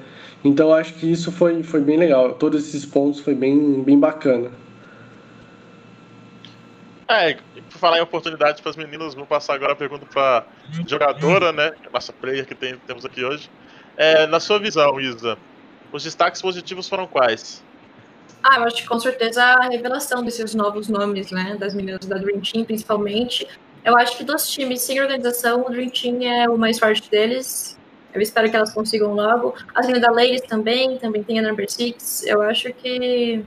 Então, 0.44 0.72
acho 0.72 0.94
que 0.94 1.12
isso 1.12 1.32
foi, 1.32 1.64
foi 1.64 1.82
bem 1.82 1.98
legal. 1.98 2.34
Todos 2.34 2.68
esses 2.68 2.86
pontos 2.86 3.20
foi 3.22 3.34
bem, 3.34 3.82
bem 3.82 4.00
bacana. 4.00 4.52
É, 7.08 7.34
por 7.34 7.80
falar 7.80 7.98
em 7.98 8.02
oportunidade 8.02 8.62
para 8.62 8.70
as 8.70 8.78
meninas, 8.78 9.16
vou 9.16 9.26
passar 9.26 9.56
agora 9.56 9.74
a 9.74 9.76
pergunta 9.76 10.06
para 10.06 10.46
jogadora, 10.88 11.52
né? 11.52 11.72
Nossa 11.92 12.14
player 12.14 12.46
que 12.46 12.54
tem, 12.54 12.76
temos 12.86 13.04
aqui 13.06 13.24
hoje. 13.24 13.50
É, 13.98 14.28
na 14.28 14.40
sua 14.40 14.60
visão, 14.60 15.00
Isa, 15.00 15.38
os 15.92 16.04
destaques 16.04 16.42
positivos 16.42 16.88
foram 16.88 17.08
quais? 17.08 17.64
Ah, 18.44 18.58
eu 18.58 18.64
acho 18.66 18.78
que 18.78 18.88
com 18.88 19.00
certeza 19.00 19.42
a 19.44 19.70
revelação 19.70 20.24
desses 20.24 20.54
novos 20.54 20.88
nomes, 20.88 21.32
né, 21.32 21.56
das 21.60 21.74
meninas 21.74 22.06
da 22.06 22.18
Dream 22.18 22.42
Team, 22.42 22.64
principalmente. 22.64 23.48
Eu 23.84 23.98
acho 23.98 24.18
que 24.18 24.24
dos 24.24 24.50
times 24.50 24.82
sem 24.82 25.02
organização, 25.02 25.62
o 25.62 25.70
Dream 25.70 25.90
Team 25.90 26.22
é 26.22 26.50
o 26.50 26.58
mais 26.58 26.78
forte 26.78 27.10
deles. 27.10 27.78
Eu 28.14 28.22
espero 28.22 28.50
que 28.50 28.56
elas 28.56 28.74
consigam 28.74 29.14
logo. 29.14 29.56
As 29.74 29.88
meninas 29.88 30.08
da 30.08 30.14
Ladies 30.14 30.42
também, 30.42 30.98
também 30.98 31.24
tem 31.24 31.40
a 31.40 31.42
Number 31.42 31.70
Six. 31.70 32.24
Eu 32.26 32.42
acho 32.42 32.72
que 32.74 33.44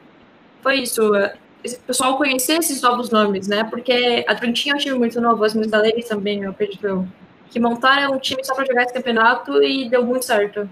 foi 0.63 0.81
isso. 0.81 1.13
O 1.13 1.81
pessoal 1.87 2.17
conhecer 2.17 2.55
esses 2.59 2.81
novos 2.83 3.11
nomes, 3.11 3.49
né? 3.49 3.65
Porque 3.65 4.25
a 4.29 4.35
Dream 4.35 4.53
Team 4.53 4.73
é 4.73 4.75
um 4.75 4.79
time 4.79 4.99
muito 4.99 5.21
novo, 5.21 5.43
as 5.43 5.55
meninas 5.55 5.71
da 5.71 5.79
Ladies 5.79 6.07
também, 6.07 6.43
eu 6.43 6.51
acredito 6.51 7.09
que 7.51 7.59
montaram 7.61 8.15
um 8.15 8.19
time 8.19 8.45
só 8.45 8.55
para 8.55 8.67
jogar 8.67 8.83
esse 8.85 8.95
campeonato 8.95 9.63
e 9.63 9.89
deu 9.89 10.05
muito 10.05 10.25
certo. 10.25 10.69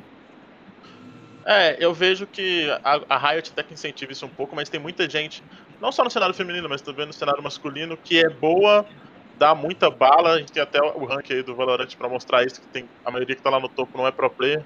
É, 1.45 1.77
eu 1.79 1.95
vejo 1.95 2.27
que 2.27 2.68
a, 2.83 3.01
a 3.09 3.18
Riot 3.18 3.53
até 3.53 3.62
que 3.62 3.72
incentiva 3.72 4.11
isso 4.11 4.27
um 4.27 4.29
pouco, 4.29 4.57
mas 4.57 4.68
tem 4.68 4.81
muita 4.81 5.09
gente, 5.09 5.45
não 5.81 5.93
só 5.93 6.03
no 6.03 6.11
cenário 6.11 6.35
feminino, 6.35 6.68
mas 6.68 6.83
também 6.83 7.07
no 7.07 7.12
cenário 7.12 7.43
masculino, 7.43 7.97
que 7.97 8.18
é 8.18 8.29
boa, 8.29 8.85
dá 9.39 9.55
muita 9.55 9.91
bala. 9.91 10.31
A 10.35 10.39
gente 10.39 10.53
tem 10.53 10.62
até 10.62 10.81
o 10.81 11.05
rank 11.05 11.31
aí 11.31 11.43
do 11.43 11.55
Valorant 11.55 11.95
para 11.97 12.09
mostrar 12.09 12.45
isso, 12.45 12.61
que 12.61 12.66
tem 12.68 12.89
a 13.05 13.11
maioria 13.11 13.37
que 13.37 13.43
tá 13.43 13.51
lá 13.51 13.61
no 13.61 13.68
topo 13.68 13.97
não 13.97 14.07
é 14.07 14.11
pro 14.11 14.29
player. 14.29 14.64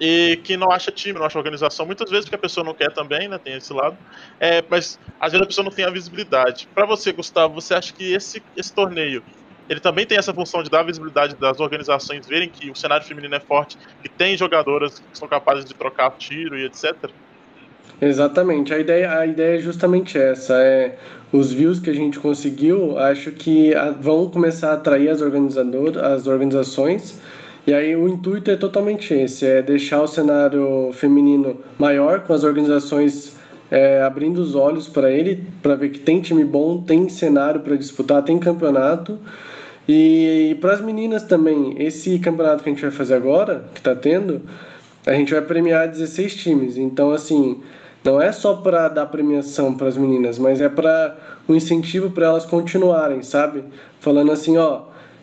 e 0.00 0.36
que 0.44 0.56
não 0.56 0.70
acha 0.70 0.90
time, 0.90 1.18
não 1.18 1.26
acha 1.26 1.38
organização. 1.38 1.86
Muitas 1.86 2.10
vezes 2.10 2.26
porque 2.26 2.36
a 2.36 2.38
pessoa 2.38 2.64
não 2.64 2.74
quer 2.74 2.92
também, 2.92 3.28
né? 3.28 3.38
Tem 3.38 3.54
esse 3.54 3.72
lado. 3.72 3.96
É, 4.40 4.62
mas 4.68 4.98
às 5.20 5.32
vezes 5.32 5.44
a 5.44 5.46
pessoa 5.46 5.64
não 5.64 5.72
tem 5.72 5.84
a 5.84 5.90
visibilidade. 5.90 6.68
Para 6.74 6.86
você, 6.86 7.12
Gustavo, 7.12 7.54
você 7.54 7.74
acha 7.74 7.92
que 7.92 8.12
esse, 8.12 8.42
esse 8.56 8.72
torneio 8.72 9.22
ele 9.68 9.80
também 9.80 10.06
tem 10.06 10.18
essa 10.18 10.32
função 10.32 10.62
de 10.62 10.70
dar 10.70 10.82
visibilidade 10.82 11.34
das 11.36 11.60
organizações 11.60 12.26
verem 12.26 12.48
que 12.48 12.70
o 12.70 12.76
cenário 12.76 13.06
feminino 13.06 13.34
é 13.34 13.40
forte, 13.40 13.76
que 14.02 14.08
tem 14.08 14.36
jogadoras 14.36 14.98
que 14.98 15.18
são 15.18 15.28
capazes 15.28 15.64
de 15.64 15.74
trocar 15.74 16.10
tiro 16.12 16.58
e 16.58 16.64
etc. 16.64 16.94
Exatamente. 18.00 18.72
A 18.72 18.78
ideia, 18.78 19.18
a 19.18 19.26
ideia 19.26 19.58
é 19.58 19.60
justamente 19.60 20.16
essa. 20.16 20.54
É 20.54 20.96
os 21.30 21.52
views 21.52 21.78
que 21.78 21.90
a 21.90 21.94
gente 21.94 22.18
conseguiu, 22.18 22.98
acho 22.98 23.32
que 23.32 23.72
vão 24.00 24.30
começar 24.30 24.70
a 24.70 24.74
atrair 24.74 25.10
as 25.10 25.20
organizadoras, 25.20 26.02
as 26.02 26.26
organizações 26.26 27.20
e 27.68 27.74
aí 27.74 27.94
o 27.94 28.08
intuito 28.08 28.50
é 28.50 28.56
totalmente 28.56 29.12
esse, 29.12 29.44
é 29.44 29.60
deixar 29.60 30.00
o 30.00 30.06
cenário 30.06 30.90
feminino 30.94 31.60
maior, 31.78 32.20
com 32.20 32.32
as 32.32 32.42
organizações 32.42 33.36
é, 33.70 34.00
abrindo 34.00 34.38
os 34.38 34.54
olhos 34.54 34.88
para 34.88 35.10
ele, 35.10 35.44
para 35.62 35.74
ver 35.74 35.90
que 35.90 35.98
tem 35.98 36.18
time 36.18 36.46
bom, 36.46 36.80
tem 36.80 37.10
cenário 37.10 37.60
para 37.60 37.76
disputar, 37.76 38.22
tem 38.22 38.38
campeonato. 38.38 39.18
E, 39.88 40.50
e 40.50 40.54
para 40.56 40.74
as 40.74 40.82
meninas 40.82 41.22
também, 41.22 41.74
esse 41.82 42.18
campeonato 42.18 42.62
que 42.62 42.68
a 42.68 42.72
gente 42.72 42.82
vai 42.82 42.90
fazer 42.90 43.14
agora, 43.14 43.64
que 43.72 43.80
está 43.80 43.96
tendo, 43.96 44.42
a 45.06 45.14
gente 45.14 45.32
vai 45.32 45.40
premiar 45.40 45.88
16 45.88 46.36
times. 46.36 46.76
Então, 46.76 47.10
assim, 47.10 47.62
não 48.04 48.20
é 48.20 48.30
só 48.30 48.54
para 48.54 48.88
dar 48.88 49.06
premiação 49.06 49.74
para 49.74 49.88
as 49.88 49.96
meninas, 49.96 50.38
mas 50.38 50.60
é 50.60 50.68
para 50.68 51.16
um 51.48 51.54
incentivo 51.54 52.10
para 52.10 52.26
elas 52.26 52.44
continuarem, 52.44 53.22
sabe? 53.22 53.64
Falando 54.00 54.30
assim, 54.30 54.58
ó, 54.58 54.82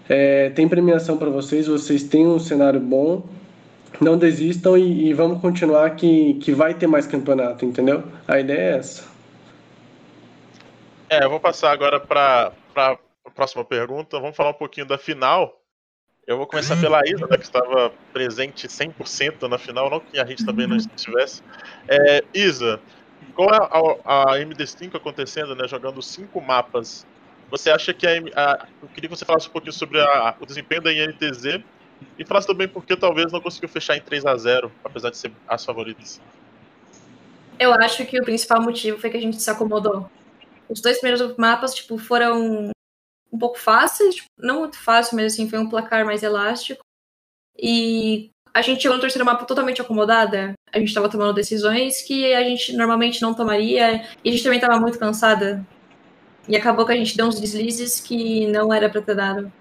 é, 0.09 0.49
tem 0.49 0.67
premiação 0.67 1.17
para 1.17 1.29
vocês, 1.29 1.67
vocês 1.67 2.03
têm 2.03 2.25
um 2.25 2.39
cenário 2.39 2.79
bom, 2.79 3.23
não 4.01 4.17
desistam 4.17 4.77
e, 4.77 5.09
e, 5.09 5.13
vamos 5.13 5.39
continuar 5.41 5.91
que, 5.91 6.33
que 6.35 6.51
vai 6.51 6.73
ter 6.73 6.87
mais 6.87 7.07
campeonato, 7.07 7.63
entendeu? 7.65 8.03
A 8.27 8.39
ideia 8.39 8.75
é 8.75 8.77
essa. 8.77 9.03
É, 11.09 11.23
eu 11.23 11.29
vou 11.29 11.39
passar 11.39 11.71
agora 11.71 11.99
para 11.99 12.51
próxima 13.31 13.63
pergunta. 13.63 14.19
Vamos 14.19 14.35
falar 14.35 14.51
um 14.51 14.53
pouquinho 14.53 14.85
da 14.85 14.97
final. 14.97 15.61
Eu 16.27 16.37
vou 16.37 16.47
começar 16.47 16.75
pela 16.81 17.01
Isa, 17.05 17.27
né, 17.27 17.37
que 17.37 17.43
estava 17.43 17.91
presente 18.11 18.67
100% 18.67 19.47
na 19.47 19.59
final, 19.59 19.89
não 19.89 19.99
que 19.99 20.19
a 20.19 20.25
gente 20.25 20.43
também 20.43 20.65
não 20.65 20.75
estivesse. 20.75 21.43
É, 21.87 22.23
Isa, 22.33 22.79
com 23.35 23.47
a, 23.47 23.57
a, 23.57 24.33
a 24.33 24.39
MD5 24.39 24.95
acontecendo, 24.95 25.55
né, 25.55 25.67
jogando 25.67 26.01
cinco 26.01 26.41
mapas 26.41 27.05
você 27.49 27.69
acha 27.69 27.93
que 27.93 28.07
a, 28.07 28.11
a, 28.35 28.67
eu 28.81 28.87
queria 28.89 29.09
que 29.09 29.15
você 29.15 29.25
falasse 29.25 29.47
um 29.47 29.51
pouquinho 29.51 29.73
sobre 29.73 29.99
a, 29.99 30.35
o 30.39 30.45
desempenho 30.45 30.81
da 30.81 30.91
INTZ 30.91 31.61
e 32.17 32.25
falasse 32.25 32.47
também 32.47 32.67
por 32.67 32.85
que 32.85 32.95
talvez 32.95 33.31
não 33.31 33.39
conseguiu 33.39 33.69
fechar 33.69 33.95
em 33.95 34.01
3 34.01 34.25
a 34.25 34.35
0 34.35 34.71
apesar 34.83 35.09
de 35.09 35.17
ser 35.17 35.31
as 35.47 35.63
favoritas. 35.63 36.21
Eu 37.59 37.73
acho 37.73 38.05
que 38.05 38.19
o 38.19 38.23
principal 38.23 38.61
motivo 38.61 38.99
foi 38.99 39.09
que 39.09 39.17
a 39.17 39.21
gente 39.21 39.41
se 39.41 39.49
acomodou. 39.49 40.09
Os 40.67 40.81
dois 40.81 40.99
primeiros 40.99 41.37
mapas, 41.37 41.73
tipo, 41.73 41.97
foram 41.97 42.71
um 43.35 43.39
pouco 43.39 43.59
fáceis, 43.59 44.15
tipo, 44.15 44.27
não 44.37 44.59
muito 44.59 44.79
fácil, 44.79 45.15
mas 45.15 45.33
assim, 45.33 45.49
foi 45.49 45.59
um 45.59 45.69
placar 45.69 46.05
mais 46.05 46.23
elástico. 46.23 46.83
E 47.57 48.29
a 48.53 48.61
gente 48.61 48.81
chegou 48.81 48.95
no 48.95 49.01
terceiro 49.01 49.25
mapa 49.25 49.45
totalmente 49.45 49.81
acomodada. 49.81 50.53
A 50.71 50.79
gente 50.79 50.87
estava 50.87 51.09
tomando 51.09 51.33
decisões 51.33 52.01
que 52.01 52.33
a 52.33 52.43
gente 52.43 52.73
normalmente 52.73 53.21
não 53.21 53.33
tomaria. 53.33 54.05
E 54.23 54.29
a 54.29 54.31
gente 54.31 54.43
também 54.43 54.59
estava 54.59 54.79
muito 54.79 54.97
cansada. 54.97 55.65
E 56.47 56.55
acabou 56.55 56.85
que 56.85 56.93
a 56.93 56.95
gente 56.95 57.17
deu 57.17 57.27
uns 57.27 57.39
deslizes 57.39 57.99
que 57.99 58.47
não 58.47 58.73
era 58.73 58.89
pra 58.89 59.01
ter 59.01 59.15
dado. 59.15 59.51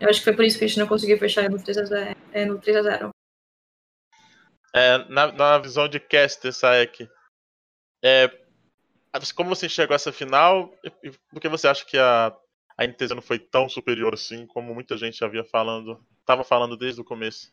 Eu 0.00 0.08
acho 0.08 0.18
que 0.18 0.24
foi 0.24 0.34
por 0.34 0.44
isso 0.44 0.58
que 0.58 0.64
a 0.64 0.68
gente 0.68 0.78
não 0.78 0.86
conseguiu 0.86 1.18
fechar 1.18 1.48
no 1.48 1.58
3x0. 1.58 2.16
É, 2.32 2.44
no 2.44 2.58
3 2.58 2.76
a 2.78 2.82
0. 2.82 3.10
É, 4.74 4.98
na, 5.08 5.32
na 5.32 5.58
visão 5.58 5.88
de 5.88 5.98
caster, 5.98 6.52
Saek, 6.52 7.08
é, 8.02 8.30
como 9.34 9.48
você 9.48 9.66
enxergou 9.66 9.94
essa 9.96 10.12
final 10.12 10.72
e 11.02 11.10
por 11.10 11.40
que 11.40 11.48
você 11.48 11.66
acha 11.66 11.84
que 11.84 11.98
a, 11.98 12.34
a 12.80 12.86
NTZ 12.86 13.10
não 13.10 13.20
foi 13.20 13.38
tão 13.38 13.68
superior 13.68 14.14
assim 14.14 14.46
como 14.46 14.74
muita 14.74 14.96
gente 14.96 15.22
havia 15.22 15.44
falando, 15.44 16.02
estava 16.20 16.42
falando 16.42 16.78
desde 16.78 16.98
o 17.02 17.04
começo? 17.04 17.52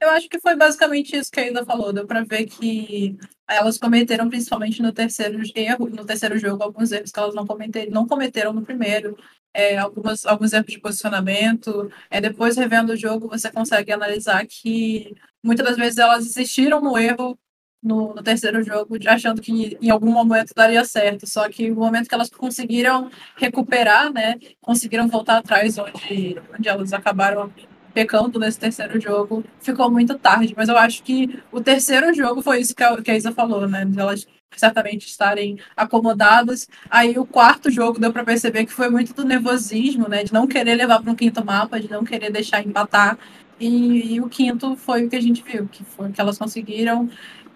Eu 0.00 0.10
acho 0.10 0.28
que 0.28 0.40
foi 0.40 0.56
basicamente 0.56 1.14
isso 1.14 1.30
que 1.30 1.38
a 1.38 1.64
falou. 1.64 1.92
Deu 1.92 2.04
para 2.04 2.24
ver 2.24 2.46
que 2.46 3.16
elas 3.48 3.78
cometeram, 3.78 4.28
principalmente 4.28 4.82
no 4.82 4.92
terceiro 4.92 5.40
erro, 5.54 5.88
no 5.88 6.04
terceiro 6.04 6.36
jogo, 6.36 6.64
alguns 6.64 6.90
erros 6.90 7.12
que 7.12 7.18
elas 7.20 7.32
não 7.36 7.46
cometeram, 7.46 7.92
não 7.92 8.08
cometeram 8.08 8.52
no 8.52 8.62
primeiro. 8.62 9.16
É, 9.54 9.78
algumas, 9.78 10.26
alguns 10.26 10.52
erros 10.52 10.66
de 10.66 10.80
posicionamento. 10.80 11.88
É, 12.10 12.20
depois, 12.20 12.56
revendo 12.56 12.94
o 12.94 12.96
jogo, 12.96 13.28
você 13.28 13.52
consegue 13.52 13.92
analisar 13.92 14.44
que 14.48 15.14
muitas 15.40 15.64
das 15.64 15.76
vezes 15.76 15.98
elas 15.98 16.26
insistiram 16.26 16.80
no 16.80 16.98
erro 16.98 17.38
no, 17.82 18.14
no, 18.14 18.22
terceiro 18.22 18.62
jogo, 18.62 18.96
achando 19.06 19.42
que 19.42 19.76
em 19.80 19.90
algum 19.90 20.12
momento 20.12 20.52
daria 20.54 20.84
certo. 20.84 21.26
Só 21.26 21.48
que 21.48 21.70
o 21.70 21.76
momento 21.76 22.08
que 22.08 22.14
elas 22.14 22.30
conseguiram 22.30 23.10
recuperar, 23.36 24.12
né, 24.12 24.36
conseguiram 24.60 25.08
voltar 25.08 25.38
atrás 25.38 25.76
onde, 25.78 26.40
onde 26.56 26.68
elas 26.68 26.92
acabaram 26.92 27.52
pecando 27.92 28.38
nesse 28.38 28.58
terceiro 28.58 29.00
jogo, 29.00 29.44
ficou 29.60 29.90
muito 29.90 30.18
tarde. 30.18 30.54
Mas 30.56 30.68
eu 30.68 30.78
acho 30.78 31.02
que 31.02 31.38
o 31.50 31.60
terceiro 31.60 32.12
jogo 32.14 32.42
foi 32.42 32.60
isso 32.60 32.74
que 32.74 32.82
a, 32.82 33.00
que 33.02 33.10
a 33.10 33.16
Isa 33.16 33.32
falou, 33.32 33.68
né? 33.68 33.86
Elas 33.96 34.26
certamente 34.56 35.06
estarem 35.06 35.58
acomodadas. 35.76 36.68
Aí 36.90 37.18
o 37.18 37.26
quarto 37.26 37.70
jogo 37.70 37.98
deu 37.98 38.12
para 38.12 38.24
perceber 38.24 38.66
que 38.66 38.72
foi 38.72 38.90
muito 38.90 39.14
do 39.14 39.24
nervosismo, 39.24 40.08
né? 40.08 40.24
De 40.24 40.32
não 40.32 40.46
querer 40.46 40.74
levar 40.74 41.00
para 41.00 41.10
um 41.10 41.14
quinto 41.14 41.44
mapa, 41.44 41.80
de 41.80 41.90
não 41.90 42.04
querer 42.04 42.30
deixar 42.30 42.64
empatar. 42.64 43.18
E, 43.60 44.14
e, 44.14 44.20
o 44.20 44.28
quinto 44.28 44.76
foi 44.76 45.04
o 45.04 45.10
que 45.10 45.14
a 45.14 45.20
gente 45.20 45.42
viu, 45.42 45.68
que 45.68 45.84
foi 45.84 46.10
que 46.10 46.20
elas 46.20 46.36
conseguiram 46.36 47.08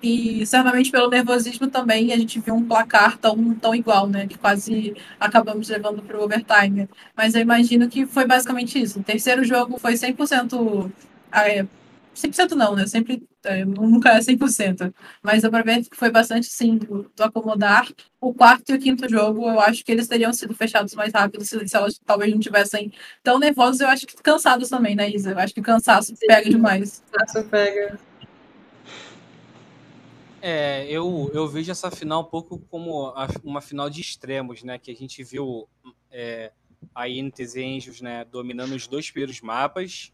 e 0.03 0.45
certamente 0.47 0.91
pelo 0.91 1.09
nervosismo 1.09 1.69
também 1.69 2.13
a 2.13 2.17
gente 2.17 2.39
viu 2.41 2.55
um 2.55 2.65
placar 2.65 3.19
tão, 3.19 3.55
tão 3.55 3.75
igual, 3.75 4.07
né? 4.07 4.27
Que 4.27 4.39
quase 4.39 4.95
acabamos 5.19 5.69
levando 5.69 6.03
para 6.03 6.19
o 6.19 6.25
overtime. 6.25 6.89
Mas 7.17 7.35
eu 7.35 7.41
imagino 7.41 7.89
que 7.89 8.07
foi 8.07 8.27
basicamente 8.27 8.81
isso. 8.81 9.01
O 9.01 9.05
terceiro 9.05 9.45
jogo 9.45 9.79
foi 9.79 9.95
100%. 9.95 10.91
É, 11.33 11.67
100% 12.15 12.53
não, 12.53 12.75
né? 12.75 12.87
Sempre, 12.87 13.27
é, 13.45 13.65
nunca 13.65 14.11
é 14.11 14.21
100%. 14.21 14.93
Mas 15.23 15.43
dá 15.43 15.51
para 15.51 15.63
ver 15.63 15.85
que 15.85 15.97
foi 15.97 16.11
bastante, 16.11 16.47
sim, 16.47 16.77
do, 16.79 17.11
do, 17.15 17.25
acomodar. 17.25 17.89
O 18.21 18.35
quarto 18.35 18.71
e 18.71 18.75
o 18.75 18.79
quinto 18.79 19.09
jogo, 19.09 19.49
eu 19.49 19.61
acho 19.61 19.85
que 19.85 19.93
eles 19.93 20.09
teriam 20.09 20.33
sido 20.33 20.55
fechados 20.55 20.95
mais 20.95 21.13
rápido 21.13 21.45
se, 21.45 21.69
se 21.69 21.77
elas 21.77 22.01
talvez 22.05 22.33
não 22.33 22.41
tivessem 22.41 22.93
tão 23.23 23.39
nervosos. 23.39 23.81
Eu 23.81 23.89
acho 23.89 24.07
que 24.07 24.17
cansados 24.23 24.69
também, 24.69 24.95
né, 24.97 25.11
Isa? 25.11 25.33
Eu 25.33 25.39
acho 25.39 25.55
que 25.55 25.63
cansaço 25.63 26.15
pega 26.27 26.49
demais. 26.49 27.03
Cansaço 27.13 27.49
pega. 27.49 27.99
É, 30.43 30.87
eu, 30.91 31.31
eu 31.33 31.49
vejo 31.49 31.71
essa 31.71 31.91
final 31.91 32.23
um 32.23 32.31
pouco 32.31 32.59
como 32.71 33.13
uma 33.43 33.61
final 33.61 33.89
de 33.89 34.01
extremos, 34.01 34.63
né? 34.63 34.79
Que 34.79 34.91
a 34.91 34.95
gente 34.95 35.23
viu 35.25 35.69
é, 36.11 36.53
a 36.95 37.09
INTZ 37.09 37.57
Angels 37.57 38.01
né, 38.01 38.25
dominando 38.25 38.73
os 38.73 38.87
dois 38.87 39.11
primeiros 39.11 39.41
mapas 39.41 40.13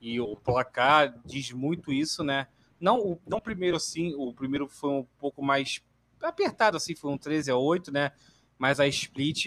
e 0.00 0.20
o 0.20 0.36
placar 0.36 1.14
diz 1.24 1.50
muito 1.52 1.92
isso, 1.92 2.22
né? 2.22 2.46
Não 2.80 2.98
o 2.98 3.20
não 3.26 3.40
primeiro 3.40 3.76
assim, 3.76 4.14
o 4.16 4.32
primeiro 4.32 4.68
foi 4.68 4.90
um 4.90 5.06
pouco 5.18 5.42
mais 5.42 5.82
apertado 6.22 6.76
assim, 6.76 6.94
foi 6.94 7.10
um 7.10 7.18
13 7.18 7.50
a 7.50 7.56
8, 7.56 7.92
né? 7.92 8.12
Mas 8.58 8.80
a 8.80 8.86
split 8.86 9.46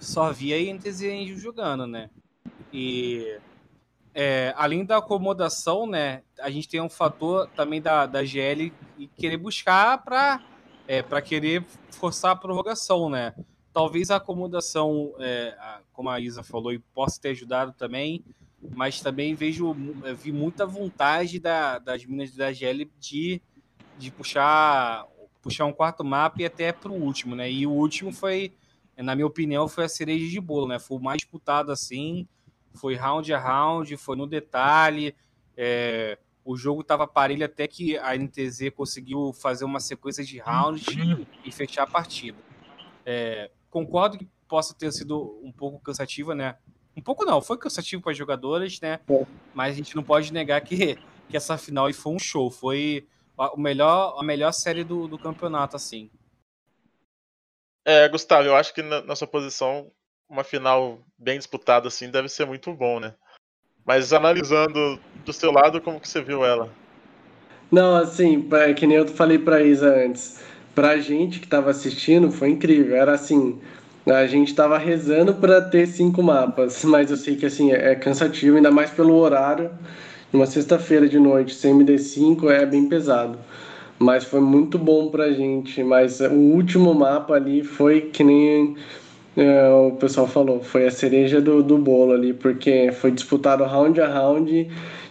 só 0.00 0.32
via 0.32 0.56
a 0.56 0.58
INTZ 0.58 1.02
Angels 1.02 1.40
jogando, 1.40 1.86
né? 1.86 2.10
E 2.72 3.38
é, 4.14 4.52
além 4.56 4.84
da 4.84 4.98
acomodação, 4.98 5.86
né, 5.86 6.22
a 6.38 6.50
gente 6.50 6.68
tem 6.68 6.80
um 6.80 6.88
fator 6.88 7.48
também 7.56 7.80
da, 7.80 8.04
da 8.06 8.24
GL 8.24 8.72
e 8.98 9.06
querer 9.06 9.38
buscar 9.38 10.02
para 10.04 10.42
é, 10.86 11.02
querer 11.22 11.64
forçar 11.90 12.32
a 12.32 12.36
prorrogação, 12.36 13.08
né? 13.08 13.34
Talvez 13.72 14.10
a 14.10 14.16
acomodação, 14.16 15.14
é, 15.18 15.56
como 15.94 16.10
a 16.10 16.20
Isa 16.20 16.42
falou, 16.42 16.78
possa 16.92 17.18
ter 17.20 17.30
ajudado 17.30 17.72
também, 17.72 18.22
mas 18.74 19.00
também 19.00 19.34
vejo 19.34 19.74
vi 20.16 20.30
muita 20.30 20.66
vontade 20.66 21.40
da, 21.40 21.78
das 21.78 22.04
minas 22.04 22.34
da 22.36 22.52
GL 22.52 22.90
de, 22.98 23.40
de 23.98 24.10
puxar 24.10 25.06
puxar 25.40 25.64
um 25.64 25.72
quarto 25.72 26.04
mapa 26.04 26.40
e 26.40 26.44
até 26.44 26.70
para 26.70 26.92
o 26.92 27.02
último, 27.02 27.34
né? 27.34 27.50
E 27.50 27.66
o 27.66 27.72
último 27.72 28.12
foi, 28.12 28.52
na 28.96 29.16
minha 29.16 29.26
opinião, 29.26 29.66
foi 29.66 29.84
a 29.84 29.88
cereja 29.88 30.28
de 30.28 30.40
bolo, 30.40 30.68
né? 30.68 30.78
Foi 30.78 30.98
o 30.98 31.00
mais 31.00 31.18
disputado 31.18 31.72
assim 31.72 32.28
foi 32.74 32.94
round 32.94 33.32
a 33.32 33.38
round, 33.38 33.96
foi 33.96 34.16
no 34.16 34.26
detalhe. 34.26 35.14
É, 35.56 36.18
o 36.44 36.56
jogo 36.56 36.80
estava 36.80 37.06
parelho 37.06 37.44
até 37.44 37.68
que 37.68 37.96
a 37.98 38.16
NTZ 38.16 38.70
conseguiu 38.74 39.32
fazer 39.32 39.64
uma 39.64 39.80
sequência 39.80 40.24
de 40.24 40.38
rounds 40.38 40.86
e 41.44 41.52
fechar 41.52 41.84
a 41.84 41.86
partida. 41.86 42.38
É, 43.04 43.50
concordo 43.70 44.18
que 44.18 44.28
possa 44.48 44.74
ter 44.74 44.92
sido 44.92 45.40
um 45.42 45.52
pouco 45.52 45.78
cansativa, 45.80 46.34
né? 46.34 46.56
Um 46.96 47.00
pouco 47.00 47.24
não, 47.24 47.40
foi 47.40 47.56
cansativo 47.56 48.02
para 48.02 48.12
as 48.12 48.18
jogadoras, 48.18 48.80
né? 48.80 49.00
É. 49.08 49.26
Mas 49.54 49.72
a 49.72 49.76
gente 49.76 49.96
não 49.96 50.02
pode 50.02 50.32
negar 50.32 50.60
que, 50.60 50.98
que 51.28 51.36
essa 51.36 51.56
final 51.56 51.92
foi 51.92 52.12
um 52.12 52.18
show. 52.18 52.50
Foi 52.50 53.06
a, 53.38 53.52
o 53.52 53.58
melhor, 53.58 54.16
a 54.18 54.22
melhor 54.22 54.52
série 54.52 54.84
do, 54.84 55.08
do 55.08 55.18
campeonato, 55.18 55.76
assim. 55.76 56.10
É, 57.84 58.08
Gustavo, 58.08 58.46
eu 58.46 58.54
acho 58.54 58.74
que 58.74 58.82
na 58.82 59.00
nossa 59.02 59.26
posição 59.26 59.90
uma 60.28 60.44
final 60.44 60.98
bem 61.18 61.38
disputada 61.38 61.88
assim 61.88 62.10
deve 62.10 62.28
ser 62.28 62.46
muito 62.46 62.72
bom, 62.72 62.98
né? 62.98 63.14
Mas 63.84 64.12
analisando 64.12 64.98
do 65.24 65.32
seu 65.32 65.50
lado, 65.50 65.80
como 65.80 66.00
que 66.00 66.08
você 66.08 66.22
viu 66.22 66.44
ela? 66.44 66.70
Não, 67.70 67.96
assim, 67.96 68.48
que 68.76 68.86
nem 68.86 68.98
eu 68.98 69.08
falei 69.08 69.38
pra 69.38 69.62
Isa 69.62 69.94
antes. 69.94 70.40
Pra 70.74 70.98
gente 70.98 71.40
que 71.40 71.46
tava 71.46 71.70
assistindo, 71.70 72.30
foi 72.30 72.50
incrível. 72.50 72.96
Era 72.96 73.14
assim, 73.14 73.60
a 74.06 74.26
gente 74.26 74.54
tava 74.54 74.78
rezando 74.78 75.34
para 75.34 75.60
ter 75.60 75.86
cinco 75.86 76.22
mapas, 76.22 76.84
mas 76.84 77.10
eu 77.10 77.16
sei 77.16 77.36
que 77.36 77.46
assim 77.46 77.72
é 77.72 77.94
cansativo, 77.94 78.56
ainda 78.56 78.70
mais 78.70 78.90
pelo 78.90 79.16
horário. 79.16 79.70
Uma 80.32 80.46
sexta-feira 80.46 81.08
de 81.08 81.18
noite 81.18 81.54
sem 81.54 81.74
MD5 81.74 82.50
é 82.50 82.64
bem 82.64 82.88
pesado. 82.88 83.38
Mas 83.98 84.24
foi 84.24 84.40
muito 84.40 84.78
bom 84.78 85.10
pra 85.10 85.32
gente. 85.32 85.82
Mas 85.82 86.20
o 86.20 86.32
último 86.32 86.94
mapa 86.94 87.34
ali 87.34 87.62
foi 87.62 88.02
que 88.02 88.24
nem 88.24 88.76
é, 89.36 89.68
o 89.70 89.92
pessoal 89.92 90.26
falou, 90.26 90.60
foi 90.60 90.86
a 90.86 90.90
cereja 90.90 91.40
do, 91.40 91.62
do 91.62 91.78
bolo 91.78 92.12
ali, 92.12 92.32
porque 92.34 92.92
foi 92.92 93.10
disputado 93.10 93.64
round 93.64 94.00
a 94.00 94.06
round 94.06 94.68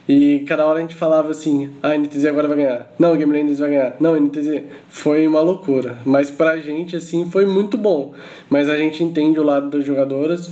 e 0.07 0.43
cada 0.47 0.65
hora 0.65 0.80
a 0.80 0.82
gente 0.82 0.95
falava 0.95 1.32
assim, 1.32 1.72
ah, 1.82 1.89
a 1.89 1.97
NTZ 1.97 2.26
agora 2.26 2.47
vai 2.47 2.57
ganhar, 2.57 2.93
não, 2.99 3.13
o 3.13 3.17
Game 3.17 3.36
Landers 3.36 3.59
vai 3.59 3.69
ganhar, 3.69 3.95
não, 3.99 4.15
NTZ, 4.15 4.63
foi 4.89 5.28
uma 5.28 5.41
loucura, 5.41 5.97
mas 6.05 6.30
pra 6.30 6.57
gente, 6.57 6.95
assim, 6.95 7.30
foi 7.32 7.45
muito 7.45 7.78
bom, 7.78 8.13
mas 8.49 8.69
a 8.69 8.78
gente 8.78 9.03
entende 9.03 9.39
o 9.39 9.43
lado 9.43 9.69
das 9.69 9.86
jogadoras 9.86 10.51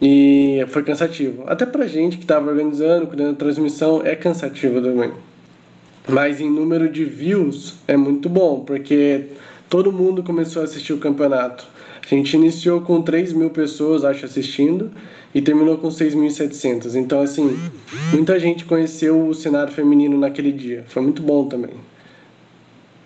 e 0.00 0.64
foi 0.68 0.82
cansativo, 0.82 1.44
até 1.46 1.66
pra 1.66 1.86
gente 1.86 2.18
que 2.18 2.26
tava 2.26 2.50
organizando, 2.50 3.06
cuidando 3.06 3.32
da 3.32 3.38
transmissão, 3.38 4.02
é 4.04 4.16
cansativo 4.16 4.80
também, 4.80 5.12
mas 6.08 6.40
em 6.40 6.50
número 6.50 6.88
de 6.88 7.04
views 7.04 7.76
é 7.86 7.96
muito 7.96 8.28
bom, 8.28 8.60
porque 8.60 9.26
todo 9.68 9.92
mundo 9.92 10.22
começou 10.22 10.62
a 10.62 10.64
assistir 10.64 10.92
o 10.92 10.98
campeonato, 10.98 11.77
a 12.14 12.18
gente 12.18 12.34
iniciou 12.34 12.80
com 12.80 13.02
3 13.02 13.32
mil 13.32 13.50
pessoas, 13.50 14.04
acho, 14.04 14.24
assistindo, 14.24 14.90
e 15.34 15.42
terminou 15.42 15.76
com 15.76 15.88
6.700. 15.88 16.94
Então, 16.94 17.20
assim, 17.20 17.56
muita 18.12 18.38
gente 18.38 18.64
conheceu 18.64 19.28
o 19.28 19.34
cenário 19.34 19.72
feminino 19.72 20.18
naquele 20.18 20.52
dia. 20.52 20.84
Foi 20.88 21.02
muito 21.02 21.22
bom 21.22 21.48
também. 21.48 21.74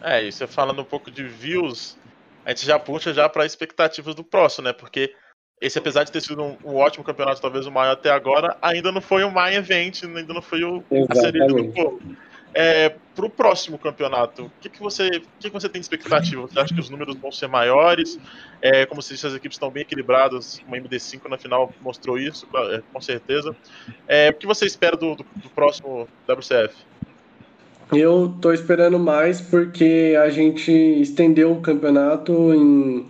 É, 0.01 0.25
e 0.25 0.33
você 0.33 0.47
falando 0.47 0.83
um 0.83 0.85
pouco 0.85 1.11
de 1.11 1.25
views, 1.25 1.97
a 2.45 2.51
gente 2.51 2.67
já 2.67 2.79
puxa 2.79 3.13
já 3.13 3.29
para 3.29 3.47
expectativas 3.47 4.15
do 4.15 4.25
próximo, 4.25 4.65
né? 4.65 4.73
Porque 4.73 5.15
esse, 5.61 5.79
apesar 5.79 6.03
de 6.03 6.11
ter 6.11 6.21
sido 6.21 6.43
um, 6.43 6.57
um, 6.65 6.75
ótimo 6.75 7.05
campeonato, 7.05 7.41
talvez 7.41 7.67
o 7.67 7.71
maior 7.71 7.93
até 7.93 8.11
agora, 8.11 8.57
ainda 8.61 8.91
não 8.91 9.01
foi 9.01 9.23
o 9.23 9.31
main 9.31 9.55
event, 9.55 10.03
ainda 10.03 10.35
não 10.35 10.43
foi 10.43 10.65
o, 10.65 10.83
a 11.09 11.15
cereja 11.15 11.47
do 11.47 11.69
povo. 11.73 12.01
É, 12.55 12.95
para 13.15 13.27
o 13.27 13.31
próximo 13.31 13.79
campeonato, 13.79 14.45
o 14.45 14.51
que, 14.61 14.69
que, 14.69 14.81
você, 14.81 15.09
que, 15.39 15.49
que 15.49 15.51
você 15.51 15.69
tem 15.69 15.81
de 15.81 15.87
expectativa? 15.87 16.43
Você 16.43 16.59
acha 16.59 16.75
que 16.75 16.81
os 16.81 16.91
números 16.91 17.17
vão 17.17 17.33
ser 17.33 17.47
maiores? 17.47 18.19
É, 18.61 18.85
como 18.87 19.01
se 19.01 19.15
as 19.15 19.35
equipes 19.35 19.57
estão 19.57 19.71
bem 19.71 19.83
equilibradas, 19.83 20.61
uma 20.67 20.77
MD5 20.77 21.29
na 21.29 21.39
final 21.39 21.73
mostrou 21.81 22.19
isso, 22.19 22.47
é, 22.55 22.83
com 22.93 23.01
certeza. 23.01 23.55
É, 24.07 24.31
o 24.31 24.35
que 24.35 24.47
você 24.47 24.67
espera 24.67 24.97
do, 24.97 25.15
do, 25.15 25.25
do 25.37 25.51
próximo 25.51 26.09
WCF? 26.29 26.75
Eu 27.93 28.33
estou 28.35 28.55
esperando 28.55 28.99
mais 28.99 29.41
porque 29.41 30.17
a 30.23 30.31
gente 30.31 30.73
estendeu 30.73 31.53
o 31.53 31.61
campeonato 31.61 32.55
em 32.55 33.07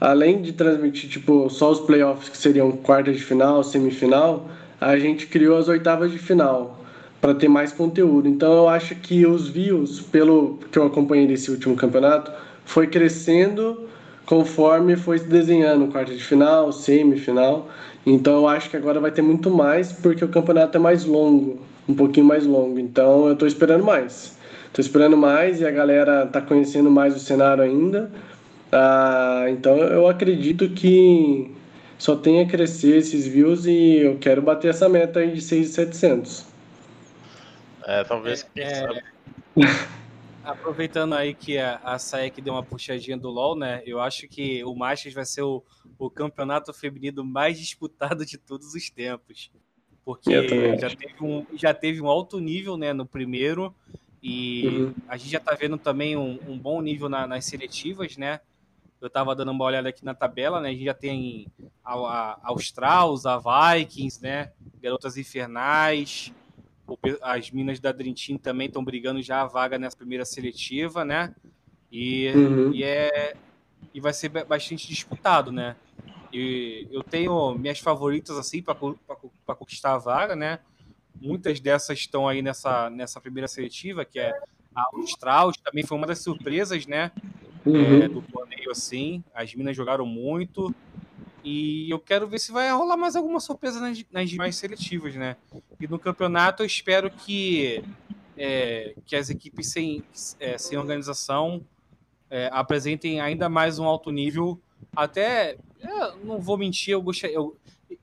além 0.00 0.40
de 0.40 0.52
transmitir 0.52 1.10
tipo 1.10 1.48
só 1.50 1.70
os 1.70 1.80
playoffs 1.80 2.28
que 2.28 2.36
seriam 2.36 2.72
quartas 2.72 3.16
de 3.16 3.22
final, 3.22 3.62
semifinal, 3.62 4.48
a 4.80 4.98
gente 4.98 5.26
criou 5.26 5.58
as 5.58 5.68
oitavas 5.68 6.10
de 6.10 6.18
final 6.18 6.79
para 7.20 7.34
ter 7.34 7.48
mais 7.48 7.72
conteúdo. 7.72 8.28
Então 8.28 8.52
eu 8.52 8.68
acho 8.68 8.94
que 8.96 9.26
os 9.26 9.48
views, 9.48 10.00
pelo 10.00 10.58
que 10.70 10.78
eu 10.78 10.86
acompanhei 10.86 11.26
desse 11.26 11.50
último 11.50 11.76
campeonato, 11.76 12.32
foi 12.64 12.86
crescendo 12.86 13.88
conforme 14.24 14.96
foi 14.96 15.18
se 15.18 15.26
desenhando 15.26 15.88
quarta 15.88 16.14
de 16.14 16.22
final, 16.22 16.72
semifinal. 16.72 17.68
Então 18.06 18.34
eu 18.34 18.48
acho 18.48 18.70
que 18.70 18.76
agora 18.76 19.00
vai 19.00 19.10
ter 19.10 19.22
muito 19.22 19.50
mais 19.50 19.92
porque 19.92 20.24
o 20.24 20.28
campeonato 20.28 20.78
é 20.78 20.80
mais 20.80 21.04
longo, 21.04 21.58
um 21.88 21.94
pouquinho 21.94 22.26
mais 22.26 22.46
longo. 22.46 22.78
Então 22.78 23.26
eu 23.26 23.32
estou 23.32 23.48
esperando 23.48 23.84
mais. 23.84 24.38
Estou 24.68 24.80
esperando 24.80 25.16
mais 25.16 25.60
e 25.60 25.66
a 25.66 25.70
galera 25.70 26.24
está 26.24 26.40
conhecendo 26.40 26.90
mais 26.90 27.16
o 27.16 27.18
cenário 27.18 27.62
ainda. 27.64 28.10
Ah, 28.72 29.46
então 29.48 29.76
eu 29.78 30.06
acredito 30.06 30.68
que 30.70 31.50
só 31.98 32.14
tem 32.14 32.40
a 32.40 32.46
crescer 32.46 32.98
esses 32.98 33.26
views 33.26 33.66
e 33.66 33.98
eu 33.98 34.16
quero 34.20 34.40
bater 34.40 34.68
essa 34.68 34.88
meta 34.88 35.18
aí 35.18 35.32
de 35.32 35.40
6,700. 35.40 36.49
É, 37.90 38.04
talvez. 38.04 38.48
É, 38.54 38.84
é... 38.84 39.02
Aproveitando 40.44 41.14
aí 41.14 41.34
que 41.34 41.58
a, 41.58 41.80
a 41.82 41.98
Saek 41.98 42.40
deu 42.40 42.54
uma 42.54 42.62
puxadinha 42.62 43.16
do 43.16 43.28
LoL, 43.28 43.56
né? 43.56 43.82
Eu 43.84 44.00
acho 44.00 44.28
que 44.28 44.62
o 44.64 44.74
Masters 44.76 45.12
vai 45.12 45.24
ser 45.24 45.42
o, 45.42 45.62
o 45.98 46.08
campeonato 46.08 46.72
feminino 46.72 47.24
mais 47.24 47.58
disputado 47.58 48.24
de 48.24 48.38
todos 48.38 48.74
os 48.74 48.88
tempos. 48.90 49.50
Porque 50.04 50.78
já 50.78 50.88
teve, 50.88 51.14
um, 51.20 51.46
já 51.54 51.74
teve 51.74 52.00
um 52.00 52.06
alto 52.06 52.38
nível 52.38 52.76
né, 52.76 52.92
no 52.92 53.04
primeiro. 53.04 53.74
E 54.22 54.66
uhum. 54.68 54.94
a 55.08 55.16
gente 55.16 55.32
já 55.32 55.40
tá 55.40 55.54
vendo 55.56 55.76
também 55.76 56.16
um, 56.16 56.38
um 56.46 56.56
bom 56.56 56.80
nível 56.80 57.08
na, 57.08 57.26
nas 57.26 57.44
seletivas, 57.44 58.16
né? 58.16 58.40
Eu 59.00 59.10
tava 59.10 59.34
dando 59.34 59.50
uma 59.50 59.64
olhada 59.64 59.88
aqui 59.88 60.04
na 60.04 60.14
tabela, 60.14 60.60
né? 60.60 60.68
A 60.68 60.72
gente 60.72 60.84
já 60.84 60.94
tem 60.94 61.48
a, 61.84 61.94
a 61.94 62.38
Australs, 62.44 63.26
a 63.26 63.36
Vikings, 63.38 64.22
né? 64.22 64.52
Garotas 64.80 65.16
Infernais, 65.16 66.32
as 67.22 67.50
minas 67.50 67.78
da 67.80 67.92
Dream 67.92 68.14
Team 68.14 68.38
também 68.38 68.66
estão 68.66 68.84
brigando 68.84 69.22
já 69.22 69.42
a 69.42 69.46
vaga 69.46 69.78
nessa 69.78 69.96
primeira 69.96 70.24
seletiva, 70.24 71.04
né? 71.04 71.34
E, 71.90 72.32
uhum. 72.34 72.72
e, 72.72 72.84
é, 72.84 73.34
e 73.92 74.00
vai 74.00 74.12
ser 74.12 74.28
bastante 74.28 74.86
disputado, 74.86 75.50
né? 75.50 75.76
E 76.32 76.86
eu 76.90 77.02
tenho 77.02 77.54
minhas 77.54 77.80
favoritas 77.80 78.38
assim 78.38 78.62
para 78.62 78.74
conquistar 79.56 79.94
a 79.94 79.98
vaga, 79.98 80.36
né? 80.36 80.60
Muitas 81.20 81.60
dessas 81.60 81.98
estão 81.98 82.28
aí 82.28 82.40
nessa, 82.40 82.88
nessa 82.88 83.20
primeira 83.20 83.48
seletiva, 83.48 84.04
que 84.04 84.18
é 84.18 84.32
a 84.74 84.86
Austral, 84.94 85.52
também 85.64 85.84
foi 85.84 85.98
uma 85.98 86.06
das 86.06 86.20
surpresas, 86.20 86.86
né? 86.86 87.10
Uhum. 87.66 88.02
É, 88.02 88.08
do 88.08 88.22
torneio 88.22 88.70
assim. 88.70 89.22
As 89.34 89.54
minas 89.54 89.76
jogaram 89.76 90.06
muito. 90.06 90.74
E 91.42 91.90
eu 91.90 91.98
quero 91.98 92.26
ver 92.28 92.38
se 92.38 92.52
vai 92.52 92.70
rolar 92.70 92.96
mais 92.96 93.16
alguma 93.16 93.40
surpresa 93.40 93.80
nas, 93.80 94.04
nas 94.10 94.32
mais 94.34 94.56
seletivas, 94.56 95.14
né? 95.14 95.36
E 95.80 95.88
no 95.88 95.98
campeonato 95.98 96.62
eu 96.62 96.66
espero 96.66 97.10
que, 97.10 97.82
é, 98.36 98.94
que 99.06 99.16
as 99.16 99.30
equipes 99.30 99.68
sem, 99.68 100.04
é, 100.38 100.58
sem 100.58 100.76
organização 100.76 101.64
é, 102.28 102.50
apresentem 102.52 103.20
ainda 103.20 103.48
mais 103.48 103.78
um 103.78 103.84
alto 103.84 104.10
nível. 104.10 104.60
Até, 104.94 105.56
é, 105.80 106.16
não 106.22 106.38
vou 106.38 106.58
mentir, 106.58 106.92
eu 106.92 107.00
gostei. 107.00 107.34
Eu, 107.34 107.56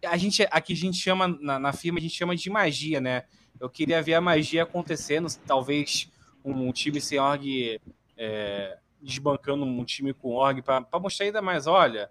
a 0.06 0.18
gente, 0.18 0.48
aqui 0.50 0.74
a 0.74 0.76
gente 0.76 0.98
chama, 0.98 1.28
na, 1.28 1.60
na 1.60 1.72
firma, 1.72 2.00
a 2.00 2.02
gente 2.02 2.16
chama 2.16 2.36
de 2.36 2.50
magia, 2.50 3.00
né? 3.00 3.24
Eu 3.60 3.70
queria 3.70 4.02
ver 4.02 4.16
a 4.16 4.22
magia 4.22 4.64
acontecendo, 4.64 5.28
talvez 5.46 6.12
um, 6.44 6.68
um 6.68 6.72
time 6.72 7.00
sem 7.00 7.20
org 7.20 7.80
é, 8.18 8.78
desbancando 9.02 9.64
um 9.64 9.84
time 9.86 10.14
com 10.14 10.30
org, 10.30 10.62
para 10.62 10.86
mostrar 11.00 11.28
ainda 11.28 11.42
mais, 11.42 11.68
olha 11.68 12.10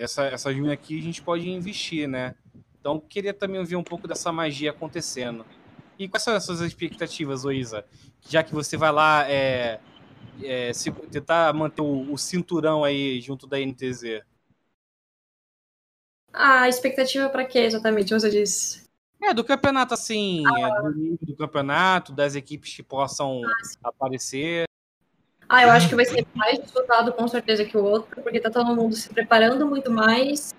essa, 0.00 0.24
essa 0.24 0.50
mina 0.52 0.72
aqui 0.72 0.98
a 0.98 1.02
gente 1.02 1.22
pode 1.22 1.48
investir, 1.48 2.08
né? 2.08 2.34
Então, 2.80 2.98
queria 2.98 3.34
também 3.34 3.62
ver 3.62 3.76
um 3.76 3.84
pouco 3.84 4.08
dessa 4.08 4.32
magia 4.32 4.70
acontecendo. 4.70 5.44
E 5.98 6.08
quais 6.08 6.22
são 6.22 6.34
as 6.34 6.44
suas 6.44 6.60
expectativas, 6.60 7.44
Oísa? 7.44 7.84
Já 8.26 8.42
que 8.42 8.54
você 8.54 8.76
vai 8.76 8.90
lá 8.90 9.30
é, 9.30 9.80
é, 10.42 10.72
se, 10.72 10.90
tentar 10.90 11.52
manter 11.52 11.82
o, 11.82 12.10
o, 12.12 12.16
cinturão 12.16 12.82
aí 12.82 13.20
junto 13.20 13.46
da 13.46 13.58
NTZ. 13.58 14.22
A 16.32 16.68
expectativa 16.68 17.28
para 17.28 17.44
quê 17.44 17.58
exatamente, 17.58 18.14
você 18.14 18.30
disse? 18.30 18.88
É, 19.22 19.34
do 19.34 19.44
campeonato, 19.44 19.92
assim, 19.92 20.42
ah. 20.46 20.80
do 20.80 20.94
nível 20.94 21.18
do 21.20 21.36
campeonato, 21.36 22.12
das 22.12 22.34
equipes 22.34 22.74
que 22.74 22.82
possam 22.82 23.42
ah, 23.44 23.88
aparecer. 23.88 24.64
Ah, 25.46 25.64
eu 25.64 25.70
acho 25.70 25.88
que 25.88 25.96
vai 25.96 26.04
ser 26.06 26.26
mais 26.34 26.58
disputado 26.58 27.12
com 27.12 27.28
certeza 27.28 27.64
que 27.64 27.76
o 27.76 27.84
outro, 27.84 28.22
porque 28.22 28.40
tá 28.40 28.48
todo 28.48 28.74
mundo 28.74 28.94
se 28.94 29.10
preparando 29.10 29.66
muito 29.66 29.90
mais. 29.90 30.54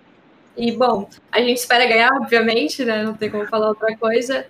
E, 0.55 0.71
bom, 0.71 1.09
a 1.31 1.39
gente 1.39 1.57
espera 1.57 1.85
ganhar, 1.85 2.11
obviamente, 2.13 2.83
né? 2.83 3.03
Não 3.03 3.13
tem 3.13 3.29
como 3.29 3.47
falar 3.47 3.69
outra 3.69 3.95
coisa. 3.97 4.45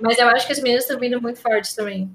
Mas 0.00 0.18
eu 0.18 0.28
acho 0.28 0.46
que 0.46 0.52
as 0.52 0.60
meninas 0.60 0.84
estão 0.84 0.98
vindo 0.98 1.20
muito 1.20 1.40
fortes 1.40 1.74
também. 1.74 2.10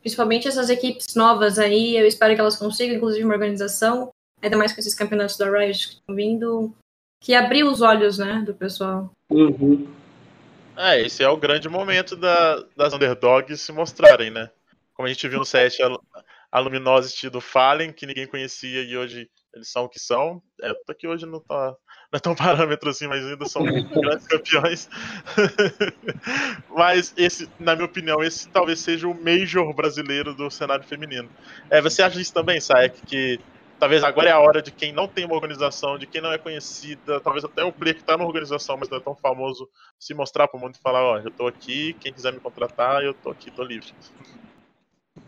Principalmente 0.00 0.48
essas 0.48 0.70
equipes 0.70 1.14
novas 1.14 1.58
aí, 1.58 1.96
eu 1.96 2.06
espero 2.06 2.34
que 2.34 2.40
elas 2.40 2.56
consigam, 2.56 2.96
inclusive, 2.96 3.24
uma 3.24 3.34
organização, 3.34 4.10
ainda 4.40 4.56
mais 4.56 4.72
com 4.72 4.80
esses 4.80 4.94
campeonatos 4.94 5.36
da 5.36 5.50
Riot 5.50 5.88
que 5.88 5.94
estão 5.94 6.14
vindo, 6.14 6.72
que 7.20 7.34
abriu 7.34 7.70
os 7.70 7.82
olhos, 7.82 8.16
né, 8.18 8.42
do 8.46 8.54
pessoal. 8.54 9.10
Uhum. 9.30 9.86
É, 10.76 11.00
esse 11.00 11.22
é 11.22 11.28
o 11.28 11.36
grande 11.36 11.68
momento 11.68 12.16
da, 12.16 12.64
das 12.76 12.94
underdogs 12.94 13.60
se 13.60 13.72
mostrarem, 13.72 14.30
né? 14.30 14.48
Como 14.94 15.06
a 15.06 15.12
gente 15.12 15.26
viu 15.28 15.40
no 15.40 15.44
set, 15.44 15.76
a 16.50 16.58
Luminosity 16.60 17.28
do 17.28 17.40
Fallen, 17.40 17.92
que 17.92 18.06
ninguém 18.06 18.26
conhecia 18.26 18.82
e 18.82 18.96
hoje 18.96 19.28
eles 19.52 19.68
são 19.68 19.84
o 19.84 19.88
que 19.88 19.98
são. 19.98 20.40
É, 20.62 20.72
tô 20.72 20.92
aqui 20.92 21.06
hoje 21.06 21.26
não 21.26 21.40
tá 21.40 21.74
não 22.10 22.16
é 22.16 22.20
tão 22.20 22.34
parâmetro 22.34 22.88
assim, 22.88 23.06
mas 23.06 23.24
ainda 23.24 23.44
são 23.44 23.62
grandes 23.64 24.26
campeões. 24.26 24.88
mas 26.74 27.12
esse, 27.16 27.48
na 27.58 27.74
minha 27.74 27.84
opinião, 27.84 28.22
esse 28.22 28.48
talvez 28.48 28.80
seja 28.80 29.06
o 29.06 29.14
major 29.14 29.74
brasileiro 29.74 30.34
do 30.34 30.50
cenário 30.50 30.84
feminino. 30.84 31.28
É, 31.68 31.82
você 31.82 32.02
acha 32.02 32.20
isso 32.20 32.32
também, 32.32 32.60
Saek, 32.60 33.02
que 33.04 33.38
talvez 33.78 34.02
agora 34.02 34.30
é 34.30 34.32
a 34.32 34.40
hora 34.40 34.62
de 34.62 34.70
quem 34.70 34.90
não 34.90 35.06
tem 35.06 35.26
uma 35.26 35.34
organização, 35.34 35.98
de 35.98 36.06
quem 36.06 36.22
não 36.22 36.32
é 36.32 36.38
conhecida, 36.38 37.20
talvez 37.20 37.44
até 37.44 37.62
o 37.62 37.72
player 37.72 37.94
que 37.94 38.02
está 38.02 38.16
na 38.16 38.24
organização, 38.24 38.78
mas 38.78 38.88
não 38.88 38.96
é 38.96 39.00
tão 39.00 39.14
famoso, 39.14 39.68
se 39.98 40.14
mostrar 40.14 40.48
para 40.48 40.58
o 40.58 40.60
mundo 40.60 40.76
e 40.76 40.82
falar, 40.82 41.04
ó, 41.04 41.18
eu 41.18 41.28
estou 41.28 41.46
aqui, 41.46 41.94
quem 42.00 42.12
quiser 42.12 42.32
me 42.32 42.40
contratar, 42.40 43.04
eu 43.04 43.10
estou 43.10 43.30
aqui, 43.30 43.50
estou 43.50 43.64
livre. 43.64 43.92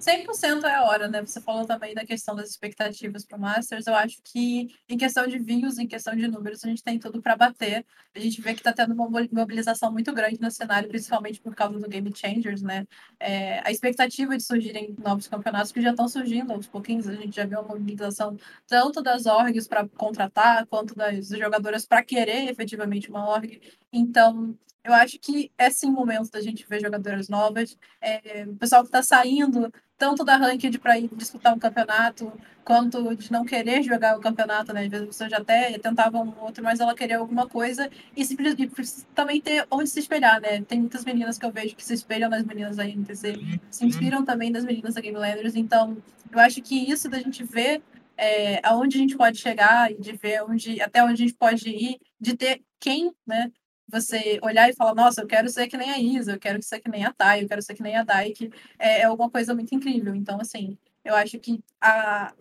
100% 0.00 0.64
é 0.64 0.74
a 0.74 0.84
hora, 0.84 1.08
né? 1.08 1.20
Você 1.20 1.40
falou 1.40 1.66
também 1.66 1.94
da 1.94 2.04
questão 2.04 2.34
das 2.34 2.50
expectativas 2.50 3.24
para 3.24 3.36
o 3.36 3.40
Masters. 3.40 3.86
Eu 3.86 3.94
acho 3.94 4.18
que, 4.24 4.68
em 4.88 4.96
questão 4.96 5.26
de 5.26 5.38
views, 5.38 5.78
em 5.78 5.86
questão 5.86 6.16
de 6.16 6.26
números, 6.26 6.64
a 6.64 6.68
gente 6.68 6.82
tem 6.82 6.98
tudo 6.98 7.20
para 7.20 7.36
bater. 7.36 7.84
A 8.14 8.18
gente 8.18 8.40
vê 8.40 8.54
que 8.54 8.60
está 8.60 8.72
tendo 8.72 8.94
uma 8.94 9.08
mobilização 9.08 9.92
muito 9.92 10.12
grande 10.12 10.40
no 10.40 10.50
cenário, 10.50 10.88
principalmente 10.88 11.40
por 11.40 11.54
causa 11.54 11.78
do 11.78 11.88
Game 11.88 12.10
Changers, 12.14 12.62
né? 12.62 12.86
É, 13.18 13.60
a 13.66 13.70
expectativa 13.70 14.36
de 14.36 14.42
surgirem 14.42 14.96
novos 14.98 15.28
campeonatos 15.28 15.70
que 15.70 15.82
já 15.82 15.90
estão 15.90 16.08
surgindo 16.08 16.52
aos 16.52 16.66
pouquinhos. 16.66 17.06
A 17.06 17.14
gente 17.14 17.36
já 17.36 17.44
viu 17.44 17.60
uma 17.60 17.68
mobilização 17.68 18.36
tanto 18.66 19.02
das 19.02 19.26
orgs 19.26 19.68
para 19.68 19.86
contratar, 19.88 20.66
quanto 20.66 20.94
das 20.94 21.28
jogadoras 21.28 21.86
para 21.86 22.02
querer 22.02 22.48
efetivamente 22.50 23.10
uma 23.10 23.28
org. 23.28 23.60
Então, 23.92 24.56
eu 24.82 24.94
acho 24.94 25.18
que 25.18 25.50
é 25.58 25.68
sim 25.70 25.88
o 25.88 25.92
momento 25.92 26.30
da 26.30 26.40
gente 26.40 26.66
ver 26.68 26.80
jogadoras 26.80 27.28
novas. 27.28 27.76
É, 28.00 28.44
o 28.48 28.56
pessoal 28.56 28.82
que 28.82 28.88
está 28.88 29.02
saindo 29.02 29.72
tanto 29.98 30.24
da 30.24 30.36
ranked 30.36 30.78
para 30.78 30.98
ir 30.98 31.10
disputar 31.14 31.54
um 31.54 31.58
campeonato, 31.58 32.32
quanto 32.64 33.14
de 33.14 33.30
não 33.30 33.44
querer 33.44 33.82
jogar 33.82 34.16
o 34.16 34.20
campeonato, 34.20 34.72
né? 34.72 34.84
Às 34.84 34.88
vezes 34.88 35.06
você 35.06 35.28
já 35.28 35.36
até 35.36 35.78
tentava 35.78 36.18
um 36.18 36.32
outro, 36.40 36.64
mas 36.64 36.80
ela 36.80 36.94
queria 36.94 37.18
alguma 37.18 37.46
coisa 37.46 37.90
e, 38.16 38.24
simplesmente 38.24 38.72
também 39.14 39.40
ter 39.42 39.66
onde 39.70 39.90
se 39.90 40.00
espelhar, 40.00 40.40
né? 40.40 40.62
Tem 40.62 40.80
muitas 40.80 41.04
meninas 41.04 41.36
que 41.36 41.44
eu 41.44 41.52
vejo 41.52 41.76
que 41.76 41.84
se 41.84 41.92
espelham 41.92 42.30
nas 42.30 42.44
meninas 42.44 42.76
da 42.76 42.88
NTC, 42.88 43.60
se 43.70 43.84
inspiram 43.84 44.24
também 44.24 44.50
das 44.50 44.64
meninas 44.64 44.94
da 44.94 45.02
Game 45.02 45.18
Landers, 45.18 45.54
então 45.54 45.98
eu 46.32 46.38
acho 46.38 46.62
que 46.62 46.90
isso 46.90 47.08
da 47.10 47.18
gente 47.18 47.44
ver 47.44 47.82
é, 48.16 48.60
aonde 48.66 48.96
a 48.96 49.00
gente 49.00 49.16
pode 49.16 49.38
chegar 49.38 49.90
e 49.90 50.00
de 50.00 50.12
ver 50.12 50.42
onde, 50.44 50.80
até 50.80 51.02
onde 51.02 51.12
a 51.14 51.16
gente 51.16 51.34
pode 51.34 51.68
ir, 51.68 51.98
de 52.18 52.36
ter 52.36 52.62
quem, 52.78 53.12
né, 53.26 53.50
você 53.90 54.38
olhar 54.42 54.68
e 54.70 54.74
falar, 54.74 54.94
nossa, 54.94 55.22
eu 55.22 55.26
quero 55.26 55.48
ser 55.48 55.68
que 55.68 55.76
nem 55.76 55.90
a 55.90 55.98
Isa, 55.98 56.32
eu 56.32 56.38
quero 56.38 56.62
ser 56.62 56.80
que 56.80 56.88
nem 56.90 57.04
a 57.04 57.12
Thay, 57.12 57.42
eu 57.42 57.48
quero 57.48 57.62
ser 57.62 57.74
que 57.74 57.82
nem 57.82 57.96
a 57.96 58.04
Daik, 58.04 58.50
é, 58.78 59.02
é 59.02 59.10
uma 59.10 59.30
coisa 59.30 59.54
muito 59.54 59.74
incrível. 59.74 60.14
Então, 60.14 60.40
assim, 60.40 60.78
eu 61.04 61.14
acho 61.14 61.38
que 61.38 61.62
a, 61.80 62.34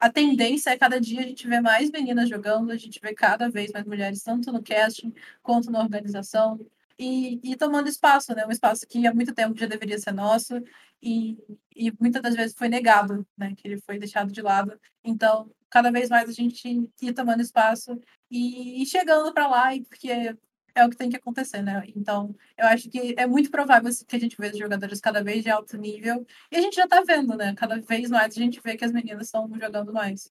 a 0.00 0.10
tendência 0.10 0.70
é 0.70 0.78
cada 0.78 1.00
dia 1.00 1.20
a 1.20 1.24
gente 1.24 1.46
ver 1.48 1.60
mais 1.60 1.90
meninas 1.90 2.28
jogando, 2.28 2.70
a 2.70 2.76
gente 2.76 3.00
vê 3.00 3.14
cada 3.14 3.48
vez 3.50 3.72
mais 3.72 3.84
mulheres, 3.86 4.22
tanto 4.22 4.52
no 4.52 4.62
casting 4.62 5.12
quanto 5.42 5.70
na 5.70 5.80
organização, 5.80 6.58
e, 6.98 7.40
e 7.42 7.56
tomando 7.56 7.88
espaço, 7.88 8.34
né? 8.34 8.46
Um 8.46 8.50
espaço 8.50 8.86
que 8.86 9.06
há 9.06 9.14
muito 9.14 9.34
tempo 9.34 9.58
já 9.58 9.66
deveria 9.66 9.98
ser 9.98 10.12
nosso 10.12 10.62
e, 11.02 11.36
e 11.74 11.92
muitas 12.00 12.22
das 12.22 12.34
vezes 12.34 12.56
foi 12.56 12.68
negado, 12.68 13.26
né? 13.36 13.54
Que 13.56 13.68
ele 13.68 13.80
foi 13.80 13.98
deixado 13.98 14.32
de 14.32 14.40
lado. 14.42 14.78
Então, 15.04 15.50
cada 15.70 15.90
vez 15.90 16.08
mais 16.08 16.28
a 16.28 16.32
gente 16.32 16.90
ir 17.02 17.12
tomando 17.12 17.42
espaço 17.42 18.00
e, 18.30 18.82
e 18.82 18.86
chegando 18.86 19.32
para 19.32 19.46
lá, 19.46 19.74
e 19.74 19.82
porque 19.84 20.36
é 20.76 20.84
o 20.84 20.90
que 20.90 20.96
tem 20.96 21.08
que 21.08 21.16
acontecer, 21.16 21.62
né? 21.62 21.82
Então, 21.96 22.36
eu 22.56 22.66
acho 22.66 22.90
que 22.90 23.14
é 23.16 23.26
muito 23.26 23.50
provável 23.50 23.90
que 24.06 24.14
a 24.14 24.20
gente 24.20 24.36
veja 24.38 24.58
jogadores 24.58 25.00
cada 25.00 25.24
vez 25.24 25.42
de 25.42 25.50
alto 25.50 25.76
nível. 25.78 26.26
E 26.52 26.56
a 26.56 26.60
gente 26.60 26.76
já 26.76 26.86
tá 26.86 27.02
vendo, 27.04 27.34
né? 27.34 27.54
Cada 27.56 27.80
vez 27.80 28.10
mais 28.10 28.36
a 28.36 28.40
gente 28.40 28.60
vê 28.62 28.76
que 28.76 28.84
as 28.84 28.92
meninas 28.92 29.26
estão 29.26 29.50
jogando 29.58 29.92
mais. 29.92 30.30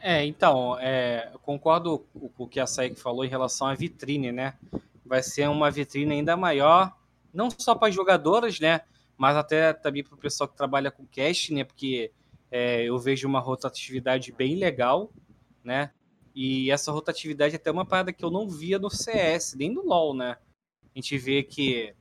É, 0.00 0.24
então, 0.24 0.78
é, 0.78 1.28
eu 1.32 1.40
concordo 1.40 1.98
com 2.34 2.44
o 2.44 2.48
que 2.48 2.60
a 2.60 2.66
Saik 2.66 2.98
falou 3.00 3.24
em 3.24 3.28
relação 3.28 3.66
à 3.66 3.74
vitrine, 3.74 4.30
né? 4.30 4.54
Vai 5.04 5.24
ser 5.24 5.48
uma 5.48 5.68
vitrine 5.68 6.12
ainda 6.14 6.36
maior, 6.36 6.96
não 7.34 7.50
só 7.50 7.74
para 7.74 7.88
as 7.88 7.94
jogadoras, 7.94 8.60
né? 8.60 8.82
Mas 9.18 9.36
até 9.36 9.72
também 9.72 10.04
para 10.04 10.14
o 10.14 10.18
pessoal 10.18 10.48
que 10.48 10.56
trabalha 10.56 10.90
com 10.90 11.04
cast, 11.04 11.52
né? 11.52 11.64
Porque 11.64 12.12
é, 12.48 12.84
eu 12.84 12.96
vejo 12.96 13.26
uma 13.26 13.40
rotatividade 13.40 14.30
bem 14.30 14.54
legal, 14.54 15.12
né? 15.64 15.90
E 16.34 16.70
essa 16.70 16.90
rotatividade 16.90 17.54
é 17.54 17.56
até 17.56 17.70
uma 17.70 17.84
parada 17.84 18.12
que 18.12 18.24
eu 18.24 18.30
não 18.30 18.48
via 18.48 18.78
no 18.78 18.90
CS, 18.90 19.54
nem 19.54 19.70
no 19.70 19.84
LoL, 19.84 20.14
né? 20.14 20.38
A 20.84 20.98
gente 20.98 21.16
vê 21.18 21.42
que 21.42 21.94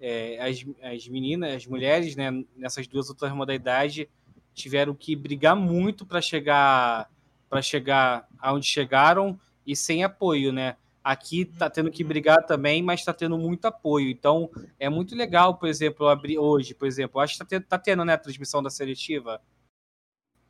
é, 0.00 0.38
as, 0.40 0.64
as 0.82 1.08
meninas, 1.08 1.54
as 1.54 1.66
mulheres, 1.66 2.16
né, 2.16 2.30
nessas 2.56 2.86
duas 2.86 3.08
outras 3.08 3.32
modalidades, 3.32 4.06
tiveram 4.54 4.94
que 4.94 5.14
brigar 5.14 5.54
muito 5.54 6.06
para 6.06 6.20
chegar 6.20 7.10
para 7.48 7.60
chegar 7.60 8.28
aonde 8.38 8.66
chegaram 8.66 9.38
e 9.66 9.74
sem 9.74 10.04
apoio, 10.04 10.52
né? 10.52 10.76
Aqui 11.02 11.44
tá 11.44 11.68
tendo 11.68 11.90
que 11.90 12.04
brigar 12.04 12.46
também, 12.46 12.80
mas 12.82 13.04
tá 13.04 13.12
tendo 13.12 13.36
muito 13.36 13.64
apoio. 13.64 14.08
Então, 14.08 14.48
é 14.78 14.88
muito 14.88 15.16
legal, 15.16 15.56
por 15.56 15.68
exemplo, 15.68 16.06
abrir 16.06 16.38
hoje, 16.38 16.74
por 16.74 16.86
exemplo, 16.86 17.20
acho 17.20 17.32
que 17.32 17.38
tá 17.40 17.44
tendo, 17.44 17.64
tá 17.64 17.78
tendo 17.78 18.04
né, 18.04 18.12
a 18.12 18.18
transmissão 18.18 18.62
da 18.62 18.70
seletiva. 18.70 19.42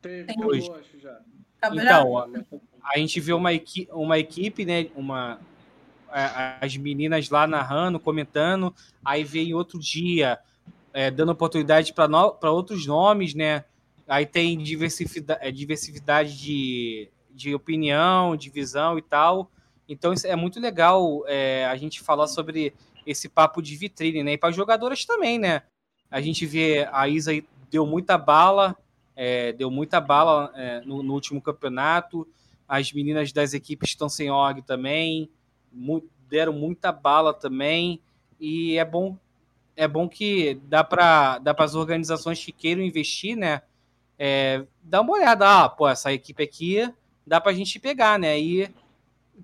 Teve, 0.03 0.35
hoje. 0.45 0.71
acho 0.73 0.99
já. 0.99 1.21
Então, 1.73 2.47
a 2.85 2.99
gente 2.99 3.21
vê 3.21 3.33
uma, 3.33 3.53
equi 3.53 3.89
uma 3.93 4.19
equipe, 4.19 4.65
né? 4.65 4.89
Uma, 4.95 5.41
as 6.61 6.77
meninas 6.77 7.31
lá 7.31 7.47
narrando, 7.47 8.01
comentando, 8.01 8.75
aí 9.05 9.23
vem 9.23 9.55
outro 9.55 9.79
dia 9.79 10.39
é, 10.93 11.11
dando 11.11 11.33
oportunidade 11.33 11.93
para 11.93 12.09
no, 12.09 12.37
outros 12.43 12.87
nomes, 12.87 13.35
né? 13.35 13.65
Aí 14.09 14.27
tem 14.27 14.59
diversidade, 14.59 15.41
é, 15.43 15.53
diversidade 15.53 16.37
de, 16.37 17.09
de 17.31 17.55
opinião, 17.55 18.37
de 18.37 18.51
visão 18.51 18.99
e 18.99 19.03
tal. 19.03 19.51
Então 19.89 20.13
é 20.25 20.37
muito 20.37 20.61
legal 20.61 21.25
é, 21.27 21.67
a 21.67 21.77
gente 21.77 22.01
falar 22.01 22.27
sobre 22.27 22.75
esse 23.07 23.29
papo 23.29 23.63
de 23.63 23.77
vitrine, 23.77 24.23
né? 24.23 24.33
E 24.33 24.39
para 24.39 24.53
jogadoras 24.53 25.05
também, 25.05 25.39
né? 25.39 25.63
A 26.11 26.21
gente 26.21 26.45
vê 26.45 26.89
a 26.93 27.09
Isa 27.09 27.33
deu 27.71 27.87
muita 27.87 28.19
bala, 28.19 28.77
é, 29.15 29.53
deu 29.53 29.71
muita 29.71 30.01
bala 30.01 30.53
é, 30.57 30.81
no, 30.81 31.03
no, 31.03 31.15
último 31.15 31.41
campeonato. 31.41 32.27
As 32.71 32.93
meninas 32.93 33.33
das 33.33 33.53
equipes 33.53 33.91
estão 33.91 34.09
sem 34.09 34.31
org 34.31 34.63
também, 34.63 35.29
deram 36.29 36.53
muita 36.53 36.93
bala 36.93 37.35
também. 37.35 38.01
E 38.39 38.79
é 38.79 38.85
bom, 38.85 39.19
é 39.75 39.89
bom 39.89 40.09
que 40.09 40.55
dá 40.69 40.85
para 40.85 41.39
dá 41.39 41.53
as 41.59 41.75
organizações 41.75 42.45
que 42.45 42.53
queiram 42.53 42.81
investir, 42.81 43.37
né? 43.37 43.63
É, 44.17 44.65
dá 44.85 45.01
uma 45.01 45.15
olhada, 45.15 45.65
ah, 45.65 45.69
pô, 45.69 45.89
essa 45.89 46.13
equipe 46.13 46.45
aqui 46.45 46.89
dá 47.27 47.41
para 47.41 47.51
a 47.51 47.55
gente 47.55 47.77
pegar, 47.81 48.21
né? 48.21 48.39
E 48.39 48.73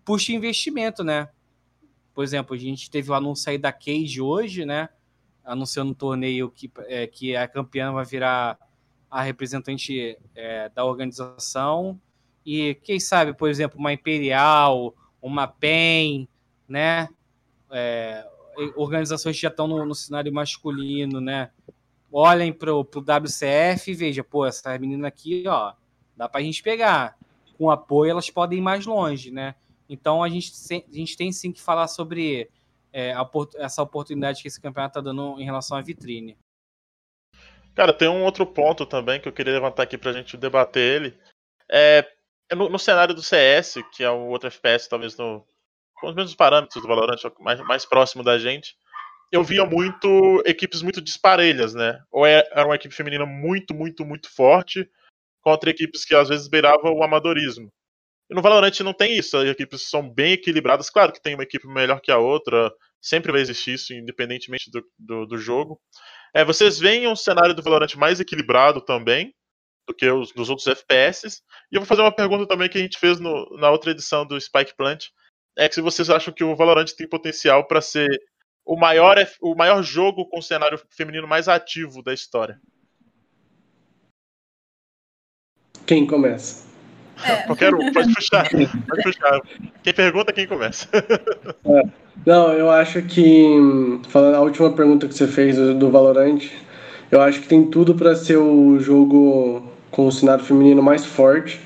puxa 0.05 0.33
investimento, 0.33 1.03
né? 1.03 1.29
Por 2.15 2.23
exemplo, 2.23 2.55
a 2.55 2.59
gente 2.59 2.89
teve 2.89 3.11
o 3.11 3.15
anúncio 3.15 3.51
aí 3.51 3.59
da 3.59 3.73
Cage 3.73 4.21
hoje, 4.21 4.65
né? 4.65 4.89
Anunciando 5.45 5.91
um 5.91 5.95
torneio 5.95 6.49
que, 6.49 6.71
é, 6.87 7.09
que 7.09 7.35
a 7.35 7.49
campeã 7.49 7.91
vai 7.91 8.05
virar 8.05 8.57
a 9.11 9.21
representante 9.21 10.17
é, 10.33 10.69
da 10.69 10.85
organização 10.85 12.01
e 12.47 12.77
quem 12.77 13.01
sabe, 13.01 13.35
por 13.35 13.51
exemplo, 13.51 13.77
uma 13.77 13.93
Imperial, 13.93 14.95
uma 15.21 15.49
PEN, 15.49 16.29
né? 16.69 17.09
É, 17.69 18.25
organizações 18.77 19.35
que 19.35 19.43
já 19.43 19.49
estão 19.49 19.67
no, 19.67 19.85
no, 19.85 19.95
cenário 19.97 20.33
masculino, 20.33 21.21
né? 21.21 21.51
Olhem 22.13 22.53
para 22.53 22.73
o 22.73 22.83
WCF 22.83 23.91
e 23.91 23.95
veja, 23.95 24.23
pô, 24.23 24.47
essa 24.47 24.79
menina 24.79 25.09
aqui, 25.09 25.43
ó, 25.49 25.73
dá 26.17 26.29
para 26.29 26.41
a 26.41 26.45
gente 26.45 26.63
pegar. 26.63 27.19
Com 27.59 27.69
apoio, 27.69 28.13
elas 28.13 28.31
podem 28.31 28.61
ir 28.61 28.63
mais 28.63 28.87
longe, 28.87 29.33
né? 29.33 29.57
Então 29.89 30.23
a 30.23 30.29
gente, 30.29 30.53
a 30.73 30.95
gente 30.95 31.17
tem 31.17 31.33
sim 31.33 31.51
que 31.51 31.61
falar 31.61 31.89
sobre 31.89 32.49
é, 32.93 33.13
a, 33.13 33.29
essa 33.57 33.83
oportunidade 33.83 34.41
que 34.41 34.47
esse 34.47 34.61
campeonato 34.61 34.99
está 34.99 35.01
dando 35.01 35.41
em 35.41 35.45
relação 35.45 35.77
à 35.77 35.83
vitrine. 35.83 36.39
Cara, 37.75 37.93
tem 37.93 38.09
um 38.09 38.23
outro 38.23 38.47
ponto 38.47 38.87
também 38.87 39.21
que 39.21 39.27
eu 39.27 39.33
queria 39.33 39.53
levantar 39.55 39.83
aqui 39.83 39.99
pra 39.99 40.13
gente 40.13 40.37
debater 40.37 41.03
ele. 41.03 41.19
É 41.69 42.16
no, 42.55 42.69
no 42.69 42.79
cenário 42.79 43.15
do 43.15 43.23
CS, 43.23 43.77
que 43.93 44.05
é 44.05 44.11
o 44.11 44.27
outro 44.27 44.49
FPS, 44.49 44.89
talvez 44.89 45.17
no, 45.17 45.45
com 46.01 46.09
os 46.09 46.15
mesmos 46.15 46.35
parâmetros 46.35 46.83
do 46.83 46.89
Valorant, 46.89 47.19
mais, 47.41 47.61
mais 47.61 47.85
próximo 47.85 48.23
da 48.23 48.39
gente, 48.39 48.77
eu 49.33 49.43
via 49.43 49.65
muito 49.65 50.43
equipes 50.47 50.83
muito 50.83 51.01
disparelhas, 51.01 51.75
né? 51.75 52.01
Ou 52.11 52.25
é, 52.25 52.47
era 52.53 52.67
uma 52.67 52.77
equipe 52.77 52.95
feminina 52.95 53.27
muito, 53.27 53.75
muito, 53.75 54.05
muito 54.05 54.33
forte 54.33 54.89
contra 55.41 55.71
equipes 55.71 56.05
que 56.05 56.15
às 56.15 56.29
vezes 56.29 56.49
beiravam 56.49 56.93
o 56.95 57.03
amadorismo. 57.03 57.73
E 58.31 58.35
no 58.35 58.43
Valorant 58.43 58.79
não 58.81 58.93
tem 58.93 59.17
isso, 59.17 59.37
as 59.37 59.49
equipes 59.49 59.89
são 59.89 60.09
bem 60.09 60.33
equilibradas. 60.33 60.91
Claro 60.91 61.13
que 61.13 61.23
tem 61.23 61.35
uma 61.35 61.45
equipe 61.45 61.67
melhor 61.67 62.01
que 62.01 62.11
a 62.11 62.19
outra, 62.19 62.73
sempre 63.01 63.33
vai 63.33 63.41
existir 63.41 63.75
isso, 63.75 63.93
independentemente 63.95 64.71
do, 64.71 64.85
do, 64.99 65.27
do 65.27 65.39
jogo. 65.39 65.81
É, 66.35 66.45
vocês 66.45 66.79
veem 66.79 67.07
um 67.07 67.17
cenário 67.17 67.55
do 67.55 67.63
Valorant 67.63 67.95
mais 67.97 68.21
equilibrado 68.21 68.81
também 68.81 69.33
do 69.87 69.95
que 69.95 70.09
os 70.11 70.33
dos 70.33 70.51
outros 70.51 70.67
FPS. 70.67 71.43
E 71.71 71.77
eu 71.77 71.81
vou 71.81 71.87
fazer 71.87 72.03
uma 72.03 72.15
pergunta 72.15 72.47
também 72.47 72.69
que 72.69 72.79
a 72.79 72.81
gente 72.81 72.99
fez 72.99 73.21
no, 73.21 73.49
na 73.59 73.71
outra 73.71 73.91
edição 73.91 74.27
do 74.27 74.41
Spike 74.41 74.75
Plant. 74.77 75.07
É 75.57 75.69
que 75.69 75.75
se 75.75 75.81
vocês 75.81 76.11
acham 76.11 76.35
que 76.35 76.45
o 76.45 76.55
Valorant 76.55 76.87
tem 76.97 77.09
potencial 77.09 77.67
para 77.67 77.81
ser 77.81 78.09
o 78.65 78.77
maior, 78.77 79.17
o 79.41 79.55
maior 79.55 79.83
jogo 79.83 80.29
com 80.29 80.43
cenário 80.43 80.79
feminino 80.91 81.27
mais 81.27 81.49
ativo 81.49 82.03
da 82.03 82.13
história. 82.13 82.61
Quem 85.87 86.07
começa? 86.07 86.67
É. 87.25 87.37
Qualquer 87.47 87.75
um, 87.75 87.93
pode 87.93 88.13
puxar. 88.13 88.49
Pode 88.51 89.03
puxar. 89.03 89.41
Quem 89.83 89.95
pergunta, 89.95 90.33
quem 90.33 90.47
começa. 90.47 90.89
É. 91.65 91.83
Não, 92.25 92.53
eu 92.53 92.71
acho 92.71 93.03
que, 93.03 93.45
falando 94.09 94.37
a 94.37 94.41
última 94.41 94.73
pergunta 94.73 95.07
que 95.07 95.15
você 95.15 95.29
fez 95.29 95.57
do, 95.57 95.75
do 95.75 95.91
Valorant, 95.91 96.41
eu 97.11 97.21
acho 97.21 97.41
que 97.41 97.49
tem 97.49 97.71
tudo 97.71 97.95
para 97.95 98.15
ser 98.17 98.37
o 98.37 98.79
jogo 98.81 99.71
com 99.97 100.07
o 100.07 100.13
cenário 100.13 100.45
feminino 100.45 100.83
mais 100.83 101.07
forte, 101.07 101.59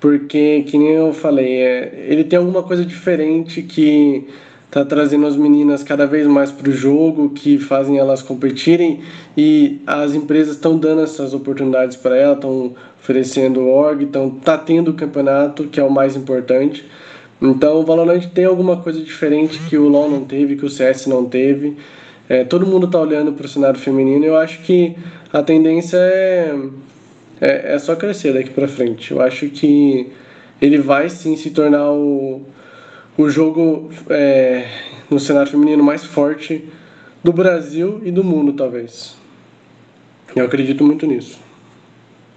porque, 0.00 0.64
que 0.66 0.76
nem 0.76 0.88
eu 0.88 1.12
falei, 1.14 1.62
é, 1.62 2.06
ele 2.08 2.24
tem 2.24 2.36
alguma 2.36 2.64
coisa 2.64 2.84
diferente 2.84 3.62
que 3.62 4.26
tá 4.72 4.84
trazendo 4.84 5.24
as 5.24 5.36
meninas 5.36 5.84
cada 5.84 6.04
vez 6.04 6.26
mais 6.26 6.50
para 6.50 6.68
o 6.68 6.72
jogo, 6.72 7.30
que 7.30 7.58
fazem 7.58 7.96
elas 7.96 8.22
competirem 8.22 9.02
e 9.36 9.80
as 9.86 10.14
empresas 10.14 10.56
estão 10.56 10.76
dando 10.76 11.02
essas 11.02 11.32
oportunidades 11.32 11.96
para 11.96 12.16
elas, 12.16 12.38
estão 12.38 12.74
oferecendo 13.00 13.68
org, 13.68 14.02
então 14.02 14.30
tá 14.30 14.58
tendo 14.58 14.90
o 14.90 14.94
campeonato, 14.94 15.68
que 15.68 15.78
é 15.78 15.84
o 15.84 15.90
mais 15.90 16.16
importante. 16.16 16.84
Então 17.40 17.78
o 17.78 17.84
Valorant 17.84 18.26
tem 18.34 18.46
alguma 18.46 18.78
coisa 18.78 19.00
diferente 19.00 19.60
que 19.68 19.78
o 19.78 19.86
LoL 19.86 20.10
não 20.10 20.24
teve, 20.24 20.56
que 20.56 20.66
o 20.66 20.70
CS 20.70 21.06
não 21.06 21.24
teve. 21.24 21.76
É, 22.28 22.42
todo 22.42 22.66
mundo 22.66 22.86
está 22.86 22.98
olhando 23.00 23.32
para 23.32 23.46
o 23.46 23.48
cenário 23.48 23.78
feminino 23.78 24.24
eu 24.24 24.36
acho 24.36 24.60
que 24.62 24.96
a 25.32 25.40
tendência 25.40 25.98
é, 25.98 26.52
é, 27.40 27.74
é 27.74 27.78
só 27.78 27.96
crescer 27.96 28.32
daqui 28.32 28.50
para 28.50 28.68
frente. 28.68 29.10
Eu 29.10 29.20
acho 29.20 29.48
que 29.50 30.12
ele 30.60 30.78
vai 30.78 31.08
sim 31.10 31.36
se 31.36 31.50
tornar 31.50 31.92
o, 31.92 32.46
o 33.16 33.28
jogo 33.28 33.90
é, 34.10 34.68
no 35.10 35.20
cenário 35.20 35.50
feminino 35.50 35.82
mais 35.82 36.04
forte 36.04 36.68
do 37.22 37.32
Brasil 37.32 38.00
e 38.04 38.10
do 38.10 38.24
mundo, 38.24 38.52
talvez. 38.52 39.16
Eu 40.34 40.44
acredito 40.44 40.84
muito 40.84 41.06
nisso. 41.06 41.40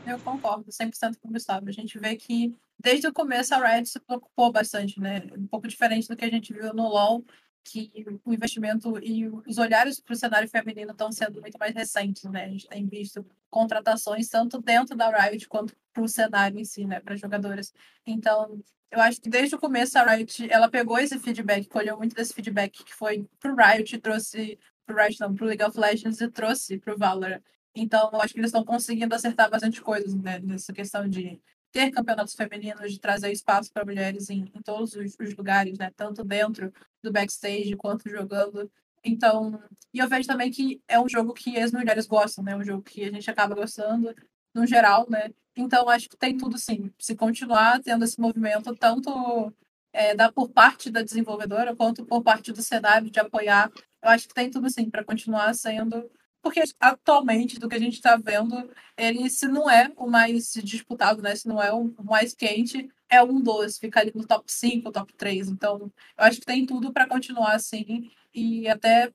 Eu 0.06 0.18
concordo 0.20 0.66
100% 0.72 1.18
com 1.22 1.30
o 1.30 1.32
Gustavo. 1.32 1.70
A 1.70 1.72
gente 1.72 2.00
vê 2.00 2.16
que 2.16 2.56
desde 2.80 3.08
o 3.08 3.14
começo 3.14 3.54
a 3.54 3.58
Riot 3.58 3.89
se 3.89 4.00
preocupou 4.00 4.52
bastante, 4.52 5.00
né? 5.00 5.24
Um 5.38 5.45
pouco 5.45 5.68
diferente 5.68 6.08
do 6.08 6.16
que 6.16 6.26
a 6.26 6.30
gente 6.30 6.54
viu 6.54 6.74
no 6.74 6.88
LoL, 6.88 7.24
que 7.72 8.06
o 8.26 8.34
investimento 8.34 8.98
e 9.04 9.28
os 9.28 9.58
olhares 9.58 10.00
para 10.00 10.14
o 10.14 10.16
cenário 10.16 10.50
feminino 10.50 10.92
estão 10.92 11.12
sendo 11.12 11.40
muito 11.40 11.58
mais 11.60 11.74
recentes, 11.74 12.24
né? 12.24 12.46
A 12.46 12.50
gente 12.50 12.68
tem 12.68 12.88
visto 12.88 13.26
contratações 13.50 14.28
tanto 14.28 14.60
dentro 14.62 14.96
da 14.96 15.10
Riot 15.10 15.48
quanto 15.48 15.76
para 15.94 16.04
o 16.04 16.08
cenário 16.08 16.60
em 16.60 16.66
si, 16.66 16.86
né? 16.86 17.00
Para 17.00 17.16
jogadoras. 17.16 17.74
Então, 18.06 18.60
eu 18.92 19.00
acho 19.00 19.22
que 19.22 19.30
desde 19.30 19.56
o 19.56 19.60
começo 19.60 19.98
a 19.98 20.04
Riot, 20.04 20.52
ela 20.52 20.70
pegou 20.70 20.98
esse 20.98 21.18
feedback, 21.20 21.68
colheu 21.68 21.98
muito 21.98 22.16
desse 22.16 22.34
feedback 22.34 22.84
que 22.84 22.94
foi 22.94 23.28
pro 23.40 23.56
Riot 23.56 23.96
e 23.96 24.00
trouxe 24.00 24.60
pro 24.86 24.98
Riot 24.98 25.20
não, 25.20 25.36
League 25.42 25.64
of 25.64 25.80
Legends 25.80 26.20
e 26.20 26.30
trouxe 26.30 26.80
pro 26.80 26.98
Valorant. 26.98 27.42
Então, 27.76 28.10
eu 28.12 28.22
acho 28.22 28.34
que 28.34 28.40
eles 28.40 28.50
estão 28.50 28.66
conseguindo 28.66 29.14
acertar 29.14 29.50
bastante 29.50 29.80
coisas, 29.82 30.16
né, 30.16 30.40
nessa 30.40 30.74
questão 30.74 31.08
de 31.08 31.40
ter 31.72 31.92
campeonatos 31.92 32.34
femininos, 32.34 32.92
de 32.92 33.00
trazer 33.00 33.32
espaço 33.32 33.72
para 33.72 33.86
mulheres 33.86 34.30
em, 34.30 34.46
em 34.54 34.62
todos 34.62 34.94
os, 34.96 35.16
os, 35.20 35.36
lugares, 35.36 35.78
né, 35.78 35.92
tanto 35.96 36.24
dentro 36.24 36.74
do 37.04 37.12
backstage 37.12 37.76
quanto 37.76 38.10
jogando. 38.10 38.72
Então, 39.04 39.62
e 39.94 40.00
eu 40.00 40.08
vejo 40.08 40.28
também 40.28 40.52
que 40.52 40.82
é 40.88 41.00
um 41.00 41.08
jogo 41.08 41.34
que 41.34 41.58
as 41.58 41.72
mulheres 41.72 42.08
gostam, 42.08 42.44
né, 42.44 42.56
um 42.56 42.64
jogo 42.64 42.84
que 42.84 43.04
a 43.04 43.12
gente 43.12 43.30
acaba 43.30 43.56
gostando 43.56 44.14
no 44.54 44.66
geral, 44.66 45.08
né? 45.10 45.30
Então, 45.56 45.90
acho 45.90 46.10
que 46.10 46.18
tem 46.18 46.38
tudo 46.38 46.58
sim. 46.58 46.92
Se 46.98 47.16
continuar 47.16 47.82
tendo 47.82 48.06
esse 48.06 48.20
movimento, 48.20 48.76
tanto 48.76 49.54
é, 49.94 50.16
da, 50.16 50.32
por 50.32 50.50
parte 50.50 50.90
da 50.90 51.02
desenvolvedora 51.02 51.76
quanto 51.76 52.06
por 52.06 52.24
parte 52.24 52.52
do 52.52 52.62
cenário 52.62 53.10
de 53.10 53.20
apoiar, 53.20 53.72
eu 54.02 54.10
acho 54.10 54.28
que 54.28 54.34
tem 54.34 54.50
tudo 54.50 54.70
sim 54.70 54.90
para 54.90 55.04
continuar 55.04 55.54
sendo. 55.54 56.10
Porque 56.42 56.64
atualmente, 56.80 57.60
do 57.60 57.68
que 57.68 57.76
a 57.76 57.80
gente 57.80 57.96
está 57.96 58.16
vendo, 58.16 58.70
ele, 58.98 59.30
se 59.30 59.48
não 59.48 59.70
é 59.70 59.92
o 59.98 60.08
mais 60.08 60.54
disputado, 60.64 61.22
né? 61.22 61.36
Se 61.36 61.48
não 61.48 61.62
é 61.62 61.72
o 61.74 61.94
mais 62.04 62.34
quente, 62.34 62.90
é 63.10 63.22
um 63.24 63.42
dos, 63.42 63.78
fica 63.78 64.00
ali 64.00 64.12
no 64.16 64.26
top 64.26 64.46
5, 64.48 64.92
top 64.92 65.14
3. 65.14 65.50
Então, 65.50 65.92
eu 66.18 66.24
acho 66.24 66.40
que 66.40 66.46
tem 66.46 66.66
tudo 66.66 66.94
para 66.94 67.08
continuar 67.08 67.56
assim 67.56 68.10
e 68.34 68.68
até 68.68 69.12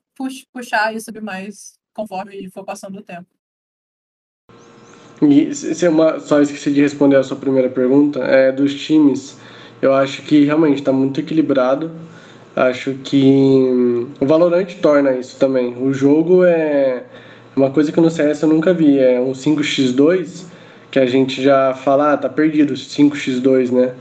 puxar 0.51 0.93
e 0.93 0.99
subir 0.99 1.21
mais 1.21 1.79
conforme 1.93 2.49
for 2.49 2.63
passando 2.63 2.99
o 2.99 3.03
tempo. 3.03 3.27
E 5.21 5.55
se 5.55 5.85
é 5.85 5.89
uma, 5.89 6.19
só 6.19 6.41
esqueci 6.41 6.73
de 6.73 6.81
responder 6.81 7.15
a 7.15 7.23
sua 7.23 7.37
primeira 7.37 7.69
pergunta, 7.69 8.19
é 8.19 8.51
dos 8.51 8.75
times. 8.75 9.37
Eu 9.81 9.93
acho 9.93 10.21
que 10.23 10.43
realmente 10.43 10.79
está 10.79 10.91
muito 10.91 11.19
equilibrado. 11.19 11.91
Acho 12.55 12.93
que 13.03 13.21
hum, 13.21 14.09
o 14.19 14.25
Valorant 14.25 14.67
torna 14.81 15.11
isso 15.11 15.37
também. 15.37 15.75
O 15.77 15.93
jogo 15.93 16.45
é 16.45 17.03
uma 17.55 17.69
coisa 17.69 17.91
que 17.91 17.99
no 17.99 18.09
CS 18.09 18.43
eu 18.43 18.49
nunca 18.49 18.73
vi, 18.73 18.97
é 18.97 19.19
um 19.19 19.33
5x2 19.33 20.45
que 20.89 20.99
a 20.99 21.05
gente 21.05 21.43
já 21.43 21.73
fala, 21.73 22.13
ah, 22.13 22.17
tá 22.17 22.29
perdido 22.29 22.73
5x2, 22.73 23.69
né? 23.71 23.93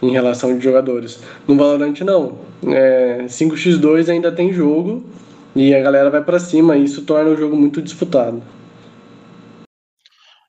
Em 0.00 0.10
relação 0.10 0.56
de 0.56 0.64
jogadores. 0.64 1.20
No 1.46 1.56
Valorant 1.56 2.00
não. 2.00 2.38
É, 2.66 3.24
5x2 3.26 4.08
ainda 4.08 4.32
tem 4.32 4.52
jogo 4.52 5.04
e 5.54 5.74
a 5.74 5.82
galera 5.82 6.08
vai 6.08 6.22
para 6.22 6.38
cima, 6.38 6.76
e 6.76 6.84
isso 6.84 7.02
torna 7.02 7.30
o 7.30 7.36
jogo 7.36 7.56
muito 7.56 7.82
disputado. 7.82 8.42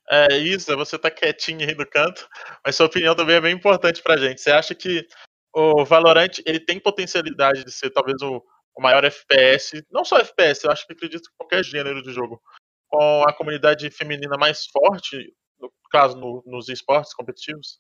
É, 0.10 0.38
isso, 0.38 0.76
você 0.78 0.98
tá 0.98 1.12
quietinho 1.12 1.68
aí 1.68 1.76
no 1.76 1.86
canto, 1.86 2.28
mas 2.66 2.76
sua 2.76 2.86
opinião 2.86 3.14
também 3.14 3.36
é 3.36 3.42
bem 3.42 3.56
importante 3.56 4.02
pra 4.02 4.18
gente. 4.18 4.40
Você 4.40 4.52
acha 4.52 4.74
que 4.74 5.06
o 5.54 5.84
Valorant 5.86 6.40
ele 6.46 6.60
tem 6.60 6.80
potencialidade 6.80 7.64
de 7.64 7.72
ser 7.72 7.90
talvez 7.90 8.22
o, 8.22 8.44
o 8.76 8.82
maior 8.82 9.04
FPS, 9.04 9.84
não 9.92 10.06
só 10.06 10.18
FPS, 10.18 10.64
eu 10.64 10.72
acho 10.72 10.86
que 10.86 10.94
acredito 10.94 11.30
que 11.30 11.38
qualquer 11.38 11.64
gênero 11.64 12.02
de 12.02 12.12
jogo, 12.12 12.42
com 12.88 13.24
a 13.24 13.34
comunidade 13.34 13.90
feminina 13.92 14.38
mais 14.38 14.66
forte, 14.68 15.34
no 15.60 15.72
caso 15.92 16.18
no, 16.18 16.44
nos 16.46 16.70
esportes 16.70 17.14
competitivos? 17.14 17.80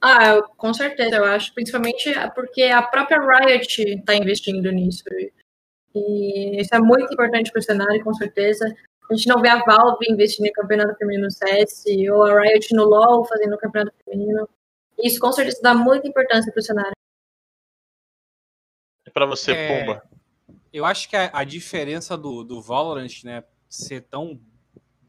Ah, 0.00 0.34
eu, 0.34 0.42
com 0.56 0.72
certeza, 0.74 1.16
eu 1.16 1.24
acho, 1.24 1.54
principalmente 1.54 2.12
porque 2.34 2.62
a 2.64 2.82
própria 2.82 3.18
Riot 3.18 3.82
está 3.82 4.14
investindo 4.14 4.70
nisso. 4.70 5.02
E 5.94 6.60
isso 6.60 6.74
é 6.74 6.78
muito 6.78 7.12
importante 7.12 7.50
para 7.50 7.60
o 7.60 7.62
cenário, 7.62 8.04
com 8.04 8.12
certeza. 8.14 8.66
A 9.10 9.14
gente 9.14 9.28
não 9.28 9.40
vê 9.40 9.48
a 9.48 9.62
Valve 9.64 10.06
investindo 10.10 10.46
em 10.46 10.52
campeonato 10.52 10.96
feminino 10.98 11.24
no 11.24 11.30
CS, 11.30 11.84
ou 12.12 12.22
a 12.24 12.40
Riot 12.40 12.74
no 12.74 12.84
LoL 12.84 13.24
fazendo 13.24 13.56
campeonato 13.56 13.96
feminino. 14.04 14.48
Isso 15.02 15.20
com 15.20 15.32
certeza 15.32 15.60
dá 15.62 15.74
muita 15.74 16.08
importância 16.08 16.52
para 16.52 16.60
o 16.60 16.62
cenário. 16.62 16.96
Para 19.16 19.24
você, 19.24 19.52
é, 19.52 19.80
Pumba? 19.80 20.02
Eu 20.70 20.84
acho 20.84 21.08
que 21.08 21.16
a, 21.16 21.30
a, 21.32 21.42
diferença 21.42 22.18
do, 22.18 22.44
do 22.44 22.60
Valorant, 22.60 23.24
né, 23.24 23.42
ser 23.66 24.02
tão 24.02 24.38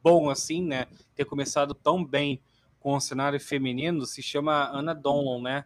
bom 0.02 0.30
assim, 0.30 0.64
né, 0.64 0.88
ter 1.14 1.26
começado 1.26 1.74
tão 1.74 2.06
bem 2.06 2.42
com 2.80 2.96
o 2.96 3.02
cenário 3.02 3.38
feminino, 3.38 4.06
se 4.06 4.24
chama 4.24 4.72
Anna 4.72 4.96
Donlon, 4.96 5.42
né, 5.42 5.66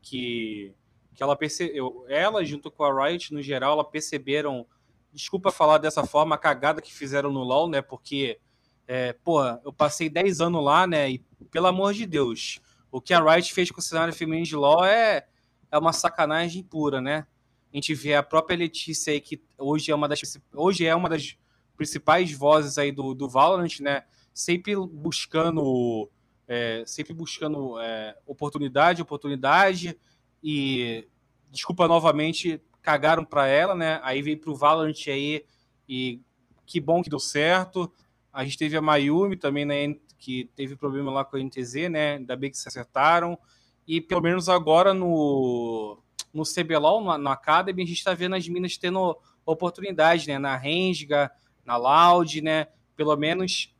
que, 0.00 0.72
que 1.14 1.22
ela 1.22 1.36
percebeu, 1.36 2.06
ela 2.08 2.42
junto 2.42 2.70
com 2.70 2.84
a 2.84 3.06
Riot 3.06 3.34
no 3.34 3.42
geral, 3.42 3.74
ela 3.74 3.84
perceberam 3.84 4.66
desculpa 5.12 5.50
falar 5.50 5.76
dessa 5.76 6.06
forma, 6.06 6.36
a 6.36 6.38
cagada 6.38 6.80
que 6.80 6.90
fizeram 6.90 7.30
no 7.30 7.42
LoL, 7.42 7.68
né? 7.68 7.82
Porque, 7.82 8.40
é, 8.88 9.12
pô, 9.12 9.44
eu 9.62 9.74
passei 9.74 10.08
10 10.08 10.40
anos 10.40 10.64
lá, 10.64 10.86
né? 10.86 11.10
E, 11.10 11.18
pelo 11.50 11.66
amor 11.66 11.92
de 11.92 12.06
Deus, 12.06 12.62
o 12.90 12.98
que 12.98 13.12
a 13.12 13.20
Riot 13.20 13.52
fez 13.52 13.70
com 13.70 13.80
o 13.80 13.82
cenário 13.82 14.14
feminino 14.14 14.46
de 14.46 14.56
LoL 14.56 14.86
é, 14.86 15.26
é 15.70 15.78
uma 15.78 15.92
sacanagem 15.92 16.62
pura, 16.62 17.02
né? 17.02 17.26
A 17.74 17.76
gente 17.76 17.92
vê 17.92 18.14
a 18.14 18.22
própria 18.22 18.56
Letícia 18.56 19.12
aí, 19.12 19.20
que 19.20 19.42
hoje 19.58 19.90
é 19.90 19.94
uma 19.96 20.06
das, 20.06 20.20
hoje 20.54 20.86
é 20.86 20.94
uma 20.94 21.08
das 21.08 21.36
principais 21.76 22.32
vozes 22.32 22.78
aí 22.78 22.92
do, 22.92 23.12
do 23.14 23.28
Valorant, 23.28 23.80
né? 23.80 24.04
Sempre 24.32 24.76
buscando, 24.76 26.08
é, 26.46 26.84
sempre 26.86 27.12
buscando 27.12 27.76
é, 27.80 28.16
oportunidade, 28.24 29.02
oportunidade 29.02 29.98
e 30.40 31.08
desculpa 31.50 31.88
novamente 31.88 32.62
cagaram 32.80 33.24
para 33.24 33.48
ela, 33.48 33.74
né? 33.74 33.98
Aí 34.04 34.22
veio 34.22 34.38
pro 34.38 34.54
Valorant 34.54 35.08
aí 35.08 35.44
e 35.88 36.20
que 36.64 36.78
bom 36.78 37.02
que 37.02 37.10
deu 37.10 37.18
certo. 37.18 37.92
A 38.32 38.44
gente 38.44 38.56
teve 38.56 38.76
a 38.76 38.80
Mayumi 38.80 39.36
também, 39.36 39.64
né? 39.64 39.96
Que 40.16 40.48
teve 40.54 40.76
problema 40.76 41.10
lá 41.10 41.24
com 41.24 41.36
a 41.36 41.40
NTZ, 41.40 41.90
né? 41.90 42.14
Ainda 42.18 42.36
bem 42.36 42.52
que 42.52 42.56
se 42.56 42.68
acertaram. 42.68 43.36
E 43.84 44.00
pelo 44.00 44.22
menos 44.22 44.48
agora 44.48 44.94
no, 44.94 45.98
no 46.34 46.42
CBLOL, 46.42 47.02
no, 47.02 47.16
no 47.16 47.28
Academy, 47.30 47.82
a 47.82 47.86
gente 47.86 47.98
está 47.98 48.12
vendo 48.12 48.34
as 48.34 48.46
minas 48.48 48.76
tendo 48.76 49.16
oportunidade, 49.46 50.26
né? 50.26 50.38
Na 50.38 50.56
Renga, 50.56 51.30
na 51.64 51.76
Loud, 51.76 52.42
né? 52.42 52.66
Pelo 52.96 53.16
menos 53.16 53.72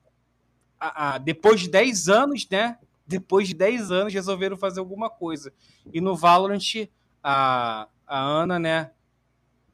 a, 0.78 1.14
a, 1.14 1.18
depois 1.18 1.60
de 1.60 1.68
10 1.68 2.08
anos, 2.08 2.48
né? 2.48 2.78
Depois 3.06 3.48
de 3.48 3.54
10 3.54 3.90
anos 3.90 4.14
resolveram 4.14 4.56
fazer 4.56 4.80
alguma 4.80 5.10
coisa. 5.10 5.52
E 5.92 6.00
no 6.00 6.16
Valorant, 6.16 6.88
a, 7.22 7.88
a 8.06 8.20
Ana, 8.20 8.58
né? 8.58 8.90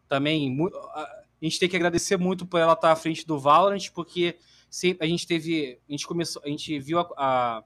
Também 0.09 0.57
a 0.97 1.45
gente 1.45 1.59
tem 1.59 1.69
que 1.69 1.77
agradecer 1.77 2.17
muito 2.17 2.45
por 2.45 2.59
ela 2.59 2.73
estar 2.73 2.91
à 2.91 2.97
frente 2.97 3.27
do 3.27 3.39
Valorant, 3.39 3.91
porque 3.95 4.37
a 4.99 5.07
gente 5.07 5.27
teve, 5.27 5.81
a 5.89 5.93
gente 5.93 6.07
começou, 6.07 6.43
a 6.45 6.49
gente 6.49 6.79
viu 6.79 7.01
a, 7.01 7.09
a, 7.17 7.65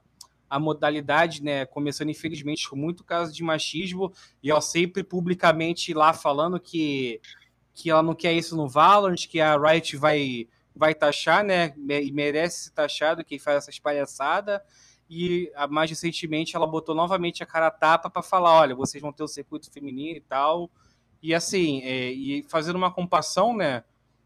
a 0.49 0.59
modalidade, 0.59 1.43
né, 1.43 1.65
começando 1.65 2.09
infelizmente 2.09 2.69
com 2.69 2.75
muito 2.75 3.03
caso 3.03 3.33
de 3.33 3.43
machismo 3.43 4.13
e 4.41 4.51
ela 4.51 4.61
sempre 4.61 5.03
publicamente 5.03 5.93
lá 5.93 6.13
falando 6.13 6.59
que 6.59 7.19
que 7.73 7.89
ela 7.89 8.01
não 8.01 8.15
quer 8.15 8.31
isso 8.31 8.55
no 8.55 8.69
Valorant, 8.69 9.27
que 9.27 9.41
a 9.41 9.57
Riot 9.57 9.97
vai 9.97 10.47
vai 10.75 10.93
taxar, 10.93 11.43
né, 11.43 11.73
e 11.77 12.11
merece 12.11 12.65
ser 12.65 12.71
taxado 12.71 13.23
quem 13.23 13.39
faz 13.39 13.57
essas 13.57 13.79
palhaçadas. 13.79 14.61
E 15.09 15.51
mais 15.69 15.89
recentemente 15.89 16.55
ela 16.55 16.65
botou 16.65 16.95
novamente 16.95 17.43
a 17.43 17.45
cara 17.45 17.67
a 17.67 17.71
tapa 17.71 18.09
para 18.09 18.23
falar, 18.23 18.59
olha, 18.59 18.75
vocês 18.75 19.01
vão 19.01 19.13
ter 19.13 19.23
o 19.23 19.27
circuito 19.27 19.71
feminino 19.71 20.17
e 20.17 20.21
tal. 20.21 20.69
E 21.21 21.33
assim, 21.33 21.81
é, 21.83 22.11
e 22.11 22.43
fazendo 22.49 22.75
uma 22.75 22.91
comparação, 22.91 23.55
né? 23.55 23.83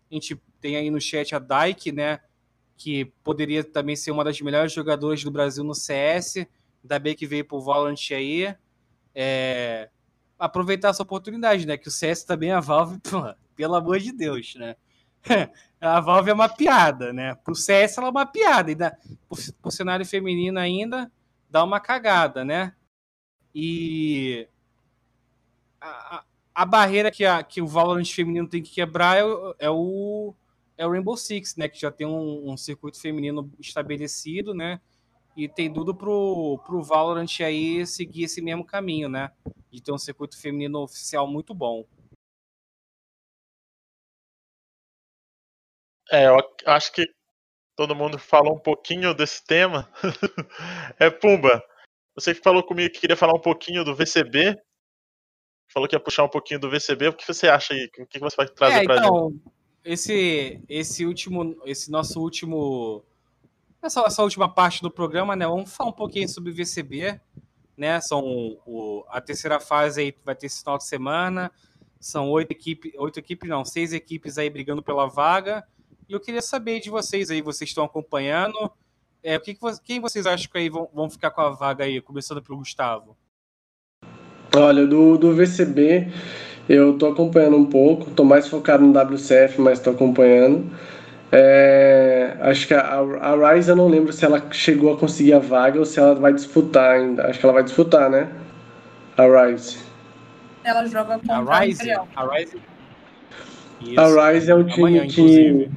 A 0.10 0.14
gente 0.14 0.42
tem 0.60 0.76
aí 0.76 0.90
no 0.90 1.00
chat 1.00 1.36
a 1.36 1.40
Dyke, 1.40 1.92
né? 1.92 2.22
Que 2.80 3.04
poderia 3.26 3.62
também 3.62 3.94
ser 3.94 4.10
uma 4.10 4.24
das 4.24 4.40
melhores 4.40 4.72
jogadoras 4.72 5.22
do 5.22 5.30
Brasil 5.30 5.66
no 5.66 5.76
CS. 5.76 6.48
Ainda 6.82 6.98
bem 6.98 7.14
que 7.14 7.28
veio 7.28 7.44
pro 7.44 7.60
Valorant 7.60 8.00
aí. 8.12 8.56
É, 9.14 9.90
aproveitar 10.40 10.88
essa 10.88 11.04
oportunidade, 11.04 11.68
né? 11.68 11.78
Que 11.78 11.90
o 11.90 11.92
CS 11.92 12.24
também 12.24 12.54
a 12.54 12.62
Valve, 12.62 12.98
pô, 13.04 13.36
pelo 13.54 13.76
amor 13.76 14.00
de 14.00 14.14
Deus, 14.14 14.56
né? 14.56 14.78
a 15.82 16.00
Valve 16.00 16.30
é 16.30 16.34
uma 16.34 16.48
piada, 16.48 17.12
né? 17.12 17.36
Pro 17.36 17.54
CS 17.54 17.98
ela 17.98 18.08
é 18.08 18.12
uma 18.12 18.26
piada. 18.26 18.70
Ainda, 18.70 18.98
pro 19.62 19.72
cenário 19.72 20.06
feminino 20.06 20.58
ainda, 20.58 21.12
dá 21.50 21.62
uma 21.62 21.82
cagada, 21.82 22.46
né? 22.46 22.74
E 23.54 24.48
a, 25.82 26.24
a 26.56 26.66
barreira 26.66 27.12
que, 27.12 27.26
a, 27.26 27.44
que 27.44 27.62
o 27.62 27.68
Valorant 27.68 28.10
feminino 28.10 28.48
tem 28.48 28.64
que 28.64 28.72
quebrar 28.72 29.18
é, 29.18 29.24
é, 29.60 29.70
o, 29.70 30.34
é 30.80 30.88
o 30.88 30.92
Rainbow 30.92 31.18
Six, 31.18 31.58
né? 31.58 31.68
Que 31.68 31.78
já 31.78 31.92
tem 31.92 32.08
um, 32.08 32.50
um, 32.50 32.56
circuito 32.56 33.00
feminino 33.02 33.52
estabelecido, 33.60 34.54
né? 34.54 34.80
E 35.36 35.48
tem 35.48 35.72
tudo 35.72 35.94
pro, 35.94 36.58
pro 36.66 36.82
Valorant 36.82 37.42
aí 37.42 37.86
seguir 37.86 38.24
esse 38.24 38.42
mesmo 38.42 38.66
caminho, 38.66 39.10
né? 39.10 39.30
De 39.70 39.84
ter 39.84 39.92
um 39.92 39.98
circuito 39.98 40.40
feminino 40.40 40.80
oficial 40.80 41.28
muito 41.28 41.54
bom. 41.54 41.86
É, 46.10 46.28
eu 46.28 46.38
acho 46.66 46.94
que 46.94 47.06
todo 47.76 47.94
mundo 47.94 48.18
falou 48.18 48.56
um 48.56 48.60
pouquinho 48.60 49.14
desse 49.14 49.44
tema. 49.46 49.92
é, 50.98 51.10
Pumba, 51.10 51.62
você 52.16 52.34
que 52.34 52.42
falou 52.42 52.64
comigo 52.64 52.94
que 52.94 53.02
queria 53.02 53.18
falar 53.18 53.34
um 53.34 53.42
pouquinho 53.42 53.84
do 53.84 53.94
VCB, 53.94 54.58
falou 55.68 55.90
que 55.90 55.96
ia 55.96 56.00
puxar 56.00 56.24
um 56.24 56.30
pouquinho 56.30 56.60
do 56.60 56.70
VCB. 56.70 57.10
O 57.10 57.14
que 57.14 57.28
você 57.28 57.50
acha 57.50 57.74
aí? 57.74 57.92
O 58.00 58.08
que 58.08 58.18
você 58.18 58.36
vai 58.38 58.48
trazer 58.48 58.80
é, 58.80 58.84
pra 58.86 58.96
então, 58.96 59.30
gente? 59.30 59.59
Esse, 59.84 60.62
esse 60.68 61.06
último, 61.06 61.56
esse 61.66 61.90
nosso 61.90 62.22
último, 62.22 63.04
essa, 63.82 64.02
essa 64.02 64.24
última 64.24 64.48
parte 64.48 64.82
do 64.82 64.92
programa, 64.92 65.36
né? 65.36 65.48
Vamos 65.48 65.74
falar 65.74 65.90
um 65.90 65.94
pouquinho 65.94 66.28
sobre 66.28 66.52
o 66.52 66.56
VCB, 66.56 67.20
né? 67.78 68.00
São 68.02 68.22
o, 68.66 69.06
a 69.10 69.22
terceira 69.22 69.60
fase 69.60 70.02
aí 70.02 70.16
vai 70.24 70.36
ter 70.36 70.48
esse 70.48 70.60
final 70.60 70.78
de 70.78 70.86
semana. 70.86 71.52
São 72.00 72.30
oito 72.30 72.52
equipes, 72.52 72.94
oito 72.98 73.20
equipes 73.20 73.50
não, 73.50 73.66
seis 73.66 73.94
equipes 73.94 74.38
aí 74.38 74.50
brigando 74.50 74.84
pela 74.84 75.08
vaga. 75.08 75.66
E 76.08 76.14
eu 76.14 76.20
queria 76.20 76.42
saber 76.42 76.80
de 76.80 76.90
vocês 76.90 77.30
aí, 77.30 77.42
vocês 77.42 77.70
estão 77.70 77.84
acompanhando? 77.84 78.72
É, 79.22 79.38
o 79.38 79.42
que, 79.42 79.54
que 79.54 79.60
quem 79.84 80.00
vocês 80.00 80.26
acham 80.26 80.50
que 80.50 80.58
aí 80.58 80.70
vão, 80.70 80.90
vão 80.94 81.10
ficar 81.10 81.32
com 81.32 81.42
a 81.42 81.50
vaga 81.50 81.84
aí, 81.84 82.02
começando 82.02 82.42
pelo 82.42 82.58
Gustavo? 82.58 83.18
Olha, 84.56 84.88
do, 84.88 85.18
do 85.18 85.36
VCB 85.36 86.12
eu 86.70 86.94
tô 86.94 87.08
acompanhando 87.08 87.58
um 87.58 87.66
pouco, 87.66 88.12
tô 88.12 88.24
mais 88.24 88.48
focado 88.48 88.86
no 88.86 88.94
WCF, 88.98 89.60
mas 89.60 89.80
tô 89.80 89.90
acompanhando. 89.90 90.66
É, 91.32 92.38
acho 92.42 92.68
que 92.68 92.74
a, 92.76 93.00
a 93.22 93.54
Rise 93.54 93.70
eu 93.70 93.76
não 93.76 93.88
lembro 93.88 94.14
se 94.14 94.24
ela 94.24 94.42
chegou 94.52 94.94
a 94.94 94.98
conseguir 94.98 95.34
a 95.34 95.40
vaga 95.40 95.80
ou 95.80 95.86
se 95.86 96.00
ela 96.00 96.14
vai 96.14 96.32
disputar 96.32 96.92
ainda. 96.92 97.28
Acho 97.28 97.40
que 97.40 97.46
ela 97.46 97.54
vai 97.54 97.64
disputar, 97.64 98.10
né? 98.10 98.30
A 99.18 99.46
Rise. 99.46 99.80
Ela 100.64 100.86
joga 100.86 101.20
com 101.20 101.32
a 101.32 101.60
Rise. 101.60 101.92
A 101.92 102.36
Rise. 102.36 102.58
Isso, 103.82 104.00
a 104.00 104.32
Rise 104.32 104.52
é 104.52 104.56
um 104.56 104.64
time 104.64 105.00
amanhã, 105.00 105.08
que. 105.08 105.70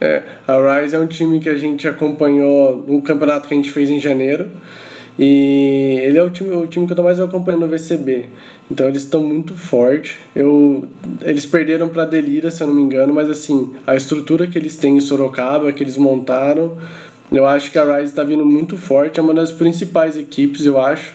É, 0.00 0.22
a 0.46 0.80
Rise 0.80 0.94
é 0.94 0.98
um 0.98 1.06
time 1.06 1.40
que 1.40 1.48
a 1.48 1.56
gente 1.56 1.86
acompanhou 1.88 2.84
no 2.86 3.02
campeonato 3.02 3.48
que 3.48 3.54
a 3.54 3.56
gente 3.56 3.70
fez 3.72 3.90
em 3.90 3.98
janeiro. 3.98 4.50
E 5.18 6.00
ele 6.02 6.18
é 6.18 6.22
o 6.22 6.30
time, 6.30 6.54
o 6.54 6.66
time 6.66 6.86
que 6.86 6.92
eu 6.92 6.96
tô 6.96 7.02
mais 7.02 7.20
acompanhando 7.20 7.62
no 7.62 7.68
VCB. 7.68 8.28
Então 8.72 8.88
eles 8.88 9.02
estão 9.02 9.22
muito 9.22 9.54
fortes. 9.54 10.16
Eu, 10.34 10.88
eles 11.20 11.44
perderam 11.44 11.90
para 11.90 12.06
Delira, 12.06 12.50
se 12.50 12.62
eu 12.62 12.66
não 12.66 12.74
me 12.74 12.80
engano, 12.80 13.12
mas 13.12 13.28
assim, 13.28 13.74
a 13.86 13.94
estrutura 13.94 14.46
que 14.46 14.56
eles 14.56 14.78
têm 14.78 14.96
em 14.96 15.00
Sorocaba, 15.00 15.70
que 15.74 15.82
eles 15.82 15.98
montaram, 15.98 16.78
eu 17.30 17.46
acho 17.46 17.70
que 17.70 17.78
a 17.78 17.84
Rise 17.84 18.10
está 18.10 18.24
vindo 18.24 18.46
muito 18.46 18.78
forte, 18.78 19.20
é 19.20 19.22
uma 19.22 19.34
das 19.34 19.52
principais 19.52 20.16
equipes, 20.16 20.64
eu 20.64 20.80
acho. 20.80 21.12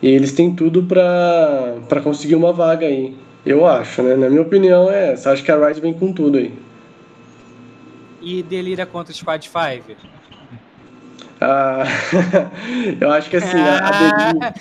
E 0.00 0.08
eles 0.08 0.32
têm 0.32 0.54
tudo 0.54 0.82
para 0.82 2.00
conseguir 2.02 2.36
uma 2.36 2.54
vaga 2.54 2.86
aí. 2.86 3.14
Eu 3.44 3.66
acho, 3.66 4.02
né? 4.02 4.16
Na 4.16 4.30
minha 4.30 4.42
opinião 4.42 4.90
é 4.90 5.12
essa. 5.12 5.30
Acho 5.30 5.44
que 5.44 5.52
a 5.52 5.68
Rise 5.68 5.82
vem 5.82 5.92
com 5.92 6.10
tudo 6.10 6.38
aí. 6.38 6.54
E 8.22 8.42
Delira 8.42 8.86
contra 8.86 9.12
o 9.12 9.14
Squad 9.14 9.44
5? 9.44 10.17
Ah, 11.40 11.84
eu 13.00 13.10
acho 13.12 13.30
que 13.30 13.36
assim, 13.36 13.58
a, 13.58 14.34
Delira... 14.34 14.54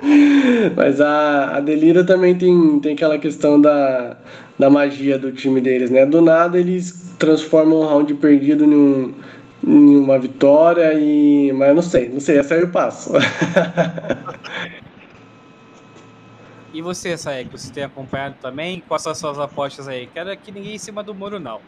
Mas 0.76 1.00
a, 1.00 1.56
a 1.56 2.04
também 2.04 2.36
tem, 2.36 2.78
tem 2.80 2.92
aquela 2.94 3.18
questão 3.18 3.60
da, 3.60 4.16
da 4.58 4.70
magia 4.70 5.18
do 5.18 5.32
time 5.32 5.60
deles, 5.60 5.90
né? 5.90 6.06
Do 6.06 6.20
nada 6.20 6.58
eles 6.58 7.14
transformam 7.18 7.80
um 7.80 7.86
round 7.86 8.14
perdido 8.14 8.64
em, 8.64 8.74
um, 8.74 9.14
em 9.66 9.96
uma 9.96 10.18
vitória 10.18 10.94
e. 10.94 11.52
Mas 11.52 11.68
eu 11.68 11.74
não 11.74 11.82
sei, 11.82 12.08
não 12.08 12.20
sei, 12.20 12.38
essa 12.38 12.54
aí 12.54 12.60
eu 12.60 12.68
passo. 12.68 13.12
E 16.72 16.80
você, 16.80 17.18
Saek, 17.18 17.50
você 17.50 17.72
tem 17.72 17.82
acompanhado 17.82 18.36
também? 18.40 18.80
Quais 18.86 19.02
são 19.02 19.10
as 19.10 19.18
suas 19.18 19.40
apostas 19.40 19.88
aí? 19.88 20.06
Quero 20.06 20.34
que 20.36 20.52
ninguém 20.52 20.76
em 20.76 20.78
cima 20.78 21.02
do 21.02 21.12
muro, 21.12 21.40
não. 21.40 21.60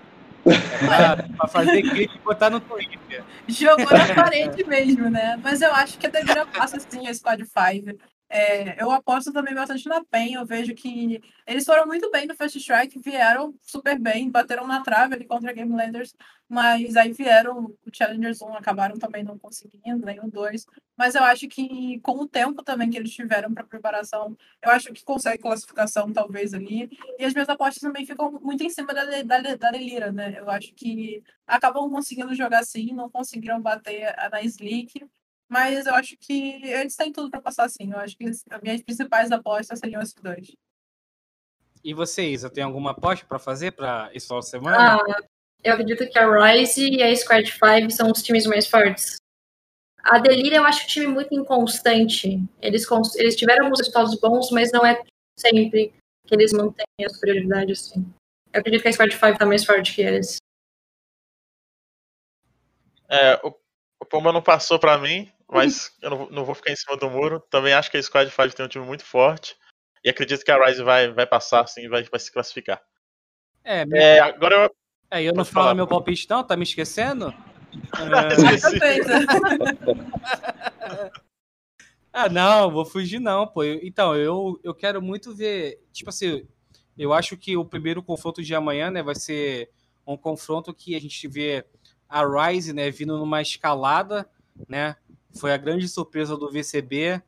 É 0.45 1.37
pra, 1.37 1.49
fazer 1.49 1.83
clipe 1.83 2.17
e 2.17 2.19
botar 2.19 2.51
no 2.51 2.61
Twitter. 2.61 3.23
Jogou 3.47 3.91
na 3.91 4.15
parede 4.15 4.65
mesmo, 4.65 5.09
né? 5.09 5.39
Mas 5.43 5.63
eu 5.63 5.73
acho 5.73 5.99
que 5.99 6.07
a 6.07 6.11
Devira 6.11 6.47
passa 6.47 6.81
sim 6.81 7.07
a 7.07 7.15
Squad 7.15 7.45
5. 7.45 7.97
É, 8.35 8.83
eu 8.83 8.91
aposto 8.91 9.31
também 9.31 9.55
bastante 9.55 9.87
na 9.87 10.03
PEN. 10.03 10.33
Eu 10.35 10.47
vejo 10.47 10.75
que 10.75 11.21
eles 11.47 11.67
foram 11.67 11.87
muito 11.87 12.11
bem 12.11 12.27
no 12.27 12.35
First 12.35 12.57
Strike, 12.57 12.99
vieram 12.99 13.55
super 13.61 13.99
bem, 13.99 14.31
bateram 14.31 14.67
na 14.67 14.83
trave 14.83 15.15
ali 15.15 15.27
contra 15.27 15.51
a 15.51 15.53
Game 15.53 15.71
Landers, 15.71 16.15
mas 16.49 16.97
aí 16.97 17.13
vieram 17.13 17.67
o 17.67 17.91
Challengers 17.93 18.41
1, 18.41 18.55
acabaram 18.55 18.99
também 18.99 19.23
não 19.23 19.39
conseguindo, 19.39 20.07
nem 20.07 20.19
o 20.19 20.31
2. 20.31 20.65
Mas 20.97 21.15
eu 21.15 21.23
acho 21.25 21.47
que 21.47 22.01
com 22.01 22.21
o 22.21 22.27
tempo 22.27 22.63
também 22.63 22.89
que 22.89 22.97
eles 22.97 23.13
tiveram 23.13 23.53
para 23.53 23.65
preparação, 23.65 24.35
eu 24.63 24.71
acho 24.71 24.95
que 24.95 25.05
consegue 25.05 25.43
classificação 25.43 26.11
talvez 26.11 26.55
ali. 26.55 26.89
E 27.19 27.25
as 27.27 27.35
minhas 27.35 27.51
apostas 27.51 27.83
também 27.83 28.07
ficam 28.07 28.33
muito 28.41 28.65
em 28.65 28.71
cima 28.71 28.95
da, 28.95 29.05
da, 29.05 29.57
da 29.57 29.71
Delira, 29.71 30.11
né? 30.11 30.37
Eu 30.39 30.49
acho 30.49 30.73
que 30.73 31.23
acabam 31.47 31.91
conseguindo 31.91 32.35
jogar 32.35 32.61
assim, 32.61 32.95
não 32.95 33.11
conseguiram 33.11 33.61
bater 33.61 34.15
na 34.31 34.41
Slick. 34.43 35.07
Mas 35.53 35.85
eu 35.85 35.95
acho 35.95 36.17
que 36.17 36.65
eles 36.65 36.97
têm 36.97 37.13
tudo 37.13 37.31
para 37.31 37.43
passar 37.43 37.65
assim. 37.65 37.93
Eu 37.93 37.99
acho 37.99 38.17
que 38.17 38.25
as 38.25 38.43
minhas 38.63 38.83
principais 38.83 39.31
apostas 39.31 39.79
seriam 39.79 40.01
esses 40.01 40.15
dois. 40.15 40.57
E 41.85 41.93
você, 41.93 42.27
Isa, 42.27 42.49
tem 42.49 42.65
alguma 42.65 42.93
aposta 42.93 43.27
para 43.27 43.39
fazer 43.39 43.73
para 43.73 44.11
esse 44.15 44.27
final 44.27 44.41
de 44.41 44.49
semana? 44.49 44.97
Ah, 44.97 45.21
eu 45.63 45.75
acredito 45.75 46.09
que 46.09 46.19
a 46.19 46.27
Rise 46.27 46.89
e 46.89 47.03
a 47.03 47.15
Squad 47.15 47.47
5 47.47 47.91
são 47.91 48.11
os 48.11 48.23
times 48.23 48.47
mais 48.47 48.67
fortes. 48.67 49.17
A 50.03 50.19
Delírio 50.19 50.57
eu 50.57 50.65
acho 50.65 50.85
o 50.85 50.89
time 50.89 51.07
muito 51.07 51.35
inconstante. 51.35 52.43
Eles, 52.63 52.87
eles 53.17 53.37
tiveram 53.37 53.67
alguns 53.67 53.81
resultados 53.81 54.19
bons, 54.19 54.51
mas 54.53 54.73
não 54.73 54.87
é 54.87 55.03
sempre 55.39 55.93
que 56.27 56.35
eles 56.35 56.55
mantêm 56.55 56.87
a 57.05 57.11
superioridade 57.11 57.73
assim. 57.73 58.11
Eu 58.55 58.61
acredito 58.61 58.81
que 58.81 58.89
a 58.89 58.93
Squad 58.95 59.13
5 59.13 59.39
tá 59.39 59.45
mais 59.45 59.67
forte 59.67 59.95
que 59.95 60.01
eles. 60.01 60.39
É, 63.07 63.39
o, 63.45 63.55
o 64.01 64.05
Puma 64.07 64.33
não 64.33 64.43
passou 64.43 64.79
para 64.79 64.97
mim, 64.97 65.31
mas 65.53 65.93
eu 66.01 66.11
não, 66.11 66.31
não, 66.31 66.45
vou 66.45 66.55
ficar 66.55 66.73
em 66.73 66.77
cima 66.77 66.97
do 66.97 67.11
muro. 67.11 67.41
Também 67.51 67.75
acho 67.75 67.91
que 67.91 67.99
a 67.99 68.03
Squad 68.03 68.31
5 68.31 68.57
tem 68.57 68.65
um 68.65 68.69
time 68.69 68.87
muito 68.87 69.05
forte. 69.05 69.55
E 70.03 70.09
acredito 70.09 70.45
que 70.45 70.51
a 70.51 70.65
Rise 70.65 70.83
vai, 70.83 71.13
vai 71.13 71.27
passar, 71.27 71.67
sim, 71.67 71.89
vai, 71.89 72.03
vai 72.05 72.19
se 72.19 72.33
classificar. 72.33 72.81
É, 73.63 73.85
meu... 73.85 74.01
é 74.01 74.19
agora 74.19 74.57
eu. 74.57 74.75
É, 75.11 75.23
eu 75.23 75.35
não 75.35 75.45
falo 75.45 75.65
falar, 75.65 75.75
meu 75.75 75.87
palpite, 75.87 76.27
não? 76.29 76.43
Tá 76.43 76.57
me 76.57 76.63
esquecendo? 76.63 77.35
ah, 82.13 82.29
não, 82.29 82.71
vou 82.71 82.87
fugir, 82.87 83.21
não, 83.21 83.47
pô. 83.47 83.63
Então, 83.63 84.17
eu, 84.17 84.59
eu 84.65 84.75
quero 84.75 85.03
muito 85.03 85.35
ver. 85.35 85.85
Tipo 85.93 86.09
assim, 86.09 86.49
eu 86.97 87.13
acho 87.13 87.37
que 87.37 87.57
o 87.57 87.65
primeiro 87.65 88.03
confronto 88.03 88.43
de 88.43 88.55
amanhã, 88.55 88.91
né, 88.91 89.03
vai 89.03 89.15
ser 89.15 89.71
um 90.07 90.17
confronto 90.17 90.75
que 90.75 90.97
a 90.97 91.01
gente 91.01 91.29
vê 91.29 91.65
a 92.09 92.25
Rise, 92.25 92.73
né, 92.73 92.91
vindo 92.91 93.19
numa 93.19 93.41
escalada, 93.41 94.29
né? 94.69 94.97
Foi 95.35 95.53
a 95.53 95.57
grande 95.57 95.89
surpresa 95.89 96.37
do 96.37 96.51
VCB. 96.51 97.23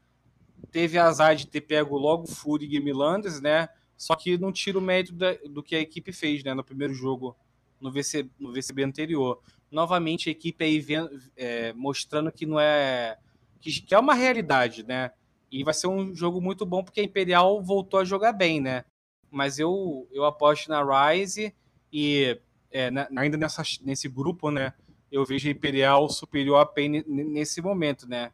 Teve 0.71 0.99
azar 0.99 1.37
de 1.37 1.47
ter 1.47 1.61
pego 1.61 1.97
logo 1.97 2.27
Fury 2.27 2.65
e 2.65 2.69
Game 2.69 2.93
Landers, 2.93 3.41
né? 3.41 3.69
Só 3.97 4.15
que 4.15 4.37
não 4.37 4.53
tira 4.53 4.79
o 4.79 4.83
mérito 4.83 5.15
da, 5.15 5.35
do 5.49 5.63
que 5.63 5.77
a 5.77 5.81
equipe 5.81 6.13
fez, 6.13 6.43
né? 6.43 6.53
No 6.53 6.65
primeiro 6.65 6.93
jogo, 6.95 7.37
no, 7.81 7.91
VC, 7.91 8.29
no 8.39 8.53
VCB 8.53 8.83
anterior. 8.83 9.41
Novamente, 9.71 10.29
a 10.29 10.33
equipe 10.33 10.65
aí 10.65 10.81
vendo, 10.81 11.11
é, 11.37 11.73
mostrando 11.73 12.31
que 12.33 12.47
não 12.47 12.59
é... 12.59 13.17
Que, 13.61 13.81
que 13.81 13.95
é 13.95 13.99
uma 13.99 14.15
realidade, 14.15 14.83
né? 14.83 15.13
E 15.51 15.63
vai 15.63 15.73
ser 15.73 15.87
um 15.87 16.15
jogo 16.15 16.41
muito 16.41 16.67
bom 16.67 16.83
porque 16.83 17.01
a 17.01 17.05
Imperial 17.05 17.63
voltou 17.63 18.01
a 18.01 18.05
jogar 18.05 18.33
bem, 18.33 18.61
né? 18.61 18.85
Mas 19.31 19.59
eu, 19.59 20.09
eu 20.13 20.25
aposto 20.25 20.69
na 20.69 20.83
Rise 20.83 21.55
e 21.93 22.39
é, 22.71 22.91
na, 22.91 23.09
ainda 23.17 23.37
nessa, 23.37 23.63
nesse 23.83 24.09
grupo, 24.09 24.51
né? 24.51 24.75
Eu 25.15 25.25
vejo 25.25 25.49
a 25.49 25.53
Imperial 25.53 26.09
superior 26.09 26.57
a 26.57 26.67
PEN 26.67 27.05
nesse 27.07 27.63
momento, 27.63 28.09
né? 28.09 28.33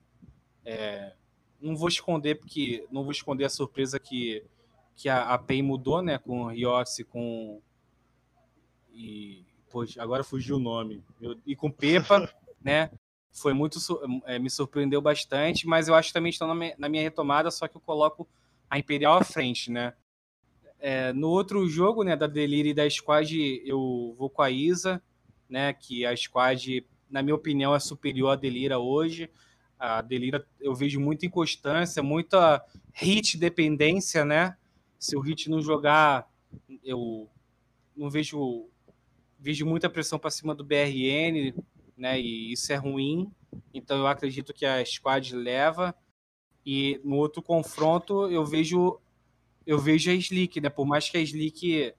É, 0.65 1.13
não 1.61 1.77
vou 1.77 1.89
esconder 1.89 2.37
porque 2.37 2.87
não 2.91 3.03
vou 3.03 3.13
esconder 3.13 3.45
a 3.45 3.51
surpresa 3.51 4.01
que, 4.01 4.43
que 4.97 5.09
a, 5.09 5.35
a 5.35 5.39
PEN 5.39 5.63
mudou, 5.63 6.01
né? 6.01 6.17
Com 6.17 6.45
o 6.45 6.49
Riotsi, 6.49 7.05
com 7.05 7.61
e 8.93 9.45
Poxa, 9.71 10.03
agora 10.03 10.25
fugiu 10.25 10.57
o 10.57 10.61
nome. 10.61 11.05
Eu, 11.21 11.39
e 11.47 11.55
com 11.55 11.71
Pepa, 11.71 12.29
né? 12.61 12.91
Foi 13.31 13.53
muito. 13.53 13.79
É, 14.25 14.39
me 14.39 14.51
surpreendeu 14.51 15.03
bastante, 15.03 15.67
mas 15.67 15.87
eu 15.87 15.95
acho 15.95 16.09
que 16.09 16.15
também 16.15 16.31
estão 16.31 16.49
na 16.49 16.55
minha, 16.55 16.75
na 16.79 16.89
minha 16.89 17.03
retomada, 17.03 17.51
só 17.51 17.69
que 17.69 17.77
eu 17.77 17.81
coloco 17.81 18.27
a 18.69 18.79
Imperial 18.79 19.19
à 19.19 19.25
frente, 19.25 19.71
né? 19.71 19.93
É, 20.79 21.13
no 21.13 21.29
outro 21.29 21.69
jogo, 21.69 22.03
né, 22.03 22.17
da 22.17 22.27
Deliri 22.27 22.71
e 22.71 22.75
da 22.75 22.89
Squad, 22.89 23.63
eu 23.67 24.15
vou 24.19 24.31
com 24.31 24.41
a 24.41 24.51
Isa, 24.51 25.01
né, 25.51 25.73
que 25.73 26.07
a 26.07 26.17
Squad, 26.17 26.87
na 27.11 27.23
minha 27.23 27.35
opinião, 27.35 27.75
é 27.75 27.81
superior 27.81 28.31
à 28.31 28.37
Delira 28.37 28.79
hoje. 28.79 29.29
A 29.79 30.01
Delira 30.01 30.47
eu 30.61 30.75
vejo 30.75 31.01
muita 31.01 31.27
inconstância, 31.27 32.03
muita 32.03 32.65
hit 32.93 33.37
dependência, 33.37 34.25
né? 34.25 34.57
Se 34.99 35.17
o 35.17 35.21
hit 35.21 35.49
não 35.49 35.63
jogar, 35.63 36.31
eu 36.85 37.29
não 37.97 38.11
vejo 38.11 38.69
vejo 39.39 39.65
muita 39.65 39.89
pressão 39.89 40.19
para 40.19 40.31
cima 40.31 40.55
do 40.55 40.63
BRN, 40.63 41.55
né? 41.97 42.21
E 42.21 42.53
isso 42.53 42.71
é 42.73 42.77
ruim. 42.77 43.31
Então 43.73 43.99
eu 43.99 44.07
acredito 44.07 44.53
que 44.53 44.67
a 44.67 44.85
squad 44.85 45.35
leva. 45.35 45.95
E 46.65 47.01
no 47.03 47.17
outro 47.17 47.43
confronto 47.43 48.31
eu 48.31 48.45
vejo 48.45 49.01
eu 49.67 49.79
vejo 49.79 50.11
a 50.11 50.15
Slick, 50.15 50.61
né? 50.61 50.69
Por 50.69 50.87
mais 50.87 51.09
que 51.09 51.17
a 51.17 51.21
Slick, 51.21 51.95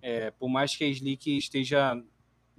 é, 0.00 0.30
por 0.30 0.48
mais 0.48 0.74
que 0.74 0.84
a 0.84 0.88
Slick 0.88 1.36
esteja 1.36 2.02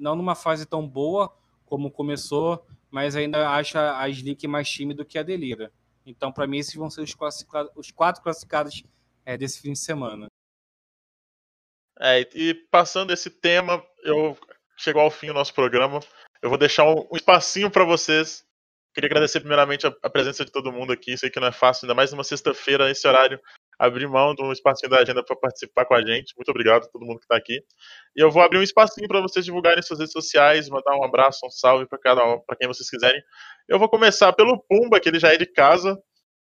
não 0.02 0.16
numa 0.16 0.36
fase 0.36 0.66
tão 0.66 0.88
boa 0.88 1.34
como 1.66 1.92
começou, 1.92 2.66
mas 2.90 3.16
ainda 3.16 3.50
acho 3.52 3.78
a 3.78 4.10
Slick 4.10 4.46
mais 4.48 4.70
time 4.70 4.94
do 4.94 5.06
que 5.06 5.18
a 5.18 5.24
Delira. 5.24 5.72
Então, 6.06 6.32
para 6.32 6.48
mim, 6.48 6.58
esses 6.58 6.76
vão 6.76 6.90
ser 6.90 7.02
os, 7.02 7.16
os 7.76 7.92
quatro 7.92 8.22
classificados 8.22 8.84
é, 9.26 9.38
desse 9.38 9.62
fim 9.62 9.72
de 9.72 9.80
semana. 9.80 10.28
É, 12.00 12.28
e 12.34 12.54
passando 12.72 13.14
esse 13.14 13.30
tema, 13.30 13.82
eu 14.04 14.38
chegou 14.76 15.02
ao 15.02 15.12
fim 15.12 15.30
o 15.30 15.34
nosso 15.34 15.54
programa. 15.54 16.00
Eu 16.42 16.50
vou 16.50 16.58
deixar 16.58 16.84
um, 16.84 17.08
espacinho 17.14 17.70
para 17.70 17.86
vocês. 17.86 18.44
Queria 18.94 19.08
agradecer 19.08 19.40
primeiramente 19.40 19.86
a, 19.86 20.10
presença 20.10 20.44
de 20.44 20.52
todo 20.52 20.72
mundo 20.72 20.92
aqui. 20.92 21.16
Sei 21.16 21.30
que 21.30 21.40
não 21.40 21.48
é 21.48 21.52
fácil, 21.52 21.86
ainda 21.86 21.94
mais 21.94 22.12
numa 22.12 22.24
sexta-feira, 22.24 22.88
nesse 22.88 23.08
horário, 23.08 23.40
abrir 23.82 24.08
mão 24.08 24.36
de 24.36 24.44
um 24.44 24.52
espacinho 24.52 24.92
da 24.92 25.00
agenda 25.00 25.24
para 25.24 25.36
participar 25.36 25.86
com 25.86 25.96
a 25.96 26.06
gente. 26.06 26.36
Muito 26.38 26.50
obrigado 26.50 26.84
a 26.84 26.88
todo 26.88 27.04
mundo 27.04 27.18
que 27.18 27.26
está 27.26 27.36
aqui. 27.36 27.64
E 28.16 28.24
eu 28.24 28.30
vou 28.30 28.44
abrir 28.44 28.60
um 28.60 28.64
espacinho 28.64 29.08
para 29.08 29.20
vocês 29.20 29.44
divulgarem 29.44 29.82
suas 29.82 30.00
redes 30.00 30.14
sociais, 30.14 30.70
mandar 30.70 30.96
um 30.96 31.04
abraço, 31.04 31.40
um 31.44 31.50
salve 31.50 31.88
para 31.88 31.98
cada 31.98 32.24
um, 32.24 32.40
para 32.40 32.56
quem 32.56 32.68
vocês 32.68 32.88
quiserem. 32.88 33.20
Eu 33.68 33.80
vou 33.80 33.90
começar 33.90 34.32
pelo 34.34 34.60
Pumba, 34.70 35.00
que 35.00 35.10
ele 35.10 35.20
já 35.20 35.34
é 35.34 35.38
de 35.38 35.48
casa, 35.48 36.00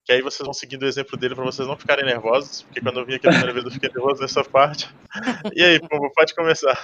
que 0.03 0.11
aí 0.11 0.23
vocês 0.23 0.43
vão 0.43 0.53
seguindo 0.53 0.81
o 0.81 0.87
exemplo 0.87 1.15
dele 1.19 1.35
para 1.35 1.43
vocês 1.43 1.67
não 1.67 1.77
ficarem 1.77 2.03
nervosos, 2.03 2.63
porque 2.63 2.81
quando 2.81 2.99
eu 2.99 3.05
vim 3.05 3.13
aqui 3.13 3.27
a 3.27 3.29
primeira 3.29 3.53
vez 3.53 3.65
eu 3.65 3.71
fiquei 3.71 3.89
nervoso 3.89 4.21
nessa 4.21 4.43
parte. 4.43 4.89
E 5.53 5.63
aí, 5.63 5.79
Pumba, 5.79 6.09
pode 6.15 6.33
começar. 6.33 6.75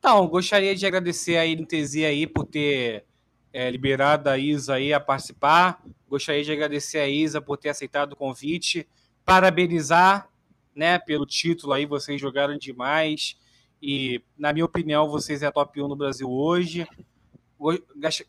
Então, 0.00 0.26
gostaria 0.26 0.74
de 0.74 0.84
agradecer 0.84 1.36
a 1.36 1.46
NTZ 1.46 1.98
aí 1.98 2.26
por 2.26 2.44
ter 2.44 3.04
é, 3.52 3.70
liberado 3.70 4.28
a 4.28 4.36
Isa 4.36 4.74
aí 4.74 4.92
a 4.92 4.98
participar. 4.98 5.80
Gostaria 6.08 6.42
de 6.42 6.50
agradecer 6.50 6.98
a 6.98 7.06
Isa 7.06 7.40
por 7.40 7.56
ter 7.56 7.68
aceitado 7.68 8.14
o 8.14 8.16
convite 8.16 8.88
parabenizar, 9.24 10.28
né, 10.74 10.98
pelo 10.98 11.26
título 11.26 11.72
aí, 11.72 11.86
vocês 11.86 12.20
jogaram 12.20 12.56
demais 12.56 13.36
e, 13.82 14.22
na 14.38 14.52
minha 14.52 14.64
opinião, 14.64 15.08
vocês 15.08 15.42
é 15.42 15.46
a 15.46 15.52
top 15.52 15.82
1 15.82 15.88
no 15.88 15.96
Brasil 15.96 16.30
hoje. 16.30 16.86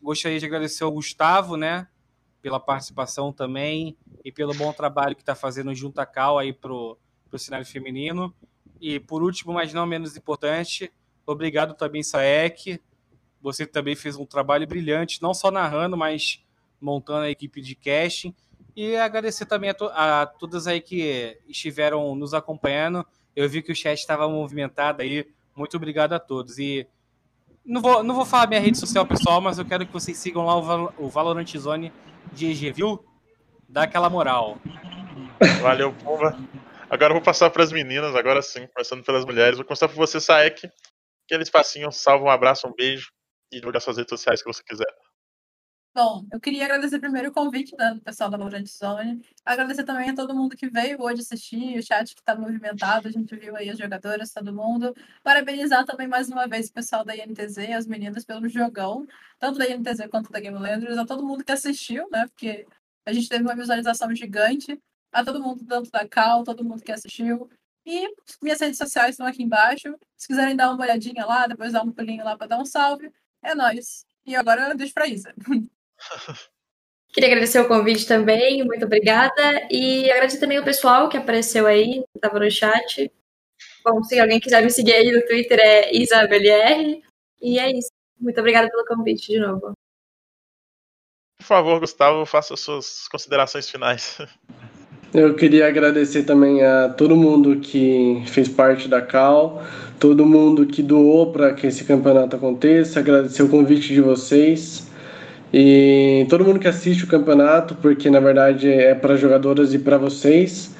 Gostaria 0.02 0.38
de 0.38 0.46
agradecer 0.46 0.84
ao 0.84 0.92
Gustavo, 0.92 1.56
né, 1.56 1.88
pela 2.42 2.60
participação 2.60 3.32
também 3.32 3.96
e 4.24 4.32
pelo 4.32 4.54
bom 4.54 4.72
trabalho 4.72 5.14
que 5.14 5.22
está 5.22 5.34
fazendo 5.34 5.74
junto 5.74 6.00
a 6.00 6.06
Cal 6.06 6.38
aí 6.38 6.52
pro, 6.52 6.98
pro 7.28 7.38
cenário 7.38 7.66
feminino. 7.66 8.34
E 8.80 9.00
por 9.00 9.22
último, 9.22 9.52
mas 9.52 9.72
não 9.72 9.86
menos 9.86 10.16
importante, 10.16 10.92
obrigado 11.26 11.74
também, 11.74 12.02
Saek. 12.02 12.80
Você 13.40 13.66
também 13.66 13.94
fez 13.94 14.16
um 14.16 14.26
trabalho 14.26 14.66
brilhante, 14.66 15.22
não 15.22 15.34
só 15.34 15.50
narrando, 15.50 15.96
mas 15.96 16.44
montando 16.80 17.24
a 17.24 17.30
equipe 17.30 17.60
de 17.60 17.74
casting. 17.74 18.34
E 18.76 18.96
agradecer 18.96 19.46
também 19.46 19.70
a, 19.70 19.74
to 19.74 19.86
a 19.86 20.26
todas 20.26 20.66
aí 20.66 20.80
que 20.80 21.38
estiveram 21.48 22.14
nos 22.14 22.34
acompanhando. 22.34 23.06
Eu 23.34 23.48
vi 23.48 23.62
que 23.62 23.72
o 23.72 23.76
chat 23.76 23.98
estava 23.98 24.28
movimentado 24.28 25.02
aí. 25.02 25.26
Muito 25.54 25.76
obrigado 25.76 26.12
a 26.12 26.18
todos. 26.18 26.58
E 26.58 26.86
não 27.64 27.80
vou, 27.80 28.02
não 28.02 28.14
vou 28.14 28.26
falar 28.26 28.48
minha 28.48 28.60
rede 28.60 28.76
social 28.76 29.06
pessoal, 29.06 29.40
mas 29.40 29.58
eu 29.58 29.64
quero 29.64 29.86
que 29.86 29.92
vocês 29.92 30.18
sigam 30.18 30.44
lá 30.44 30.56
o, 30.56 30.62
Val 30.62 30.94
o 30.98 31.08
Valorant 31.08 31.56
Zone 31.56 31.92
de 32.32 32.46
EG, 32.46 32.72
viu? 32.72 33.04
Dá 33.68 33.84
aquela 33.84 34.10
moral. 34.10 34.58
Valeu, 35.62 35.92
Pumba. 35.92 36.36
Agora 36.90 37.10
eu 37.10 37.16
vou 37.16 37.24
passar 37.24 37.50
para 37.50 37.62
as 37.62 37.72
meninas, 37.72 38.14
agora 38.14 38.42
sim, 38.42 38.66
começando 38.68 39.02
pelas 39.02 39.24
mulheres. 39.24 39.56
Vou 39.56 39.64
começar 39.64 39.88
por 39.88 39.96
você, 39.96 40.20
Saek. 40.20 40.68
Aquele 41.24 41.42
espacinho, 41.42 41.90
salve, 41.90 42.24
um 42.24 42.30
abraço, 42.30 42.68
um 42.68 42.74
beijo 42.74 43.10
e 43.50 43.56
divulgar 43.56 43.80
suas 43.80 43.96
redes 43.96 44.10
sociais 44.10 44.42
que 44.42 44.52
você 44.52 44.62
quiser. 44.62 44.86
Bom, 45.96 46.26
eu 46.32 46.40
queria 46.40 46.64
agradecer 46.64 46.98
primeiro 46.98 47.28
o 47.28 47.32
convite 47.32 47.76
do 47.76 48.00
pessoal 48.00 48.28
da 48.28 48.36
Valorant 48.36 48.66
Zone. 48.66 49.24
Agradecer 49.44 49.84
também 49.84 50.10
a 50.10 50.14
todo 50.14 50.34
mundo 50.34 50.56
que 50.56 50.68
veio 50.68 51.00
hoje 51.00 51.20
assistir, 51.20 51.78
o 51.78 51.82
chat 51.86 52.16
que 52.16 52.20
está 52.20 52.34
movimentado, 52.34 53.06
a 53.06 53.12
gente 53.12 53.36
viu 53.36 53.54
aí 53.54 53.70
as 53.70 53.78
jogadoras, 53.78 54.32
todo 54.32 54.52
mundo. 54.52 54.92
Parabenizar 55.22 55.84
também 55.86 56.08
mais 56.08 56.28
uma 56.28 56.48
vez 56.48 56.68
o 56.68 56.72
pessoal 56.72 57.04
da 57.04 57.14
INTZ 57.16 57.58
as 57.76 57.86
meninas 57.86 58.24
pelo 58.24 58.48
jogão, 58.48 59.06
tanto 59.38 59.56
da 59.56 59.70
INTZ 59.70 60.08
quanto 60.10 60.32
da 60.32 60.40
Game 60.40 60.58
Landers, 60.58 60.98
a 60.98 61.06
todo 61.06 61.24
mundo 61.24 61.44
que 61.44 61.52
assistiu, 61.52 62.08
né? 62.10 62.26
Porque 62.26 62.66
a 63.06 63.12
gente 63.12 63.28
teve 63.28 63.44
uma 63.44 63.54
visualização 63.54 64.12
gigante. 64.14 64.80
A 65.12 65.24
todo 65.24 65.40
mundo, 65.40 65.64
tanto 65.64 65.90
da 65.92 66.08
Cal, 66.08 66.42
todo 66.42 66.64
mundo 66.64 66.82
que 66.82 66.90
assistiu. 66.90 67.48
E 67.86 68.08
minhas 68.42 68.60
redes 68.60 68.78
sociais 68.78 69.10
estão 69.10 69.26
aqui 69.26 69.44
embaixo. 69.44 69.96
Se 70.16 70.26
quiserem 70.26 70.56
dar 70.56 70.72
uma 70.72 70.82
olhadinha 70.82 71.24
lá, 71.24 71.46
depois 71.46 71.72
dar 71.72 71.84
um 71.84 71.92
pulinho 71.92 72.24
lá 72.24 72.36
para 72.36 72.48
dar 72.48 72.58
um 72.58 72.64
salve, 72.64 73.12
é 73.42 73.54
nóis. 73.54 74.04
E 74.26 74.34
agora 74.34 74.70
eu 74.70 74.76
deixo 74.76 74.92
pra 74.94 75.06
Isa. 75.06 75.32
Queria 77.14 77.28
agradecer 77.28 77.60
o 77.60 77.68
convite 77.68 78.08
também, 78.08 78.64
muito 78.64 78.84
obrigada. 78.84 79.68
E 79.70 80.10
agradecer 80.10 80.40
também 80.40 80.58
o 80.58 80.64
pessoal 80.64 81.08
que 81.08 81.16
apareceu 81.16 81.64
aí, 81.66 82.02
estava 82.12 82.40
no 82.40 82.50
chat. 82.50 83.10
Bom, 83.84 84.02
se 84.02 84.18
alguém 84.18 84.40
quiser 84.40 84.62
me 84.62 84.70
seguir 84.70 84.94
aí 84.94 85.12
no 85.12 85.24
Twitter 85.24 85.60
é 85.60 85.94
IsabelR. 85.94 87.00
E 87.40 87.58
é 87.58 87.70
isso. 87.70 87.90
Muito 88.18 88.38
obrigada 88.40 88.68
pelo 88.68 88.84
convite 88.86 89.30
de 89.30 89.38
novo. 89.38 89.74
Por 91.38 91.44
favor, 91.44 91.78
Gustavo, 91.78 92.24
faça 92.24 92.54
as 92.54 92.60
suas 92.60 93.06
considerações 93.06 93.68
finais. 93.68 94.18
Eu 95.12 95.36
queria 95.36 95.68
agradecer 95.68 96.24
também 96.24 96.64
a 96.64 96.88
todo 96.88 97.14
mundo 97.14 97.60
que 97.60 98.24
fez 98.26 98.48
parte 98.48 98.88
da 98.88 99.00
CAL, 99.00 99.62
todo 100.00 100.26
mundo 100.26 100.66
que 100.66 100.82
doou 100.82 101.30
para 101.30 101.54
que 101.54 101.68
esse 101.68 101.84
campeonato 101.84 102.34
aconteça, 102.34 102.98
agradecer 102.98 103.44
o 103.44 103.48
convite 103.48 103.94
de 103.94 104.00
vocês. 104.00 104.90
E 105.56 106.26
todo 106.28 106.44
mundo 106.44 106.58
que 106.58 106.66
assiste 106.66 107.04
o 107.04 107.06
campeonato, 107.06 107.76
porque 107.76 108.10
na 108.10 108.18
verdade 108.18 108.68
é 108.68 108.92
para 108.92 109.14
jogadoras 109.14 109.72
e 109.72 109.78
para 109.78 109.96
vocês. 109.96 110.74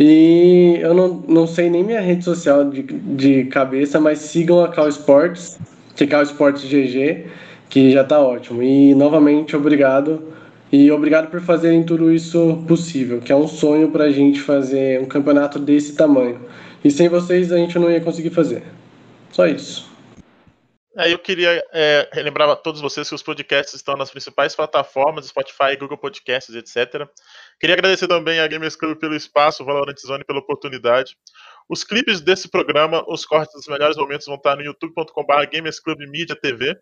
E 0.00 0.78
eu 0.80 0.94
não, 0.94 1.22
não 1.28 1.46
sei 1.46 1.68
nem 1.68 1.84
minha 1.84 2.00
rede 2.00 2.24
social 2.24 2.70
de, 2.70 2.82
de 2.84 3.44
cabeça, 3.44 4.00
mas 4.00 4.20
sigam 4.20 4.64
a 4.64 4.68
Cal 4.68 4.88
Sports, 4.88 5.58
que 5.94 6.04
é 6.04 6.06
Cal 6.06 6.22
Sports 6.22 6.64
GG, 6.64 7.26
que 7.68 7.92
já 7.92 8.00
está 8.00 8.18
ótimo. 8.18 8.62
E 8.62 8.94
novamente, 8.94 9.54
obrigado. 9.54 10.22
E 10.72 10.90
obrigado 10.90 11.30
por 11.30 11.42
fazerem 11.42 11.82
tudo 11.82 12.10
isso 12.10 12.64
possível, 12.66 13.20
que 13.20 13.30
é 13.30 13.36
um 13.36 13.46
sonho 13.46 13.90
para 13.90 14.04
a 14.04 14.10
gente 14.10 14.40
fazer 14.40 15.02
um 15.02 15.04
campeonato 15.04 15.58
desse 15.58 15.92
tamanho. 15.92 16.40
E 16.82 16.90
sem 16.90 17.10
vocês 17.10 17.52
a 17.52 17.58
gente 17.58 17.78
não 17.78 17.90
ia 17.90 18.00
conseguir 18.00 18.30
fazer. 18.30 18.62
Só 19.30 19.46
isso. 19.46 19.93
Aí 20.96 21.10
eu 21.10 21.18
queria 21.18 21.64
é, 21.72 22.08
relembrar 22.12 22.48
a 22.48 22.54
todos 22.54 22.80
vocês 22.80 23.08
que 23.08 23.14
os 23.14 23.22
podcasts 23.22 23.74
estão 23.74 23.96
nas 23.96 24.12
principais 24.12 24.54
plataformas, 24.54 25.26
Spotify, 25.26 25.76
Google 25.76 25.98
Podcasts, 25.98 26.54
etc. 26.54 27.08
Queria 27.58 27.74
agradecer 27.74 28.06
também 28.06 28.38
a 28.38 28.46
Gamers 28.46 28.76
Club 28.76 28.96
pelo 28.98 29.16
espaço, 29.16 29.64
Valorant 29.64 29.98
Zone 29.98 30.24
pela 30.24 30.38
oportunidade. 30.38 31.16
Os 31.68 31.82
clipes 31.82 32.20
desse 32.20 32.48
programa, 32.48 33.04
os 33.08 33.26
cortes 33.26 33.54
dos 33.54 33.66
melhores 33.66 33.96
momentos 33.96 34.26
vão 34.26 34.36
estar 34.36 34.54
no 34.54 34.62
youtube.com.br 34.62 35.46
Gamers 35.50 35.80
Club 35.80 35.98
Media 36.08 36.36
TV. 36.36 36.78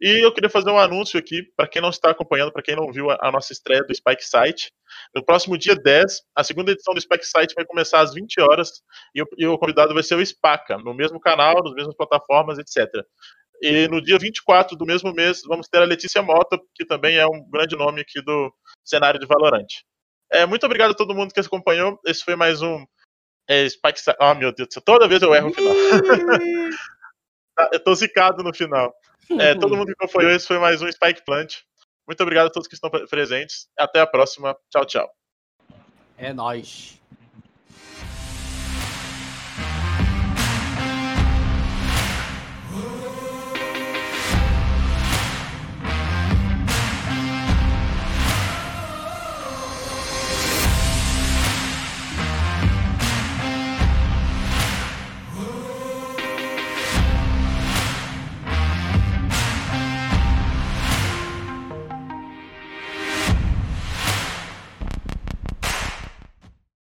E 0.00 0.24
eu 0.24 0.32
queria 0.32 0.50
fazer 0.50 0.70
um 0.70 0.78
anúncio 0.78 1.18
aqui, 1.18 1.42
para 1.56 1.66
quem 1.66 1.82
não 1.82 1.90
está 1.90 2.10
acompanhando, 2.10 2.52
para 2.52 2.62
quem 2.62 2.76
não 2.76 2.90
viu 2.92 3.10
a, 3.10 3.18
a, 3.20 3.32
nossa 3.32 3.52
estreia 3.52 3.82
do 3.82 3.94
Spike 3.94 4.24
Site. 4.24 4.72
No 5.14 5.24
próximo 5.24 5.58
dia 5.58 5.74
10, 5.74 6.22
a 6.36 6.44
segunda 6.44 6.72
edição 6.72 6.94
do 6.94 7.00
Spike 7.00 7.26
Site 7.26 7.54
vai 7.54 7.64
começar 7.64 8.00
às 8.00 8.14
20 8.14 8.40
horas 8.40 8.82
e 9.14 9.22
o, 9.22 9.26
e 9.36 9.46
o 9.46 9.58
convidado 9.58 9.94
vai 9.94 10.02
ser 10.02 10.14
o 10.14 10.24
Spaca, 10.24 10.78
no 10.78 10.94
mesmo 10.94 11.18
canal, 11.20 11.62
nas 11.62 11.74
mesmas 11.74 11.96
plataformas, 11.96 12.58
etc. 12.58 12.88
E 13.62 13.86
no 13.86 14.02
dia 14.02 14.18
24 14.18 14.76
do 14.76 14.84
mesmo 14.84 15.14
mês, 15.14 15.42
vamos 15.46 15.68
ter 15.68 15.78
a 15.78 15.84
Letícia 15.84 16.20
Mota, 16.20 16.60
que 16.74 16.84
também 16.84 17.16
é 17.16 17.24
um 17.24 17.48
grande 17.48 17.76
nome 17.76 18.00
aqui 18.00 18.20
do 18.20 18.52
cenário 18.84 19.20
de 19.20 19.26
Valorante. 19.26 19.84
É, 20.32 20.44
muito 20.44 20.66
obrigado 20.66 20.90
a 20.90 20.96
todo 20.96 21.14
mundo 21.14 21.32
que 21.32 21.38
acompanhou. 21.38 21.96
Esse 22.04 22.24
foi 22.24 22.34
mais 22.34 22.60
um 22.60 22.84
é, 23.48 23.68
Spike. 23.68 24.00
Oh, 24.20 24.34
meu 24.34 24.52
Deus 24.52 24.68
do 24.68 24.74
céu, 24.74 24.82
toda 24.84 25.06
vez 25.06 25.22
eu 25.22 25.32
erro 25.32 25.50
o 25.50 25.54
final. 25.54 25.72
Tá, 27.54 27.68
eu 27.70 27.84
tô 27.84 27.94
zicado 27.94 28.42
no 28.42 28.54
final. 28.54 28.94
É, 29.38 29.54
todo 29.54 29.76
mundo 29.76 29.88
que 29.88 29.92
acompanhou, 30.02 30.32
esse 30.32 30.46
foi 30.46 30.58
mais 30.58 30.80
um 30.80 30.90
Spike 30.90 31.22
Plant. 31.22 31.56
Muito 32.08 32.22
obrigado 32.22 32.46
a 32.46 32.50
todos 32.50 32.66
que 32.66 32.74
estão 32.74 32.88
presentes. 32.88 33.68
Até 33.78 34.00
a 34.00 34.06
próxima. 34.06 34.56
Tchau, 34.70 34.86
tchau. 34.86 35.10
É 36.16 36.32
nóis. 36.32 36.98